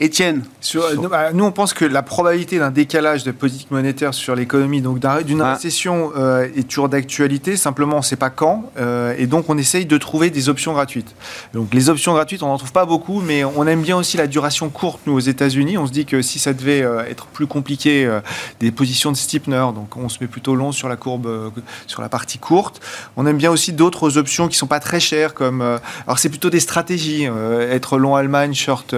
Étienne, 0.00 0.42
Sur- 0.60 1.08
bah, 1.08 1.32
nous, 1.32 1.44
on 1.44 1.52
pense 1.52 1.72
que 1.72 1.84
la 1.84 2.02
probabilité 2.02 2.58
d'un 2.58 2.72
décalage 2.72 3.22
de 3.22 3.30
politique 3.30 3.70
monétaire 3.70 4.12
sur 4.12 4.34
l'économie, 4.34 4.80
donc 4.80 4.98
d'un- 4.98 5.22
d'une 5.22 5.40
Ah. 5.40 5.54
récession, 5.54 6.10
euh, 6.16 6.48
est 6.56 6.66
toujours 6.68 6.88
d'actualité. 6.88 7.56
Simplement, 7.56 7.96
on 7.96 7.98
ne 8.00 8.04
sait 8.04 8.16
pas 8.16 8.30
quand. 8.30 8.72
euh, 8.76 9.14
et 9.16 9.26
donc, 9.28 9.48
on 9.48 9.56
essaye 9.56 9.86
de 9.86 9.96
trouver 9.96 10.30
des 10.30 10.48
options 10.48 10.72
gratuites. 10.72 11.14
Donc, 11.52 11.72
les 11.72 11.90
options 11.90 12.12
gratuites, 12.12 12.42
on 12.42 12.48
n'en 12.48 12.58
trouve 12.58 12.72
pas 12.72 12.86
beaucoup, 12.86 13.20
mais 13.20 13.44
on 13.44 13.68
aime 13.68 13.82
bien 13.82 13.96
aussi 13.96 14.16
la 14.16 14.26
duration 14.26 14.68
courte, 14.68 14.98
nous, 15.06 15.12
aux 15.12 15.20
États-Unis. 15.20 15.78
On 15.78 15.86
se 15.86 15.92
dit 15.92 16.06
que 16.06 16.22
si 16.22 16.40
ça 16.40 16.52
devait 16.54 16.82
euh, 16.82 17.04
être 17.08 17.26
plus 17.26 17.46
compliqué, 17.46 18.10
des 18.58 18.72
positions 18.72 19.12
de 19.12 19.16
steepener, 19.16 19.66
donc 19.76 19.96
on 19.96 20.08
se 20.08 20.18
met 20.20 20.26
plutôt 20.26 20.56
long 20.56 20.72
sur 20.72 20.88
la 20.88 20.96
courbe, 20.96 21.52
sur 21.86 22.02
la 22.02 22.08
partie 22.08 22.38
courte. 22.38 22.80
On 23.16 23.26
aime 23.26 23.36
bien 23.38 23.52
aussi 23.52 23.72
d'autres 23.72 24.18
options 24.18 24.48
qui 24.48 24.56
sont 24.56 24.66
pas 24.66 24.80
très 24.80 24.98
chères, 24.98 25.34
comme. 25.34 25.60
alors, 25.60 26.18
c'est 26.18 26.30
plutôt 26.30 26.50
des 26.50 26.58
stratégies. 26.60 27.28
être 27.70 27.96
long 27.98 28.16
Allemagne, 28.16 28.54
short, 28.54 28.94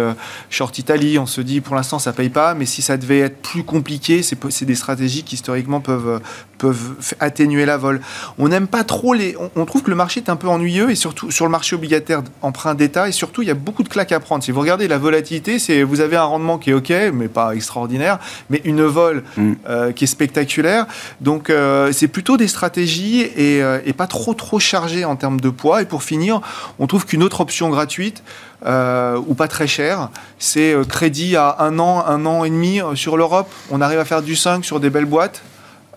short 0.48 0.78
Italie, 0.78 0.85
on 1.18 1.26
se 1.26 1.40
dit 1.40 1.60
pour 1.60 1.74
l'instant 1.74 1.98
ça 1.98 2.12
paye 2.12 2.28
pas, 2.28 2.54
mais 2.54 2.66
si 2.66 2.82
ça 2.82 2.96
devait 2.96 3.20
être 3.20 3.42
plus 3.42 3.64
compliqué, 3.64 4.22
c'est 4.22 4.64
des 4.64 4.74
stratégies 4.74 5.22
qui 5.22 5.34
historiquement 5.34 5.80
peuvent, 5.80 6.08
euh, 6.08 6.18
peuvent 6.58 6.94
atténuer 7.20 7.66
la 7.66 7.76
vol. 7.76 8.00
On 8.38 8.48
n'aime 8.48 8.66
pas 8.66 8.84
trop 8.84 9.14
les. 9.14 9.36
On, 9.56 9.64
trouve 9.64 9.82
que 9.82 9.90
le 9.90 9.96
marché 9.96 10.20
est 10.20 10.30
un 10.30 10.36
peu 10.36 10.48
ennuyeux 10.48 10.90
et 10.90 10.94
surtout 10.94 11.30
sur 11.30 11.44
le 11.44 11.50
marché 11.50 11.76
obligataire 11.76 12.22
emprunt 12.42 12.74
d'État 12.74 13.08
et 13.08 13.12
surtout 13.12 13.42
il 13.42 13.48
y 13.48 13.50
a 13.50 13.54
beaucoup 13.54 13.82
de 13.82 13.88
claques 13.88 14.12
à 14.12 14.20
prendre. 14.20 14.42
Si 14.42 14.50
vous 14.50 14.60
regardez 14.60 14.88
la 14.88 14.98
volatilité, 14.98 15.58
c'est 15.58 15.82
vous 15.82 16.00
avez 16.00 16.16
un 16.16 16.24
rendement 16.24 16.58
qui 16.58 16.70
est 16.70 16.74
ok, 16.74 16.92
mais 17.12 17.28
pas 17.28 17.54
extraordinaire, 17.54 18.18
mais 18.50 18.60
une 18.64 18.82
vol 18.82 19.22
Mm. 19.36 19.52
euh, 19.68 19.92
qui 19.92 20.04
est 20.04 20.06
spectaculaire. 20.06 20.86
Donc 21.20 21.50
euh, 21.50 21.92
c'est 21.92 22.08
plutôt 22.08 22.36
des 22.36 22.48
stratégies 22.48 23.20
et, 23.20 23.62
euh, 23.62 23.80
et 23.84 23.92
pas 23.92 24.06
trop 24.06 24.34
trop 24.34 24.58
chargées 24.58 25.04
en 25.04 25.16
termes 25.16 25.40
de 25.40 25.50
poids. 25.50 25.82
Et 25.82 25.84
pour 25.84 26.02
finir, 26.02 26.40
on 26.78 26.86
trouve 26.86 27.06
qu'une 27.06 27.22
autre 27.22 27.40
option 27.40 27.68
gratuite 27.70 28.22
ou 28.64 29.34
pas 29.34 29.48
très 29.48 29.68
chère, 29.68 30.08
c'est 30.38 30.74
crédit 30.88 31.36
à 31.36 31.56
un 31.60 31.78
an, 31.78 32.04
un 32.04 32.26
an 32.26 32.42
et 32.42 32.50
demi 32.50 32.80
sur 32.94 33.16
l'Europe. 33.16 33.48
On 33.70 33.80
arrive 33.80 34.00
à 34.00 34.04
faire 34.04 34.22
du 34.22 34.34
5 34.34 34.64
sur 34.64 34.80
des 34.80 34.90
belles 34.90 35.04
boîtes. 35.04 35.42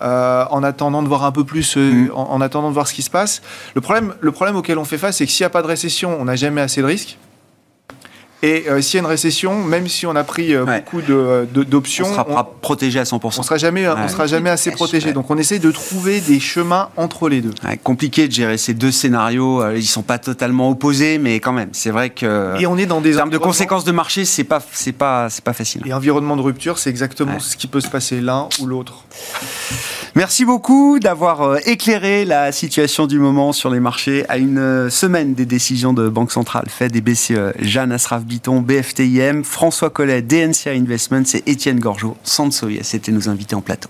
Euh, 0.01 0.45
en 0.49 0.63
attendant 0.63 1.03
de 1.03 1.07
voir 1.07 1.23
un 1.25 1.31
peu 1.31 1.43
plus, 1.43 1.75
euh, 1.77 1.91
Mm. 2.07 2.11
en, 2.15 2.31
en 2.33 2.41
attendant 2.41 2.69
de 2.69 2.73
voir 2.73 2.87
ce 2.87 2.93
qui 2.93 3.01
se 3.01 3.09
passe. 3.09 3.41
Le 3.75 3.81
problème, 3.81 4.13
le 4.21 4.31
problème 4.31 4.55
auquel 4.55 4.77
on 4.77 4.85
fait 4.85 4.97
face, 4.97 5.17
c'est 5.17 5.25
que 5.25 5.31
s'il 5.31 5.43
n'y 5.43 5.47
a 5.47 5.49
pas 5.51 5.61
de 5.61 5.67
récession, 5.67 6.17
on 6.19 6.25
n'a 6.25 6.35
jamais 6.35 6.61
assez 6.61 6.81
de 6.81 6.85
risques. 6.87 7.17
Et 8.41 8.65
euh, 8.69 8.81
s'il 8.81 8.95
y 8.95 8.97
a 8.97 9.01
une 9.01 9.05
récession, 9.09 9.61
même 9.65 9.87
si 9.89 10.05
on 10.05 10.15
a 10.15 10.23
pris 10.23 10.53
euh, 10.53 10.63
Ouais. 10.63 10.79
beaucoup 10.79 11.01
de- 11.01 11.45
de- 11.53 11.61
on 11.65 11.69
d'options, 11.69 12.05
sera 12.05 12.25
on, 12.29 12.33
pas 12.35 12.49
protégé 12.61 12.97
à 12.99 13.03
100%. 13.03 13.39
on 13.39 13.43
sera 13.43 13.57
jamais, 13.57 13.85
on 13.87 13.95
Ouais. 13.95 14.07
sera 14.07 14.27
jamais 14.27 14.49
assez 14.49 14.71
protégé. 14.71 15.07
Ouais. 15.07 15.13
Donc 15.13 15.29
on 15.29 15.37
essaye 15.37 15.59
de 15.59 15.71
trouver 15.71 16.21
des 16.21 16.39
chemins 16.39 16.87
entre 16.95 17.27
les 17.27 17.41
deux. 17.41 17.53
Ouais, 17.67 17.77
compliqué 17.77 18.27
de 18.29 18.31
gérer 18.33 18.57
ces 18.57 18.73
deux 18.73 18.91
scénarios. 18.91 19.61
euh, 19.61 19.75
Ils 19.77 19.85
sont 19.85 20.03
pas 20.03 20.19
totalement 20.19 20.69
opposés, 20.69 21.17
mais 21.17 21.41
quand 21.41 21.51
même, 21.51 21.69
c'est 21.73 21.89
vrai 21.91 22.11
que 22.11 22.55
Et 22.59 22.65
on 22.65 22.77
est 22.77 22.85
dans 22.85 23.01
des 23.01 23.15
en 23.15 23.17
termes 23.17 23.29
de 23.29 23.37
conséquences 23.37 23.83
de 23.83 23.91
marché, 23.91 24.23
c'est 24.23 24.45
pas, 24.45 24.61
c'est 24.71 24.93
pas, 24.93 25.29
c'est 25.29 25.43
pas 25.43 25.53
facile. 25.53 25.81
Et 25.85 25.91
environnement 25.93 26.37
de 26.37 26.41
rupture, 26.41 26.77
c'est 26.79 26.89
exactement 26.89 27.33
Ouais. 27.33 27.39
ce 27.41 27.57
qui 27.57 27.67
peut 27.67 27.81
se 27.81 27.89
passer 27.89 28.21
l'un 28.21 28.47
ou 28.61 28.65
l'autre. 28.67 29.03
Merci 30.15 30.43
beaucoup 30.45 30.99
d'avoir 30.99 31.41
euh, 31.41 31.57
éclairé 31.65 32.25
la 32.25 32.51
situation 32.51 33.05
du 33.05 33.19
moment 33.19 33.53
sur 33.53 33.69
les 33.69 33.79
marchés 33.79 34.25
à 34.27 34.37
une 34.37 34.57
euh, 34.57 34.89
semaine 34.89 35.33
des 35.33 35.45
décisions 35.45 35.93
de 35.93 36.09
Banque 36.09 36.31
Centrale, 36.31 36.65
Fed 36.67 36.95
et 36.95 37.01
BCE. 37.01 37.53
Jeanne 37.59 37.91
Asraf-Biton, 38.29 38.61
BFTIM, 38.61 39.43
François 39.43 39.89
Collet, 39.89 40.21
DNCA 40.21 40.71
Investments 40.71 41.33
et 41.33 41.51
Étienne 41.51 41.79
Gorgeau, 41.79 42.15
Sansoya, 42.23 42.83
c'était 42.83 43.11
nos 43.11 43.27
invités 43.27 43.55
en 43.55 43.61
plateau. 43.61 43.89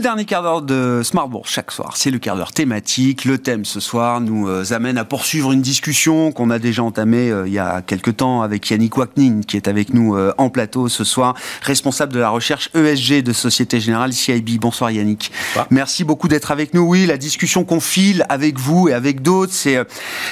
Le 0.00 0.04
dernier 0.04 0.24
quart 0.24 0.42
d'heure 0.42 0.62
de 0.62 1.02
Smart 1.04 1.28
Bourse 1.28 1.50
chaque 1.50 1.70
soir, 1.70 1.92
c'est 1.94 2.10
le 2.10 2.18
quart 2.18 2.34
d'heure 2.34 2.52
thématique. 2.52 3.26
Le 3.26 3.36
thème 3.36 3.66
ce 3.66 3.80
soir 3.80 4.22
nous 4.22 4.48
euh, 4.48 4.64
amène 4.70 4.96
à 4.96 5.04
poursuivre 5.04 5.52
une 5.52 5.60
discussion 5.60 6.32
qu'on 6.32 6.48
a 6.48 6.58
déjà 6.58 6.82
entamée 6.82 7.28
euh, 7.30 7.46
il 7.46 7.52
y 7.52 7.58
a 7.58 7.82
quelques 7.82 8.16
temps 8.16 8.40
avec 8.40 8.70
Yannick 8.70 8.96
Waknin 8.96 9.42
qui 9.46 9.58
est 9.58 9.68
avec 9.68 9.92
nous 9.92 10.16
euh, 10.16 10.32
en 10.38 10.48
plateau 10.48 10.88
ce 10.88 11.04
soir, 11.04 11.34
responsable 11.60 12.14
de 12.14 12.18
la 12.18 12.30
recherche 12.30 12.70
ESG 12.72 13.22
de 13.22 13.34
Société 13.34 13.78
Générale 13.78 14.14
CIB. 14.14 14.58
Bonsoir 14.58 14.90
Yannick. 14.90 15.32
Bonsoir. 15.48 15.66
Merci 15.68 16.04
beaucoup 16.04 16.28
d'être 16.28 16.50
avec 16.50 16.72
nous. 16.72 16.80
Oui, 16.80 17.04
la 17.04 17.18
discussion 17.18 17.64
qu'on 17.64 17.80
file 17.80 18.24
avec 18.30 18.58
vous 18.58 18.88
et 18.88 18.94
avec 18.94 19.20
d'autres, 19.20 19.52
c'est 19.52 19.84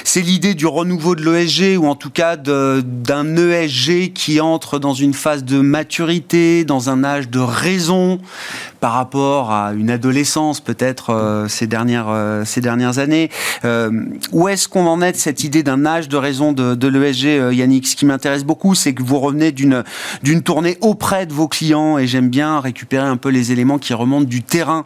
c'est 0.03 0.21
l'idée 0.21 0.55
du 0.55 0.65
renouveau 0.65 1.13
de 1.13 1.23
l'ESG 1.23 1.77
ou 1.77 1.85
en 1.85 1.95
tout 1.95 2.09
cas 2.09 2.37
d'un 2.37 3.37
ESG 3.37 4.13
qui 4.13 4.41
entre 4.41 4.79
dans 4.79 4.95
une 4.95 5.13
phase 5.13 5.43
de 5.43 5.61
maturité, 5.61 6.65
dans 6.65 6.89
un 6.89 7.03
âge 7.03 7.29
de 7.29 7.39
raison 7.39 8.19
par 8.79 8.93
rapport 8.93 9.51
à 9.51 9.58
une 9.77 9.89
adolescence 9.89 10.59
peut-être 10.59 11.11
euh, 11.11 11.47
ces 11.47 11.67
dernières 11.67 12.09
euh, 12.09 12.45
ces 12.45 12.61
dernières 12.61 12.99
années. 12.99 13.29
Euh, 13.65 13.91
où 14.31 14.47
est-ce 14.47 14.67
qu'on 14.67 14.85
en 14.87 15.01
est 15.01 15.11
de 15.11 15.17
cette 15.17 15.43
idée 15.43 15.63
d'un 15.63 15.85
âge 15.85 16.09
de 16.09 16.17
raison 16.17 16.51
de, 16.51 16.75
de 16.75 16.87
l'ESG, 16.87 17.55
Yannick? 17.55 17.87
Ce 17.87 17.95
qui 17.95 18.05
m'intéresse 18.05 18.43
beaucoup, 18.43 18.75
c'est 18.75 18.93
que 18.93 19.03
vous 19.03 19.19
revenez 19.19 19.51
d'une 19.51 19.83
d'une 20.23 20.41
tournée 20.41 20.77
auprès 20.81 21.25
de 21.25 21.33
vos 21.33 21.47
clients 21.47 21.97
et 21.97 22.07
j'aime 22.07 22.29
bien 22.29 22.59
récupérer 22.59 23.05
un 23.05 23.17
peu 23.17 23.29
les 23.29 23.51
éléments 23.51 23.79
qui 23.79 23.93
remontent 23.93 24.27
du 24.27 24.43
terrain. 24.43 24.85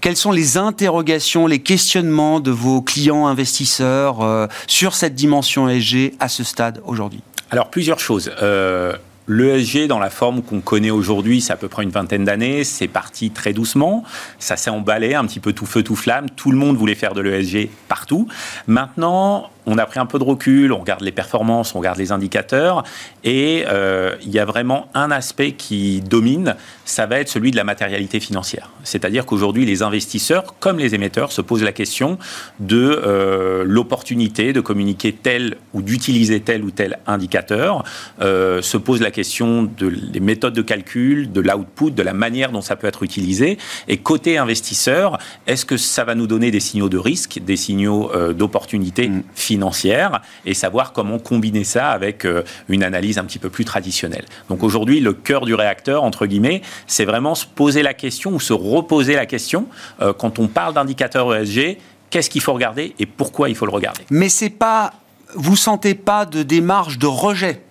Quelles 0.00 0.16
sont 0.16 0.32
les 0.32 0.56
interrogations, 0.56 1.46
les 1.46 1.60
questionnements 1.60 2.40
de 2.40 2.50
vos 2.50 2.82
clients 2.82 3.26
investisseurs 3.26 4.48
sur 4.66 4.94
cette 4.94 5.14
dimension 5.14 5.68
ESG 5.68 6.14
à 6.20 6.28
ce 6.28 6.44
stade 6.44 6.80
aujourd'hui? 6.84 7.22
Alors, 7.50 7.70
plusieurs 7.70 7.98
choses. 7.98 8.30
L'ESG, 9.28 9.86
dans 9.86 9.98
la 9.98 10.08
forme 10.08 10.42
qu'on 10.42 10.60
connaît 10.60 10.90
aujourd'hui, 10.90 11.42
c'est 11.42 11.52
à 11.52 11.56
peu 11.56 11.68
près 11.68 11.82
une 11.82 11.90
vingtaine 11.90 12.24
d'années, 12.24 12.64
c'est 12.64 12.88
parti 12.88 13.30
très 13.30 13.52
doucement, 13.52 14.02
ça 14.38 14.56
s'est 14.56 14.70
emballé, 14.70 15.14
un 15.14 15.26
petit 15.26 15.40
peu 15.40 15.52
tout 15.52 15.66
feu, 15.66 15.82
tout 15.82 15.96
flamme, 15.96 16.30
tout 16.30 16.50
le 16.50 16.56
monde 16.56 16.76
voulait 16.76 16.94
faire 16.94 17.12
de 17.12 17.20
l'ESG 17.20 17.68
partout. 17.88 18.26
Maintenant, 18.66 19.50
on 19.68 19.78
a 19.78 19.86
pris 19.86 20.00
un 20.00 20.06
peu 20.06 20.18
de 20.18 20.24
recul, 20.24 20.72
on 20.72 20.78
regarde 20.78 21.02
les 21.02 21.12
performances, 21.12 21.74
on 21.74 21.78
regarde 21.78 21.98
les 21.98 22.10
indicateurs, 22.10 22.84
et 23.22 23.64
euh, 23.68 24.16
il 24.22 24.30
y 24.30 24.38
a 24.38 24.44
vraiment 24.44 24.88
un 24.94 25.10
aspect 25.10 25.52
qui 25.52 26.00
domine, 26.00 26.56
ça 26.84 27.06
va 27.06 27.20
être 27.20 27.28
celui 27.28 27.50
de 27.50 27.56
la 27.56 27.64
matérialité 27.64 28.18
financière. 28.18 28.70
C'est-à-dire 28.82 29.26
qu'aujourd'hui, 29.26 29.66
les 29.66 29.82
investisseurs, 29.82 30.58
comme 30.58 30.78
les 30.78 30.94
émetteurs, 30.94 31.32
se 31.32 31.42
posent 31.42 31.62
la 31.62 31.72
question 31.72 32.18
de 32.60 32.78
euh, 33.04 33.64
l'opportunité 33.66 34.52
de 34.52 34.60
communiquer 34.60 35.12
tel 35.12 35.58
ou 35.74 35.82
d'utiliser 35.82 36.40
tel 36.40 36.64
ou 36.64 36.70
tel 36.70 36.98
indicateur, 37.06 37.84
euh, 38.20 38.62
se 38.62 38.78
pose 38.78 39.02
la 39.02 39.10
question 39.10 39.64
de 39.64 39.86
les 39.86 40.20
méthodes 40.20 40.54
de 40.54 40.62
calcul, 40.62 41.30
de 41.30 41.40
l'output, 41.40 41.90
de 41.90 42.02
la 42.02 42.14
manière 42.14 42.52
dont 42.52 42.62
ça 42.62 42.76
peut 42.76 42.86
être 42.86 43.02
utilisé. 43.02 43.58
Et 43.86 43.98
côté 43.98 44.38
investisseur, 44.38 45.18
est-ce 45.46 45.66
que 45.66 45.76
ça 45.76 46.04
va 46.04 46.14
nous 46.14 46.26
donner 46.26 46.50
des 46.50 46.60
signaux 46.60 46.88
de 46.88 46.98
risque, 46.98 47.40
des 47.44 47.56
signaux 47.56 48.10
d'opportunité 48.32 49.08
Mm. 49.08 49.22
Et 50.44 50.54
savoir 50.54 50.92
comment 50.92 51.18
combiner 51.18 51.64
ça 51.64 51.90
avec 51.90 52.24
euh, 52.24 52.42
une 52.68 52.82
analyse 52.82 53.18
un 53.18 53.24
petit 53.24 53.38
peu 53.38 53.50
plus 53.50 53.64
traditionnelle. 53.64 54.24
Donc 54.48 54.62
aujourd'hui, 54.62 55.00
le 55.00 55.12
cœur 55.12 55.44
du 55.44 55.54
réacteur, 55.54 56.04
entre 56.04 56.26
guillemets, 56.26 56.62
c'est 56.86 57.04
vraiment 57.04 57.34
se 57.34 57.46
poser 57.46 57.82
la 57.82 57.94
question 57.94 58.32
ou 58.32 58.40
se 58.40 58.52
reposer 58.52 59.14
la 59.14 59.26
question 59.26 59.66
euh, 60.00 60.12
quand 60.12 60.38
on 60.38 60.48
parle 60.48 60.74
d'indicateur 60.74 61.34
ESG. 61.34 61.78
Qu'est-ce 62.10 62.30
qu'il 62.30 62.40
faut 62.40 62.54
regarder 62.54 62.94
et 62.98 63.06
pourquoi 63.06 63.48
il 63.48 63.54
faut 63.54 63.66
le 63.66 63.72
regarder? 63.72 64.00
Mais 64.10 64.28
c'est 64.28 64.50
pas, 64.50 64.94
vous 65.34 65.56
sentez 65.56 65.94
pas 65.94 66.24
de 66.24 66.42
démarche 66.42 66.98
de 66.98 67.06
rejet? 67.06 67.62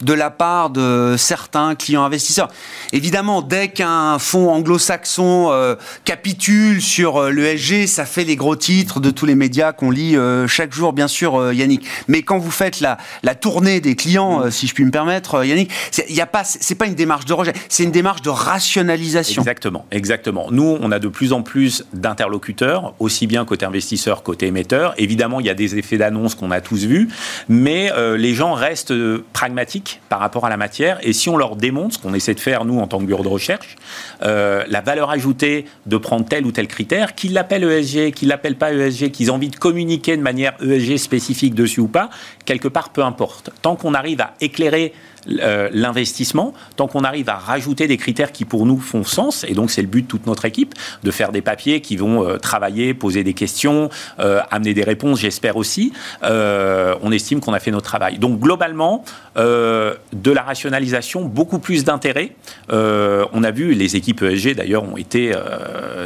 De 0.00 0.12
la 0.12 0.30
part 0.30 0.70
de 0.70 1.16
certains 1.18 1.74
clients 1.74 2.04
investisseurs. 2.04 2.48
Évidemment, 2.92 3.42
dès 3.42 3.68
qu'un 3.68 4.18
fonds 4.18 4.50
anglo-saxon 4.50 5.48
euh, 5.50 5.76
capitule 6.04 6.80
sur 6.80 7.18
euh, 7.18 7.30
l'ESG, 7.30 7.86
ça 7.86 8.04
fait 8.04 8.24
les 8.24 8.36
gros 8.36 8.56
titres 8.56 9.00
de 9.00 9.10
tous 9.10 9.26
les 9.26 9.34
médias 9.34 9.72
qu'on 9.72 9.90
lit 9.90 10.16
euh, 10.16 10.46
chaque 10.46 10.72
jour, 10.72 10.92
bien 10.92 11.08
sûr, 11.08 11.36
euh, 11.36 11.54
Yannick. 11.54 11.86
Mais 12.08 12.22
quand 12.22 12.38
vous 12.38 12.50
faites 12.50 12.80
la, 12.80 12.98
tournée 13.34 13.80
des 13.80 13.94
clients, 13.94 14.50
si 14.50 14.66
je 14.66 14.74
puis 14.74 14.84
me 14.84 14.90
permettre, 14.90 15.44
Yannick, 15.44 15.70
il 16.08 16.14
y 16.14 16.20
a 16.20 16.26
pas, 16.26 16.44
une 16.86 16.94
démarche 16.94 17.24
de 17.24 17.32
rejet, 17.32 17.52
c'est 17.68 17.84
une 17.84 17.90
démarche 17.90 18.22
de 18.22 18.30
rationalisation. 18.30 19.42
Exactement, 19.42 19.86
exactement. 19.90 20.48
Nous, 20.50 20.78
on 20.80 20.92
a 20.92 20.98
de 20.98 21.08
plus 21.08 21.32
en 21.32 21.42
plus 21.42 21.84
d'interlocuteurs, 21.92 22.94
aussi 22.98 23.26
bien 23.26 23.44
côté 23.44 23.64
investisseur, 23.64 24.22
côté 24.22 24.46
émetteur. 24.46 24.94
Évidemment, 24.98 25.40
il 25.40 25.46
y 25.46 25.50
a 25.50 25.54
des 25.54 25.76
effets 25.76 25.96
d'annonce 25.96 26.34
qu'on 26.34 26.50
a 26.50 26.60
tous 26.60 26.84
vus, 26.84 27.08
mais 27.48 27.90
les 28.16 28.34
gens 28.34 28.52
restent 28.52 28.94
pragmatiques 29.32 29.89
par 30.08 30.20
rapport 30.20 30.46
à 30.46 30.48
la 30.48 30.56
matière. 30.56 30.98
Et 31.02 31.12
si 31.12 31.28
on 31.28 31.36
leur 31.36 31.56
démontre, 31.56 31.96
ce 31.96 31.98
qu'on 31.98 32.14
essaie 32.14 32.34
de 32.34 32.40
faire, 32.40 32.64
nous, 32.64 32.78
en 32.78 32.86
tant 32.86 32.98
que 32.98 33.04
bureau 33.04 33.22
de 33.22 33.28
recherche, 33.28 33.76
euh, 34.22 34.64
la 34.68 34.80
valeur 34.80 35.10
ajoutée 35.10 35.66
de 35.86 35.96
prendre 35.96 36.24
tel 36.26 36.46
ou 36.46 36.52
tel 36.52 36.68
critère, 36.68 37.14
qu'ils 37.14 37.32
l'appellent 37.32 37.64
ESG, 37.64 38.12
qu'ils 38.12 38.28
l'appellent 38.28 38.58
pas 38.58 38.72
ESG, 38.72 39.10
qu'ils 39.10 39.30
ont 39.30 39.34
envie 39.34 39.48
de 39.48 39.56
communiquer 39.56 40.16
de 40.16 40.22
manière 40.22 40.54
ESG 40.62 40.96
spécifique 40.98 41.54
dessus 41.54 41.80
ou 41.80 41.88
pas, 41.88 42.10
quelque 42.44 42.68
part, 42.68 42.90
peu 42.90 43.02
importe. 43.02 43.50
Tant 43.62 43.76
qu'on 43.76 43.94
arrive 43.94 44.20
à 44.20 44.34
éclairer 44.40 44.92
l'investissement, 45.26 46.54
tant 46.76 46.86
qu'on 46.86 47.04
arrive 47.04 47.28
à 47.28 47.36
rajouter 47.36 47.86
des 47.86 47.96
critères 47.96 48.32
qui 48.32 48.44
pour 48.44 48.66
nous 48.66 48.78
font 48.78 49.04
sens, 49.04 49.44
et 49.48 49.54
donc 49.54 49.70
c'est 49.70 49.82
le 49.82 49.88
but 49.88 50.02
de 50.02 50.06
toute 50.06 50.26
notre 50.26 50.44
équipe, 50.44 50.74
de 51.02 51.10
faire 51.10 51.32
des 51.32 51.42
papiers 51.42 51.80
qui 51.80 51.96
vont 51.96 52.26
euh, 52.26 52.36
travailler, 52.38 52.94
poser 52.94 53.24
des 53.24 53.34
questions, 53.34 53.90
euh, 54.18 54.40
amener 54.50 54.74
des 54.74 54.82
réponses, 54.82 55.20
j'espère 55.20 55.56
aussi, 55.56 55.92
on 56.22 57.12
estime 57.12 57.40
qu'on 57.40 57.52
a 57.52 57.60
fait 57.60 57.70
notre 57.70 57.86
travail. 57.86 58.18
Donc 58.18 58.40
globalement, 58.40 59.04
de 59.36 60.30
la 60.30 60.42
rationalisation, 60.42 61.24
beaucoup 61.24 61.58
plus 61.58 61.84
d'intérêt. 61.84 62.32
on 62.68 63.44
a 63.44 63.50
vu, 63.50 63.74
les 63.74 63.96
équipes 63.96 64.22
ESG 64.22 64.54
d'ailleurs 64.54 64.84
ont 64.84 64.96
été 64.96 65.32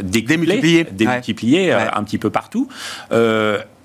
démultipliées, 0.03 0.85
démultipliées 0.85 1.73
un 1.73 2.05
petit 2.05 2.19
peu 2.19 2.31
partout 2.31 2.69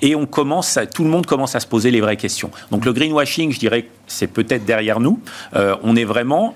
et 0.02 0.16
on 0.16 0.26
commence 0.26 0.78
tout 0.94 1.04
le 1.04 1.10
monde 1.10 1.26
commence 1.26 1.56
à 1.56 1.60
se 1.60 1.68
poser 1.68 1.92
les 1.92 2.02
vraies 2.02 2.18
questions. 2.18 2.52
Donc 2.72 2.86
le 2.86 2.94
greenwashing, 2.94 3.52
je 3.52 3.60
dirais, 3.60 3.88
c'est 4.08 4.28
peut-être 4.28 4.66
derrière 4.66 5.00
nous. 5.00 5.20
Euh, 5.56 5.76
on 5.84 5.96
est 5.96 6.06
vraiment 6.06 6.56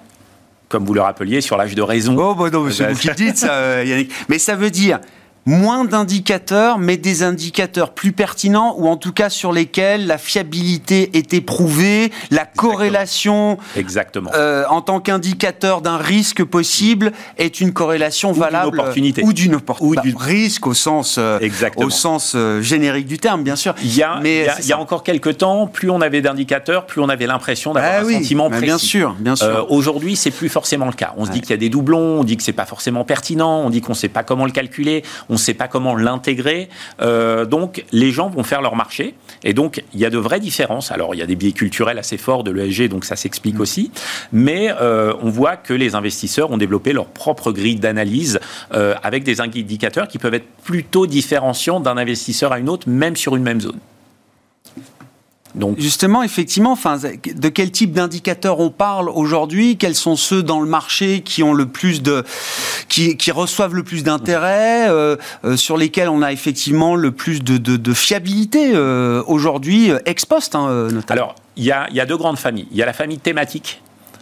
comme 0.73 0.85
vous 0.85 0.95
le 0.95 1.01
rappeliez, 1.01 1.39
sur 1.39 1.55
l'âge 1.55 1.75
de 1.75 1.83
raison. 1.83 2.17
Oh, 2.17 2.33
bah 2.33 2.49
non, 2.49 2.67
c'est 2.71 2.91
vous 2.91 2.97
qui 2.97 3.11
dites 3.15 3.37
ça, 3.37 3.53
euh, 3.53 3.83
Yannick. 3.85 4.11
Mais 4.27 4.39
ça 4.39 4.55
veut 4.55 4.71
dire, 4.71 4.99
moins 5.45 5.83
d'indicateurs, 5.85 6.77
mais 6.77 6.97
des 6.97 7.23
indicateurs 7.23 7.93
plus 7.93 8.11
pertinents 8.11 8.75
ou 8.77 8.87
en 8.87 8.97
tout 8.97 9.11
cas 9.11 9.29
sur 9.29 9.51
lesquels 9.51 10.07
la 10.07 10.17
fiabilité 10.17 11.17
est 11.17 11.33
éprouvée, 11.33 12.11
la 12.31 12.45
corrélation 12.45 13.57
Exactement. 13.75 14.31
Euh, 14.33 14.63
en 14.69 14.81
tant 14.81 14.99
qu'indicateur 14.99 15.81
d'un 15.81 15.97
risque 15.97 16.43
possible 16.43 17.11
est 17.37 17.59
une 17.59 17.73
corrélation 17.73 18.31
valable 18.31 18.71
d'une 18.71 18.79
opportunité 18.79 19.23
ou 19.23 19.33
d'une 19.33 19.55
opportunité. 19.55 20.09
Ou 20.09 20.17
bah, 20.17 20.23
risque 20.23 20.67
au 20.67 20.73
sens 20.73 21.17
euh, 21.17 21.39
au 21.77 21.89
sens 21.89 22.33
euh, 22.35 22.61
générique 22.61 23.07
du 23.07 23.17
terme, 23.17 23.43
bien 23.43 23.55
sûr. 23.55 23.75
Il 23.83 23.95
y 23.95 24.03
a, 24.03 24.19
mais 24.21 24.47
il 24.59 24.65
y 24.65 24.73
a, 24.73 24.79
encore 24.79 25.03
quelques 25.03 25.37
temps, 25.37 25.67
plus 25.67 25.89
on 25.89 26.01
avait 26.01 26.21
d'indicateurs, 26.21 26.85
plus 26.85 27.01
on 27.01 27.09
avait 27.09 27.27
l'impression 27.27 27.73
d'avoir 27.73 27.93
ah 27.97 28.05
un 28.05 28.13
sentiment 28.13 28.49
précis. 28.49 28.65
Bien 28.65 28.77
sûr, 28.77 29.15
bien 29.19 29.35
sûr. 29.35 29.67
Aujourd'hui, 29.69 30.15
c'est 30.15 30.31
plus 30.31 30.49
forcément 30.49 30.85
le 30.85 30.93
cas. 30.93 31.13
On 31.17 31.25
se 31.25 31.31
dit 31.31 31.41
qu'il 31.41 31.51
y 31.51 31.53
a 31.53 31.57
des 31.57 31.69
doublons, 31.69 32.19
on 32.19 32.23
dit 32.23 32.37
que 32.37 32.43
c'est 32.43 32.53
pas 32.53 32.65
forcément 32.65 33.03
pertinent, 33.03 33.61
on 33.65 33.69
dit 33.69 33.81
qu'on 33.81 33.93
sait 33.93 34.09
pas 34.09 34.23
comment 34.23 34.45
le 34.45 34.51
calculer 34.51 35.03
on 35.32 35.32
ne 35.33 35.37
sait 35.37 35.53
pas 35.53 35.67
comment 35.67 35.95
l'intégrer. 35.95 36.69
Euh, 37.01 37.45
donc, 37.45 37.85
les 37.91 38.11
gens 38.11 38.29
vont 38.29 38.43
faire 38.43 38.61
leur 38.61 38.75
marché. 38.75 39.15
Et 39.43 39.53
donc, 39.53 39.83
il 39.93 39.99
y 39.99 40.05
a 40.05 40.09
de 40.09 40.17
vraies 40.17 40.39
différences. 40.39 40.91
Alors, 40.91 41.15
il 41.15 41.19
y 41.19 41.21
a 41.21 41.25
des 41.25 41.35
biais 41.35 41.51
culturels 41.51 41.99
assez 41.99 42.17
forts 42.17 42.43
de 42.43 42.51
l'ESG, 42.51 42.89
donc 42.89 43.05
ça 43.05 43.15
s'explique 43.15 43.55
mm. 43.55 43.61
aussi. 43.61 43.91
Mais 44.31 44.73
euh, 44.81 45.13
on 45.21 45.29
voit 45.29 45.57
que 45.57 45.73
les 45.73 45.95
investisseurs 45.95 46.51
ont 46.51 46.57
développé 46.57 46.93
leur 46.93 47.05
propre 47.05 47.51
grille 47.51 47.77
d'analyse 47.77 48.39
euh, 48.73 48.95
avec 49.03 49.23
des 49.23 49.41
indicateurs 49.41 50.07
qui 50.07 50.17
peuvent 50.17 50.33
être 50.33 50.47
plutôt 50.63 51.07
différenciants 51.07 51.79
d'un 51.79 51.97
investisseur 51.97 52.51
à 52.51 52.59
une 52.59 52.69
autre, 52.69 52.89
même 52.89 53.15
sur 53.15 53.35
une 53.35 53.43
même 53.43 53.61
zone. 53.61 53.79
Donc, 55.55 55.79
Justement, 55.79 56.23
effectivement, 56.23 56.71
enfin, 56.71 56.97
de 56.97 57.49
quel 57.49 57.71
type 57.71 57.91
d'indicateurs 57.91 58.59
on 58.59 58.69
parle 58.69 59.09
aujourd'hui? 59.09 59.77
Quels 59.77 59.95
sont 59.95 60.15
ceux 60.15 60.41
dans 60.41 60.59
le 60.59 60.67
marché 60.67 61.21
qui 61.21 61.43
ont 61.43 61.53
le 61.53 61.67
plus 61.67 62.01
de, 62.01 62.23
qui, 62.89 63.17
qui 63.17 63.31
reçoivent 63.31 63.75
le 63.75 63.83
plus 63.83 64.03
d'intérêt, 64.03 64.89
euh, 64.89 65.15
euh, 65.45 65.55
sur 65.55 65.77
lesquels 65.77 66.09
on 66.09 66.21
a 66.21 66.31
effectivement 66.31 66.95
le 66.95 67.11
plus 67.11 67.43
de, 67.43 67.57
de, 67.57 67.77
de 67.77 67.93
fiabilité 67.93 68.71
euh, 68.73 69.23
aujourd'hui, 69.27 69.91
ex 70.05 70.25
post 70.25 70.55
hein, 70.55 70.87
notamment? 70.91 71.03
Alors, 71.09 71.35
il 71.55 71.63
y 71.63 71.71
a, 71.71 71.87
y 71.91 71.99
a 71.99 72.05
deux 72.05 72.17
grandes 72.17 72.39
familles. 72.39 72.67
Il 72.71 72.77
y 72.77 72.81
a 72.81 72.85
la 72.85 72.93
famille 72.93 73.19
thématique 73.19 73.81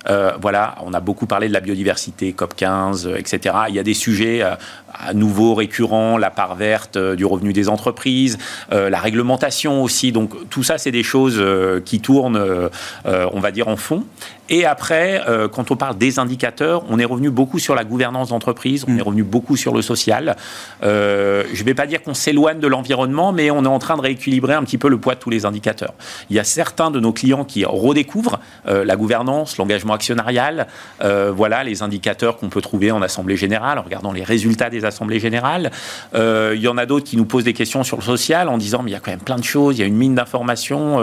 euh, 0.10 0.32
voilà, 0.41 0.76
on 0.84 0.93
a 0.93 0.99
beaucoup 0.99 1.26
parlé 1.26 1.47
de 1.47 1.54
la 1.54 1.60
biodiversité, 1.60 2.34
COP15, 2.38 3.16
etc. 3.18 3.56
Il 3.70 3.76
y 3.76 3.80
a 3.80 3.84
des 3.84 3.93
sujets 3.93 4.41
euh, 4.41 4.56
à 4.93 5.14
nouveau 5.14 5.54
récurrents, 5.54 6.18
la 6.18 6.32
part 6.32 6.56
verte 6.56 6.97
euh, 6.97 7.16
du 7.16 7.26
revenu 7.26 7.54
des 7.54 7.70
entreprises, 7.70 8.38
la 8.72 8.99
réglementation 8.99 9.84
aussi. 9.84 10.12
Donc 10.12 10.49
tout 10.49 10.64
ça, 10.64 10.78
c'est 10.78 10.91
des 10.91 11.04
choses 11.04 11.43
qui 11.86 11.99
tournent, 11.99 12.70
on 13.06 13.39
va 13.39 13.52
dire, 13.52 13.68
en 13.68 13.76
fond. 13.76 14.06
Et 14.49 14.66
après, 14.66 15.22
quand 15.52 15.72
on 15.72 15.76
parle 15.76 15.97
des 15.97 16.20
indicateurs, 16.20 16.84
on 16.89 16.99
est 16.99 17.06
revenu 17.06 17.30
beaucoup 17.30 17.60
sur 17.60 17.76
la 17.76 17.84
gouvernance 17.84 18.30
d'entreprise, 18.30 18.86
on 18.88 18.91
mm. 18.91 18.99
est 18.99 19.02
revenu 19.02 19.24
beaucoup 19.24 19.56
sur 19.56 19.74
le 19.74 19.82
social. 19.82 20.36
je 20.82 20.88
ne 20.88 21.64
vais 21.64 21.74
pas 21.74 21.86
dire 21.86 22.02
qu'on 22.02 22.14
s'éloigne 22.14 22.60
de 22.60 22.68
l'environnement, 22.68 23.32
mais 23.32 23.52
on 23.52 23.64
est 23.64 23.68
en 23.68 23.80
train 23.80 23.97
de 23.97 24.02
rééquilibrer 24.02 24.54
un 24.54 24.64
petit 24.64 24.78
peu 24.78 24.89
le 24.89 24.97
poids 24.97 25.16
de 25.16 25.20
tous 25.20 25.30
les 25.30 25.45
indicateurs. 25.45 25.93
Il 26.30 26.36
y 26.36 26.39
a 26.39 26.43
certains 26.43 26.91
de 26.91 26.99
nos 26.99 27.14
clients 27.14 27.45
qui 27.45 27.66
redécouvrent 27.66 28.39
la 28.66 28.95
gouvernance, 28.95 29.58
l'engagement 29.58 29.90
actionnarial. 29.93 30.67
Euh, 31.01 31.31
voilà 31.35 31.63
les 31.63 31.83
indicateurs 31.83 32.37
qu'on 32.37 32.49
peut 32.49 32.61
trouver 32.61 32.91
en 32.91 33.01
assemblée 33.01 33.37
générale, 33.37 33.79
en 33.79 33.81
regardant 33.81 34.11
les 34.11 34.23
résultats 34.23 34.69
des 34.69 34.85
assemblées 34.85 35.19
générales. 35.19 35.71
Euh, 36.15 36.53
il 36.55 36.61
y 36.61 36.67
en 36.67 36.77
a 36.77 36.85
d'autres 36.85 37.05
qui 37.05 37.17
nous 37.17 37.25
posent 37.25 37.43
des 37.43 37.53
questions 37.53 37.83
sur 37.83 37.97
le 37.97 38.03
social 38.03 38.49
en 38.49 38.57
disant 38.57 38.81
mais 38.83 38.91
il 38.91 38.93
y 38.93 38.97
a 38.97 38.99
quand 38.99 39.11
même 39.11 39.19
plein 39.19 39.37
de 39.37 39.43
choses, 39.43 39.77
il 39.77 39.81
y 39.81 39.83
a 39.83 39.87
une 39.87 39.97
mine 39.97 40.15
d'informations. 40.15 40.99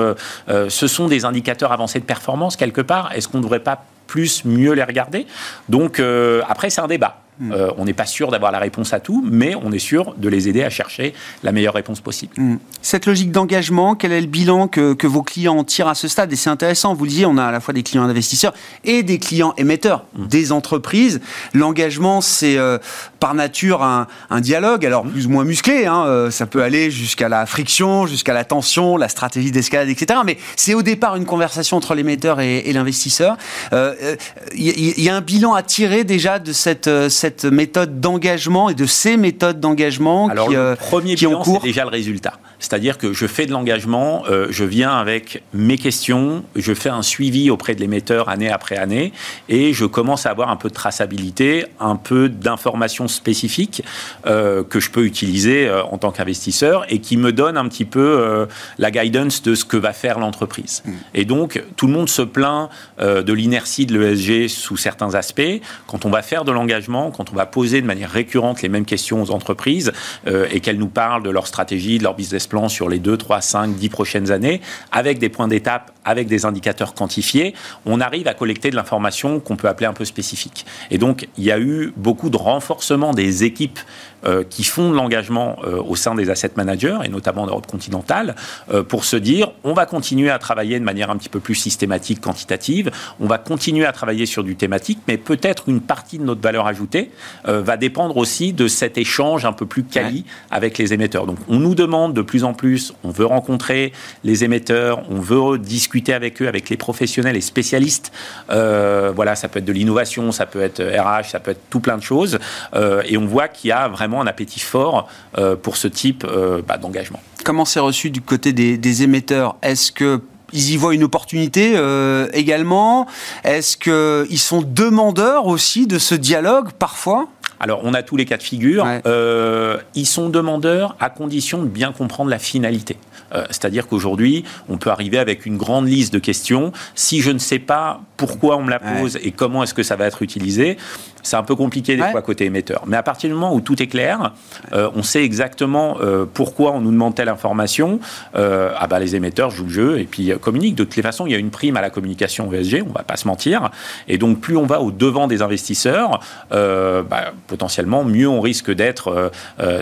Euh, 0.49 0.69
ce 0.69 0.87
sont 0.87 1.09
des 1.09 1.25
indicateurs 1.25 1.73
avancés 1.73 2.01
de 2.01 2.05
performance 2.05 2.57
quelque 2.57 2.81
part. 2.81 3.11
Est-ce 3.15 3.29
qu'on 3.29 3.39
ne 3.39 3.43
devrait 3.43 3.61
pas 3.61 3.85
plus 4.07 4.45
mieux 4.45 4.73
les 4.73 4.85
regarder? 4.85 5.27
Donc 5.69 6.01
après 6.49 6.71
c'est 6.71 6.81
un 6.81 6.87
débat. 6.87 7.23
Hmm. 7.41 7.53
Euh, 7.53 7.71
on 7.77 7.85
n'est 7.85 7.93
pas 7.93 8.07
sûr 8.07 8.31
d'avoir 8.31 8.51
la 8.51 8.59
réponse 8.59 8.93
à 8.93 8.99
tout, 8.99 9.25
mais 9.25 9.55
on 9.63 9.71
est 9.71 9.79
sûr 9.79 10.15
de 10.17 10.29
les 10.29 10.49
aider 10.49 10.65
à 10.65 10.71
chercher 10.71 11.15
la 11.45 11.53
meilleure 11.53 11.75
réponse 11.75 12.01
possible. 12.01 12.33
Hmm. 12.37 12.57
Cette 12.83 13.07
logique 13.07 13.31
d'engagement, 13.31 13.95
quel 13.95 14.13
est 14.13 14.21
le 14.21 14.27
bilan 14.27 14.67
que, 14.67 15.07
vos 15.07 15.23
clients 15.23 15.63
tirent 15.63 15.89
à 15.89 15.95
ce 15.95 16.09
stade? 16.09 16.33
Et 16.33 16.37
c'est 16.37 16.51
intéressant, 16.51 16.95
vous 16.95 17.05
le 17.05 17.11
disiez, 17.11 17.27
on 17.27 17.37
a 17.37 17.45
à 17.45 17.53
la 17.53 17.61
fois 17.61 17.73
des 17.73 17.85
clients 17.85 18.03
investisseurs 18.03 18.55
et 18.85 19.05
des 19.05 19.19
clients 19.19 19.55
émetteurs, 19.57 20.05
hmm. 20.17 20.27
des 20.27 20.51
entreprises. 20.51 21.21
L'engagement, 21.55 22.21
c'est 22.21 22.59
euh, 22.59 22.79
par 23.21 23.35
nature 23.35 23.83
un, 23.83 24.07
dialogue, 24.41 24.85
alors 24.85 25.05
plus 25.05 25.27
ou 25.27 25.31
moins 25.31 25.45
musclé, 25.45 25.87
hein, 25.87 26.05
euh, 26.07 26.31
ça 26.31 26.47
peut 26.47 26.63
aller 26.63 26.91
jusqu'à 26.91 27.29
la 27.29 27.47
friction, 27.47 28.07
jusqu'à 28.07 28.35
la 28.35 28.45
tension, 28.45 28.97
la 28.97 29.09
stratégie 29.09 29.51
d'escalade, 29.51 29.89
etc. 29.89 30.21
Mais 30.25 30.39
c'est 30.57 30.75
au 30.75 30.83
départ 30.83 31.17
une 31.17 31.25
conversation 31.25 31.77
entre 31.77 31.95
l'émetteur 31.95 32.41
et, 32.41 32.73
l'investisseur. 32.73 33.37
Il 33.73 35.01
y, 35.03 35.09
a 35.09 35.17
un 35.17 35.21
bilan 35.21 35.55
à 35.55 35.63
tirer 35.63 36.05
déjà 36.05 36.39
de 36.39 36.53
cette 36.53 36.89
cette 37.09 37.28
méthode 37.45 38.01
d'engagement 38.01 38.69
et 38.69 38.75
de 38.75 38.87
ces 38.87 39.17
méthodes 39.17 39.61
d'engagement 39.61 40.29
qui, 40.29 40.55
le 40.55 40.59
euh, 40.59 40.77
premier 40.77 41.15
bilan, 41.15 41.45
c'est 41.45 41.63
déjà 41.63 41.85
le 41.85 41.91
résultat. 41.91 42.35
C'est-à-dire 42.59 42.99
que 42.99 43.13
je 43.13 43.27
fais 43.27 43.47
de 43.47 43.53
l'engagement, 43.53 44.25
euh, 44.29 44.49
je 44.51 44.65
viens 44.65 44.97
avec 44.97 45.43
mes 45.53 45.79
questions, 45.79 46.45
je 46.57 46.75
fais 46.75 46.89
un 46.89 47.03
suivi 47.03 47.51
auprès 47.51 47.75
de 47.75 47.81
l'émetteur 47.81 48.29
année 48.29 48.51
après 48.51 48.77
année, 48.77 49.13
et 49.49 49.73
je 49.73 49.85
commence 49.85 50.27
à 50.27 50.31
avoir 50.31 50.51
un 50.51 50.57
peu 50.57 50.69
de 50.69 50.75
traçabilité, 50.75 51.67
un 51.81 51.97
peu 51.97 52.29
d'informations 52.29 53.09
spécifiques 53.09 53.83
euh, 54.27 54.65
que 54.65 54.81
je 54.81 54.91
peux 54.91 55.05
utiliser 55.05 55.69
euh, 55.69 55.83
en 55.85 55.99
tant 55.99 56.11
qu'investisseur 56.11 56.85
et 56.89 57.01
qui 57.01 57.17
me 57.17 57.33
donnent 57.33 57.57
un 57.57 57.69
petit 57.69 57.85
peu 57.85 58.49
la 58.79 58.91
guidance 58.91 59.43
de 59.43 59.55
ce 59.55 59.65
que 59.65 59.77
va 59.77 59.93
faire 59.93 60.19
l'entreprise. 60.19 60.83
Mmh. 60.85 60.93
Et 61.15 61.25
donc, 61.25 61.63
tout 61.77 61.87
le 61.87 61.93
monde 61.93 62.09
se 62.09 62.23
plaint 62.23 62.69
de 62.99 63.33
l'inertie 63.33 63.87
de 63.87 63.99
l'ESG 63.99 64.49
sous 64.49 64.77
certains 64.77 65.15
aspects. 65.15 65.61
Quand 65.87 66.05
on 66.05 66.11
va 66.11 66.23
faire 66.23 66.45
de 66.45 66.53
l'engagement, 66.53 67.11
quand 67.11 67.31
on 67.31 67.37
va 67.37 67.47
poser 67.47 67.81
de 67.81 67.87
manière 67.87 68.11
récurrente 68.11 68.63
les 68.63 68.69
mêmes 68.69 68.85
questions 68.85 69.23
aux 69.23 69.31
entreprises 69.31 69.93
et 70.27 70.61
qu'elles 70.61 70.79
nous 70.79 70.89
parlent 70.89 71.23
de 71.23 71.31
leur 71.31 71.47
stratégie, 71.47 71.99
de 71.99 72.05
leur 72.05 72.15
business 72.15 72.48
sur 72.69 72.89
les 72.89 72.99
2, 72.99 73.17
3, 73.17 73.41
5, 73.41 73.75
10 73.75 73.89
prochaines 73.89 74.31
années, 74.31 74.61
avec 74.91 75.19
des 75.19 75.29
points 75.29 75.49
d'étape, 75.49 75.93
avec 76.05 76.27
des 76.27 76.47
indicateurs 76.47 76.95
quantifiés, 76.95 77.55
on 77.85 78.01
arrive 78.01 78.27
à 78.29 78.35
collecter 78.35 78.71
de 78.71 78.77
l'information 78.77 79.41
qu'on 79.41 79.57
peut 79.57 79.69
appeler 79.69 79.87
un 79.87 79.93
peu 79.93 80.05
spécifique. 80.05 80.65
Et 80.91 80.99
donc, 80.99 81.29
il 81.37 81.45
y 81.45 81.53
a 81.53 81.59
eu 81.59 81.93
beaucoup 81.97 82.31
de 82.31 82.37
renforcement 82.37 83.13
des 83.13 83.45
équipes 83.45 83.79
euh, 84.25 84.43
qui 84.43 84.65
font 84.65 84.91
de 84.91 84.97
l'engagement 84.97 85.59
euh, 85.63 85.81
au 85.81 85.95
sein 85.95 86.17
des 86.17 86.29
asset 86.29 86.51
managers, 86.57 86.99
et 87.05 87.09
notamment 87.09 87.43
en 87.43 87.47
Europe 87.47 87.69
continentale, 87.69 88.35
euh, 88.73 88.83
pour 88.83 89.05
se 89.05 89.15
dire, 89.15 89.53
on 89.63 89.75
va 89.75 89.87
continuer 89.87 90.29
à 90.29 90.41
travailler 90.41 90.81
de 90.81 90.85
manière 90.85 91.11
un 91.11 91.17
petit 91.17 91.29
peu 91.29 91.39
plus 91.39 91.55
systématique, 91.55 92.21
quantitative, 92.21 92.91
on 93.21 93.29
va 93.29 93.39
continuer 93.39 93.87
à 93.87 93.93
travailler 93.93 94.27
sur 94.27 94.43
du 94.43 94.57
thématique, 94.57 94.99
mais 95.07 95.19
peut-être 95.19 95.69
une 95.69 95.81
partie 95.81 96.19
de 96.19 96.25
notre 96.25 96.41
valeur 96.41 96.67
ajoutée 96.67 97.13
va 97.45 97.77
dépendre 97.77 98.17
aussi 98.17 98.53
de 98.53 98.67
cet 98.67 98.99
échange 98.99 99.45
un 99.45 99.53
peu 99.53 99.67
plus 99.67 99.85
quali 99.85 100.25
avec 100.51 100.79
les 100.79 100.93
émetteurs. 100.93 101.27
Donc, 101.27 101.39
on 101.49 101.59
nous 101.59 101.75
demande 101.75 102.13
de 102.15 102.23
plus 102.23 102.45
en 102.45 102.55
plus, 102.55 102.93
on 103.05 103.11
veut 103.11 103.27
rencontrer 103.27 103.93
les 104.25 104.45
émetteurs, 104.45 105.03
on 105.11 105.21
veut 105.21 105.59
discuter 105.59 106.13
avec 106.13 106.43
eux, 106.43 106.49
avec 106.49 106.71
les 106.71 106.77
professionnels 106.77 107.37
et 107.37 107.41
spécialistes. 107.41 108.13
voilà, 108.49 109.37
ça 109.37 109.49
peut 109.49 109.61
être 109.61 109.65
de 109.65 109.73
l'innovation, 109.73 110.33
ça 110.33 110.47
peut 110.47 110.63
être 110.63 110.83
RH, 110.83 111.31
ça 111.31 111.41
peut 111.41 111.53
être 111.53 111.63
tout 111.71 111.81
plein 111.81 111.97
de 111.97 112.03
choses. 112.03 112.39
et 112.75 113.17
on 113.17 113.27
voit 113.27 113.49
qu'il 113.49 113.69
y 113.69 113.73
a 113.73 113.89
vraiment 113.89 114.08
un 114.17 114.27
appétit 114.27 114.61
fort 114.61 115.09
euh, 115.37 115.57
pour 115.57 115.77
ce 115.77 115.89
type 115.89 116.25
euh, 116.29 116.63
bah, 116.67 116.79
d'engagement. 116.79 117.21
Comment 117.45 117.65
c'est 117.65 117.81
reçu 117.81 118.11
du 118.11 118.21
côté 118.21 118.53
des, 118.53 119.03
émetteurs? 119.03 119.57
Est-ce 119.63 119.93
que 119.93 120.21
ils 120.53 120.71
y 120.71 120.77
voient 120.79 120.95
une 120.95 121.05
opportunité 121.05 121.75
euh, 121.77 122.29
également? 122.33 123.07
Est-ce 123.45 123.77
qu'ils 123.77 124.39
sont 124.39 124.63
demandeurs 124.63 125.47
aussi 125.47 125.87
de 125.87 125.99
ce 125.99 126.15
dialogue 126.15 126.73
parfois? 126.73 127.29
Alors, 127.61 127.81
on 127.83 127.95
a 127.95 128.03
tous 128.03 128.17
les 128.17 128.25
cas 128.25 128.37
de 128.37 128.43
figure. 128.43 128.87
Euh, 129.07 129.79
ils 129.95 130.07
sont 130.07 130.29
demandeurs 130.29 130.97
à 131.01 131.11
condition 131.11 131.63
de 131.63 131.67
bien 131.67 131.93
comprendre 131.93 132.31
la 132.31 132.39
finalité. 132.39 132.97
Euh, 133.35 133.45
c'est-à-dire 133.51 133.87
qu'aujourd'hui, 133.87 134.45
on 134.69 134.79
peut 134.79 134.91
arriver 134.91 135.19
avec 135.19 135.47
une 135.47 135.57
grande 135.57 135.89
liste 135.89 136.13
de 136.13 136.19
questions. 136.19 136.73
Si 136.95 137.21
je 137.21 137.31
ne 137.31 137.39
sais 137.39 137.59
pas 137.59 138.01
pourquoi 138.17 138.57
on 138.57 138.63
me 138.63 138.71
la 138.71 138.81
pose 138.81 139.19
et 139.23 139.31
comment 139.31 139.63
est-ce 139.63 139.75
que 139.75 139.83
ça 139.83 139.97
va 139.97 140.07
être 140.07 140.23
utilisé, 140.23 140.77
c'est 141.23 141.37
un 141.37 141.43
peu 141.43 141.57
compliqué 141.57 141.97
des 141.97 142.03
fois 142.03 142.23
côté 142.23 142.47
émetteur. 142.47 142.85
Mais 142.87 142.97
à 142.97 143.03
partir 143.03 143.29
du 143.29 143.35
moment 143.35 143.55
où 143.55 143.61
tout 143.61 143.81
est 143.83 143.87
clair, 143.87 144.33
euh, 144.73 144.91
on 144.95 145.03
sait 145.03 145.23
exactement 145.23 145.99
euh, 146.01 146.25
pourquoi 146.33 146.73
on 146.73 146.81
nous 146.81 146.91
demande 146.91 147.15
telle 147.15 147.29
information. 147.29 148.01
ah 148.35 148.87
bah 148.89 148.99
les 148.99 149.15
émetteurs 149.15 149.51
jouent 149.51 149.65
le 149.65 149.71
jeu 149.71 149.99
et 150.01 150.05
puis 150.05 150.33
communiquent. 150.41 150.77
De 150.77 150.85
toutes 150.85 150.97
les 150.97 151.03
façons, 151.03 151.27
il 151.27 151.33
y 151.33 151.35
a 151.35 151.39
une 151.39 151.51
prime 151.51 151.77
à 151.77 151.81
la 151.81 151.91
communication 151.91 152.53
ESG, 152.53 152.85
on 152.89 152.93
va 152.93 153.03
pas 153.03 153.17
se 153.17 153.27
mentir. 153.27 153.71
Et 154.07 154.19
donc 154.19 154.41
plus 154.41 154.57
on 154.57 154.67
va 154.67 154.81
au 154.81 154.91
devant 154.91 155.27
des 155.27 155.43
investisseurs, 155.43 156.21
bah, 156.51 157.33
potentiellement 157.47 158.05
mieux 158.05 158.29
on 158.29 158.41
risque 158.41 158.73
d'être, 158.73 159.31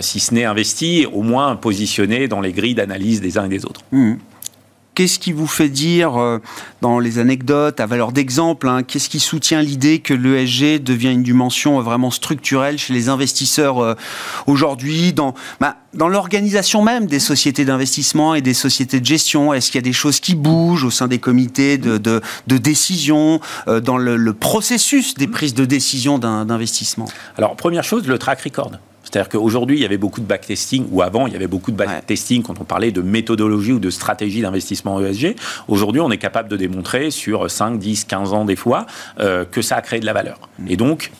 si 0.01 0.19
ce 0.19 0.33
n'est 0.33 0.45
investi, 0.45 1.07
au 1.11 1.21
moins 1.21 1.55
positionné 1.55 2.27
dans 2.27 2.41
les 2.41 2.51
grilles 2.51 2.75
d'analyse 2.75 3.21
des 3.21 3.36
et 3.45 3.49
des 3.49 3.65
autres. 3.65 3.81
Mmh. 3.91 4.15
Qu'est-ce 4.97 5.19
qui 5.19 5.31
vous 5.31 5.45
fait 5.45 5.69
dire, 5.69 6.19
euh, 6.19 6.39
dans 6.81 6.97
les 6.97 7.19
anecdotes, 7.19 7.79
à 7.79 7.85
valeur 7.85 8.11
d'exemple, 8.11 8.67
hein, 8.67 8.81
qu'est-ce 8.81 9.09
qui 9.09 9.19
soutient 9.19 9.61
l'idée 9.61 9.99
que 9.99 10.15
l'ESG 10.15 10.81
devient 10.81 11.11
une 11.11 11.21
dimension 11.21 11.77
euh, 11.77 11.83
vraiment 11.83 12.09
structurelle 12.09 12.79
chez 12.79 12.93
les 12.93 13.07
investisseurs 13.07 13.77
euh, 13.77 13.93
aujourd'hui, 14.47 15.13
dans, 15.13 15.35
bah, 15.59 15.75
dans 15.93 16.07
l'organisation 16.07 16.81
même 16.81 17.05
des 17.05 17.19
sociétés 17.19 17.63
d'investissement 17.63 18.33
et 18.33 18.41
des 18.41 18.55
sociétés 18.55 18.99
de 18.99 19.05
gestion? 19.05 19.53
Est-ce 19.53 19.67
qu'il 19.69 19.77
y 19.77 19.83
a 19.83 19.87
des 19.87 19.93
choses 19.93 20.19
qui 20.19 20.33
bougent 20.33 20.85
au 20.85 20.89
sein 20.89 21.07
des 21.07 21.19
comités 21.19 21.77
de, 21.77 21.99
de, 21.99 22.57
décision, 22.57 23.39
dans 23.67 23.97
le, 23.97 24.17
le, 24.17 24.33
processus 24.33 25.13
des 25.13 25.27
prises 25.27 25.53
de 25.53 25.65
décision 25.65 26.17
d'investissement? 26.17 27.05
Alors, 27.37 27.55
première 27.55 27.83
chose, 27.83 28.07
le 28.07 28.17
track 28.17 28.41
record. 28.41 28.71
C'est-à-dire 29.07 29.29
qu'aujourd'hui, 29.29 29.77
il 29.77 29.81
y 29.81 29.85
avait 29.85 29.97
beaucoup 29.97 30.19
de 30.19 30.25
backtesting, 30.25 30.87
ou 30.91 31.01
avant, 31.01 31.27
il 31.27 31.33
y 31.33 31.35
avait 31.35 31.47
beaucoup 31.47 31.71
de 31.71 31.77
backtesting 31.77 32.43
quand 32.43 32.59
on 32.59 32.65
parlait 32.65 32.91
de 32.91 33.01
méthodologie 33.01 33.71
ou 33.71 33.79
de 33.79 33.89
stratégie 33.89 34.41
d'investissement 34.41 34.99
ESG. 34.99 35.35
Aujourd'hui, 35.69 36.01
on 36.01 36.11
est 36.11 36.17
capable 36.17 36.49
de 36.49 36.57
démontrer 36.57 37.09
sur 37.09 37.49
5, 37.49 37.79
10, 37.79 38.03
15 38.03 38.33
ans 38.33 38.43
des 38.43 38.57
fois 38.57 38.85
euh, 39.19 39.45
que 39.45 39.61
ça 39.61 39.77
a 39.77 39.81
créé 39.81 40.01
de 40.01 40.05
la 40.05 40.13
valeur. 40.13 40.39
Et 40.67 40.75
donc, 40.75 41.11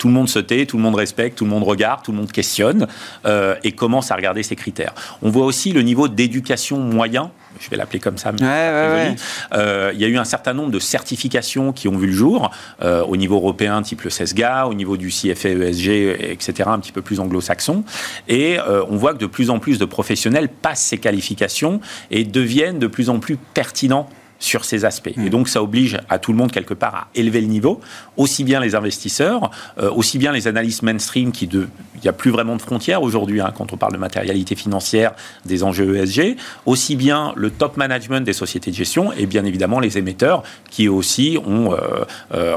tout 0.00 0.08
le 0.08 0.14
monde 0.14 0.30
se 0.30 0.38
tait, 0.38 0.64
tout 0.64 0.78
le 0.78 0.82
monde 0.82 0.94
respecte, 0.94 1.36
tout 1.36 1.44
le 1.44 1.50
monde 1.50 1.62
regarde, 1.62 2.02
tout 2.02 2.10
le 2.10 2.16
monde 2.16 2.32
questionne 2.32 2.88
euh, 3.26 3.54
et 3.62 3.72
commence 3.72 4.10
à 4.10 4.16
regarder 4.16 4.42
ces 4.42 4.56
critères. 4.56 4.94
On 5.20 5.28
voit 5.28 5.44
aussi 5.44 5.72
le 5.72 5.82
niveau 5.82 6.08
d'éducation 6.08 6.78
moyen 6.78 7.30
je 7.58 7.68
vais 7.68 7.76
l'appeler 7.76 7.98
comme 7.98 8.16
ça. 8.16 8.30
Euh, 8.40 9.90
il 9.92 10.00
y 10.00 10.04
a 10.04 10.08
eu 10.08 10.16
un 10.16 10.24
certain 10.24 10.54
nombre 10.54 10.70
de 10.70 10.78
certifications 10.78 11.72
qui 11.72 11.88
ont 11.88 11.98
vu 11.98 12.06
le 12.06 12.12
jour 12.12 12.52
euh, 12.80 13.02
au 13.02 13.16
niveau 13.16 13.34
européen, 13.34 13.82
type 13.82 14.02
le 14.02 14.08
CESGA, 14.08 14.68
au 14.68 14.72
niveau 14.72 14.96
du 14.96 15.08
CFA 15.08 15.48
ESG, 15.48 15.88
etc., 16.30 16.52
un 16.66 16.78
petit 16.78 16.92
peu 16.92 17.02
plus 17.02 17.18
anglo-saxon. 17.18 17.82
Et 18.28 18.58
on 18.88 18.96
voit 18.96 19.14
que 19.14 19.18
de 19.18 19.26
plus 19.26 19.50
en 19.50 19.58
plus 19.58 19.78
de 19.78 19.84
professionnels 19.84 20.48
passent 20.48 20.84
ces 20.84 20.98
qualifications 20.98 21.80
et 22.12 22.22
deviennent 22.22 22.78
de 22.78 22.86
plus 22.86 23.10
en 23.10 23.18
plus 23.18 23.36
pertinents 23.36 24.08
sur 24.40 24.64
ces 24.64 24.84
aspects. 24.84 25.12
Et 25.16 25.20
mm. 25.20 25.28
donc, 25.28 25.48
ça 25.48 25.62
oblige 25.62 25.98
à 26.08 26.18
tout 26.18 26.32
le 26.32 26.38
monde, 26.38 26.50
quelque 26.50 26.74
part, 26.74 26.94
à 26.94 27.08
élever 27.14 27.40
le 27.40 27.46
niveau, 27.46 27.80
aussi 28.16 28.42
bien 28.42 28.58
les 28.58 28.74
investisseurs, 28.74 29.50
euh, 29.78 29.90
aussi 29.90 30.18
bien 30.18 30.32
les 30.32 30.48
analystes 30.48 30.82
mainstream, 30.82 31.30
qui 31.30 31.48
il 31.52 31.68
n'y 32.02 32.08
a 32.08 32.12
plus 32.12 32.30
vraiment 32.30 32.56
de 32.56 32.62
frontières 32.62 33.02
aujourd'hui, 33.02 33.40
hein, 33.40 33.52
quand 33.56 33.72
on 33.72 33.76
parle 33.76 33.92
de 33.92 33.98
matérialité 33.98 34.56
financière, 34.56 35.12
des 35.44 35.62
enjeux 35.62 35.96
ESG, 35.96 36.36
aussi 36.64 36.96
bien 36.96 37.32
le 37.36 37.50
top 37.50 37.76
management 37.76 38.24
des 38.24 38.32
sociétés 38.32 38.70
de 38.70 38.76
gestion, 38.76 39.12
et 39.12 39.26
bien 39.26 39.44
évidemment 39.44 39.80
les 39.80 39.98
émetteurs, 39.98 40.42
qui 40.70 40.88
aussi 40.88 41.38
ont, 41.46 41.72
euh, 41.72 42.04
euh, 42.34 42.56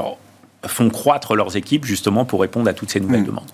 font 0.66 0.88
croître 0.88 1.34
leurs 1.34 1.56
équipes, 1.56 1.84
justement, 1.84 2.24
pour 2.24 2.40
répondre 2.40 2.68
à 2.68 2.72
toutes 2.72 2.90
ces 2.90 3.00
nouvelles 3.00 3.22
mm. 3.22 3.26
demandes. 3.26 3.50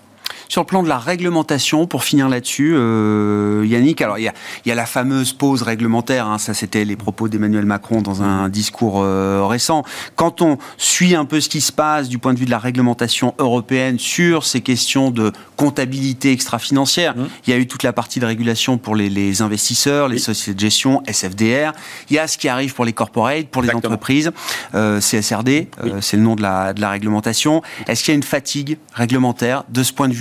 Sur 0.47 0.61
le 0.61 0.65
plan 0.65 0.83
de 0.83 0.89
la 0.89 0.97
réglementation, 0.97 1.87
pour 1.87 2.03
finir 2.03 2.29
là-dessus, 2.29 2.73
euh, 2.75 3.65
Yannick, 3.65 4.01
alors 4.01 4.17
il 4.17 4.31
y 4.65 4.71
a, 4.71 4.75
la 4.75 4.85
fameuse 4.85 5.33
pause 5.33 5.61
réglementaire, 5.61 6.27
hein, 6.27 6.37
ça 6.37 6.53
c'était 6.53 6.85
les 6.85 6.95
propos 6.95 7.27
d'Emmanuel 7.27 7.65
Macron 7.65 8.01
dans 8.01 8.23
un 8.23 8.49
discours 8.49 9.01
euh, 9.01 9.45
récent. 9.45 9.83
Quand 10.15 10.41
on 10.41 10.57
suit 10.77 11.15
un 11.15 11.25
peu 11.25 11.39
ce 11.39 11.49
qui 11.49 11.61
se 11.61 11.71
passe 11.71 12.09
du 12.09 12.17
point 12.17 12.33
de 12.33 12.39
vue 12.39 12.45
de 12.45 12.51
la 12.51 12.59
réglementation 12.59 13.33
européenne 13.37 13.99
sur 13.99 14.45
ces 14.45 14.61
questions 14.61 15.11
de 15.11 15.31
comptabilité 15.55 16.31
extra-financière, 16.31 17.15
mmh. 17.15 17.27
il 17.47 17.49
y 17.51 17.53
a 17.53 17.57
eu 17.57 17.67
toute 17.67 17.83
la 17.83 17.93
partie 17.93 18.19
de 18.19 18.25
régulation 18.25 18.77
pour 18.77 18.95
les, 18.95 19.41
investisseurs, 19.41 20.07
les 20.07 20.17
sociétés 20.17 20.55
de 20.55 20.59
gestion, 20.59 21.03
SFDR. 21.07 21.73
Il 22.09 22.15
y 22.15 22.19
a 22.19 22.27
ce 22.27 22.37
qui 22.37 22.47
arrive 22.47 22.73
pour 22.73 22.85
les 22.85 22.93
corporates, 22.93 23.47
pour 23.47 23.61
les 23.61 23.73
entreprises, 23.73 24.31
euh, 24.75 24.99
CSRD, 24.99 25.67
c'est 26.01 26.17
le 26.17 26.23
nom 26.23 26.35
de 26.35 26.41
la, 26.41 26.73
de 26.73 26.81
la 26.81 26.89
réglementation. 26.89 27.61
Est-ce 27.87 28.03
qu'il 28.03 28.11
y 28.11 28.15
a 28.15 28.17
une 28.17 28.23
fatigue 28.23 28.77
réglementaire 28.93 29.63
de 29.69 29.83
ce 29.83 29.93
point 29.93 30.07
de 30.07 30.13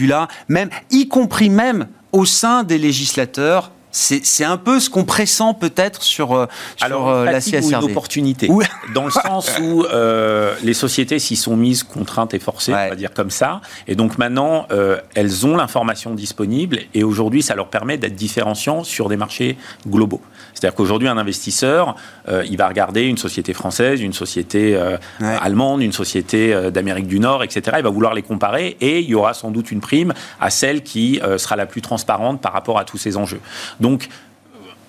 même, 0.48 0.70
y 0.90 1.08
compris 1.08 1.50
même 1.50 1.88
au 2.12 2.24
sein 2.24 2.64
des 2.64 2.78
législateurs 2.78 3.70
c'est 3.92 4.44
un 4.44 4.56
peu 4.56 4.78
ce 4.80 4.88
qu'on 4.88 5.04
pressent 5.04 5.54
peut-être 5.58 6.02
sur, 6.02 6.32
euh, 6.32 6.46
sur 6.76 6.86
Alors, 6.86 7.08
euh, 7.08 7.24
la 7.24 7.40
CSRD. 7.40 7.74
une 7.74 7.90
opportunité. 7.90 8.48
Dans 8.94 9.04
le 9.04 9.10
sens 9.10 9.58
où 9.60 9.84
euh, 9.84 10.54
les 10.62 10.74
sociétés 10.74 11.18
s'y 11.18 11.36
sont 11.36 11.56
mises 11.56 11.82
contraintes 11.82 12.34
et 12.34 12.38
forcées, 12.38 12.72
on 12.72 12.88
va 12.88 12.96
dire 12.96 13.12
comme 13.12 13.30
ça. 13.30 13.60
Et 13.86 13.94
donc 13.94 14.18
maintenant, 14.18 14.66
elles 15.14 15.46
ont 15.46 15.56
l'information 15.56 16.14
disponible 16.14 16.80
et 16.94 17.04
aujourd'hui, 17.04 17.42
ça 17.42 17.54
leur 17.54 17.68
permet 17.68 17.98
d'être 17.98 18.14
différenciants 18.14 18.84
sur 18.84 19.08
des 19.08 19.16
marchés 19.16 19.56
globaux. 19.86 20.20
C'est-à-dire 20.54 20.74
qu'aujourd'hui, 20.74 21.08
un 21.08 21.18
investisseur, 21.18 21.96
il 22.28 22.56
va 22.56 22.68
regarder 22.68 23.02
une 23.02 23.18
société 23.18 23.54
française, 23.54 24.00
une 24.00 24.12
société 24.12 24.78
allemande, 25.20 25.82
une 25.82 25.92
société 25.92 26.70
d'Amérique 26.70 27.06
du 27.06 27.20
Nord, 27.20 27.42
etc. 27.42 27.76
Il 27.78 27.84
va 27.84 27.90
vouloir 27.90 28.14
les 28.14 28.22
comparer 28.22 28.76
et 28.80 29.00
il 29.00 29.08
y 29.08 29.14
aura 29.14 29.34
sans 29.34 29.50
doute 29.50 29.70
une 29.70 29.80
prime 29.80 30.12
à 30.40 30.50
celle 30.50 30.82
qui 30.82 31.20
sera 31.38 31.56
la 31.56 31.66
plus 31.66 31.82
transparente 31.82 32.40
par 32.40 32.52
rapport 32.52 32.78
à 32.78 32.84
tous 32.84 32.98
ces 32.98 33.16
enjeux. 33.16 33.40
Donc, 33.80 34.08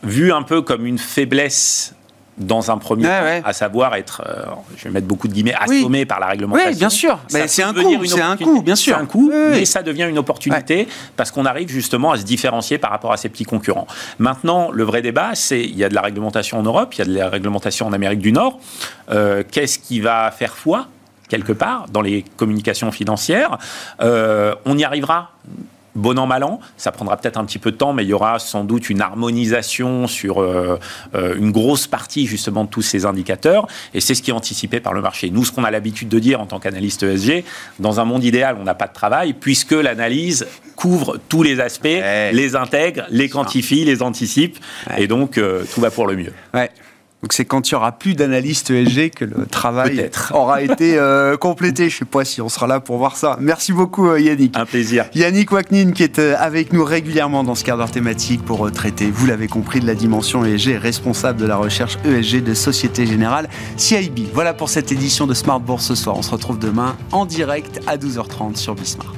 vu 0.03 0.31
un 0.31 0.43
peu 0.43 0.61
comme 0.61 0.85
une 0.85 0.97
faiblesse 0.97 1.95
dans 2.37 2.71
un 2.71 2.77
premier 2.77 3.03
temps, 3.03 3.41
à 3.45 3.53
savoir 3.53 3.95
être, 3.95 4.23
euh, 4.25 4.45
je 4.77 4.85
vais 4.85 4.89
mettre 4.89 5.07
beaucoup 5.07 5.27
de 5.27 5.33
guillemets, 5.33 5.53
assommé 5.53 6.05
par 6.05 6.19
la 6.19 6.27
réglementation. 6.27 6.71
Oui, 6.71 6.77
bien 6.77 6.89
sûr. 6.89 7.19
c'est 7.27 7.63
un 7.63 7.73
coup, 7.73 8.05
c'est 8.05 8.21
un 8.21 8.37
coup, 8.37 8.61
bien 8.61 8.75
sûr. 8.75 8.95
C'est 8.95 9.01
un 9.01 9.05
coup, 9.05 9.31
mais 9.31 9.65
ça 9.65 9.83
devient 9.83 10.07
une 10.09 10.17
opportunité 10.17 10.87
parce 11.15 11.31
qu'on 11.31 11.45
arrive 11.45 11.69
justement 11.69 12.11
à 12.11 12.17
se 12.17 12.23
différencier 12.23 12.77
par 12.77 12.91
rapport 12.91 13.11
à 13.11 13.17
ses 13.17 13.29
petits 13.29 13.43
concurrents. 13.43 13.87
Maintenant, 14.19 14.71
le 14.71 14.83
vrai 14.83 15.01
débat, 15.01 15.31
c'est 15.35 15.61
il 15.61 15.77
y 15.77 15.83
a 15.83 15.89
de 15.89 15.95
la 15.95 16.01
réglementation 16.01 16.59
en 16.59 16.63
Europe, 16.63 16.93
il 16.95 16.99
y 16.99 17.01
a 17.01 17.05
de 17.05 17.13
la 17.13 17.29
réglementation 17.29 17.85
en 17.87 17.93
Amérique 17.93 18.19
du 18.19 18.31
Nord. 18.31 18.59
Euh, 19.11 19.43
qu'est-ce 19.49 19.77
qui 19.77 19.99
va 19.99 20.31
faire 20.31 20.55
foi 20.55 20.87
quelque 21.29 21.53
part 21.53 21.85
dans 21.91 22.01
les 22.01 22.25
communications 22.37 22.91
financières? 22.91 23.57
Euh, 24.01 24.55
On 24.65 24.77
y 24.77 24.83
arrivera 24.83 25.31
bon 25.95 26.17
an, 26.19 26.27
mal 26.27 26.43
an. 26.43 26.59
Ça 26.77 26.91
prendra 26.91 27.17
peut-être 27.17 27.37
un 27.37 27.45
petit 27.45 27.59
peu 27.59 27.71
de 27.71 27.77
temps, 27.77 27.93
mais 27.93 28.03
il 28.03 28.09
y 28.09 28.13
aura 28.13 28.39
sans 28.39 28.63
doute 28.63 28.89
une 28.89 29.01
harmonisation 29.01 30.07
sur 30.07 30.41
euh, 30.41 30.79
euh, 31.15 31.35
une 31.35 31.51
grosse 31.51 31.87
partie 31.87 32.27
justement 32.27 32.63
de 32.63 32.69
tous 32.69 32.81
ces 32.81 33.05
indicateurs. 33.05 33.67
Et 33.93 34.01
c'est 34.01 34.15
ce 34.15 34.21
qui 34.21 34.31
est 34.31 34.33
anticipé 34.33 34.79
par 34.79 34.93
le 34.93 35.01
marché. 35.01 35.29
Nous, 35.29 35.45
ce 35.45 35.51
qu'on 35.51 35.63
a 35.63 35.71
l'habitude 35.71 36.09
de 36.09 36.19
dire 36.19 36.41
en 36.41 36.45
tant 36.45 36.59
qu'analyste 36.59 37.03
ESG, 37.03 37.43
dans 37.79 37.99
un 37.99 38.05
monde 38.05 38.23
idéal, 38.23 38.57
on 38.59 38.63
n'a 38.63 38.75
pas 38.75 38.87
de 38.87 38.93
travail, 38.93 39.33
puisque 39.33 39.71
l'analyse 39.71 40.47
couvre 40.75 41.19
tous 41.29 41.43
les 41.43 41.59
aspects, 41.59 41.85
les 41.85 42.55
intègre, 42.55 43.05
les 43.09 43.29
quantifie, 43.29 43.85
les 43.85 44.01
anticipe. 44.01 44.57
Et 44.97 45.07
donc, 45.07 45.37
euh, 45.37 45.63
tout 45.73 45.81
va 45.81 45.91
pour 45.91 46.07
le 46.07 46.15
mieux. 46.15 46.33
Donc 47.21 47.33
c'est 47.33 47.45
quand 47.45 47.69
il 47.69 47.73
y 47.73 47.75
aura 47.75 47.91
plus 47.91 48.15
d'analystes 48.15 48.71
ESG 48.71 49.11
que 49.11 49.25
le 49.25 49.45
travail 49.45 50.09
aura 50.33 50.61
été 50.63 50.97
euh, 50.97 51.37
complété. 51.37 51.89
Je 51.89 51.95
ne 51.95 51.99
sais 51.99 52.05
pas 52.05 52.25
si 52.25 52.41
on 52.41 52.49
sera 52.49 52.65
là 52.65 52.79
pour 52.79 52.97
voir 52.97 53.15
ça. 53.15 53.37
Merci 53.39 53.73
beaucoup 53.73 54.07
euh, 54.07 54.19
Yannick. 54.19 54.57
Un 54.57 54.65
plaisir. 54.65 55.05
Yannick 55.13 55.51
Waknin 55.51 55.91
qui 55.91 56.03
est 56.03 56.17
euh, 56.17 56.35
avec 56.39 56.73
nous 56.73 56.83
régulièrement 56.83 57.43
dans 57.43 57.53
ce 57.53 57.63
quart 57.63 57.77
d'heure 57.77 57.91
thématique 57.91 58.43
pour 58.43 58.71
traiter, 58.71 59.11
vous 59.11 59.27
l'avez 59.27 59.47
compris, 59.47 59.79
de 59.79 59.87
la 59.87 59.95
dimension 59.95 60.43
ESG, 60.43 60.77
responsable 60.77 61.39
de 61.39 61.45
la 61.45 61.57
recherche 61.57 61.97
ESG 62.05 62.43
de 62.43 62.53
Société 62.55 63.05
Générale 63.05 63.49
CIB. 63.77 64.29
Voilà 64.33 64.53
pour 64.53 64.69
cette 64.69 64.91
édition 64.91 65.27
de 65.27 65.33
Smart 65.33 65.59
Bourse 65.59 65.85
ce 65.85 65.95
soir. 65.95 66.17
On 66.17 66.23
se 66.23 66.31
retrouve 66.31 66.57
demain 66.57 66.95
en 67.11 67.25
direct 67.25 67.81
à 67.85 67.97
12h30 67.97 68.55
sur 68.55 68.73
Bismart. 68.73 69.13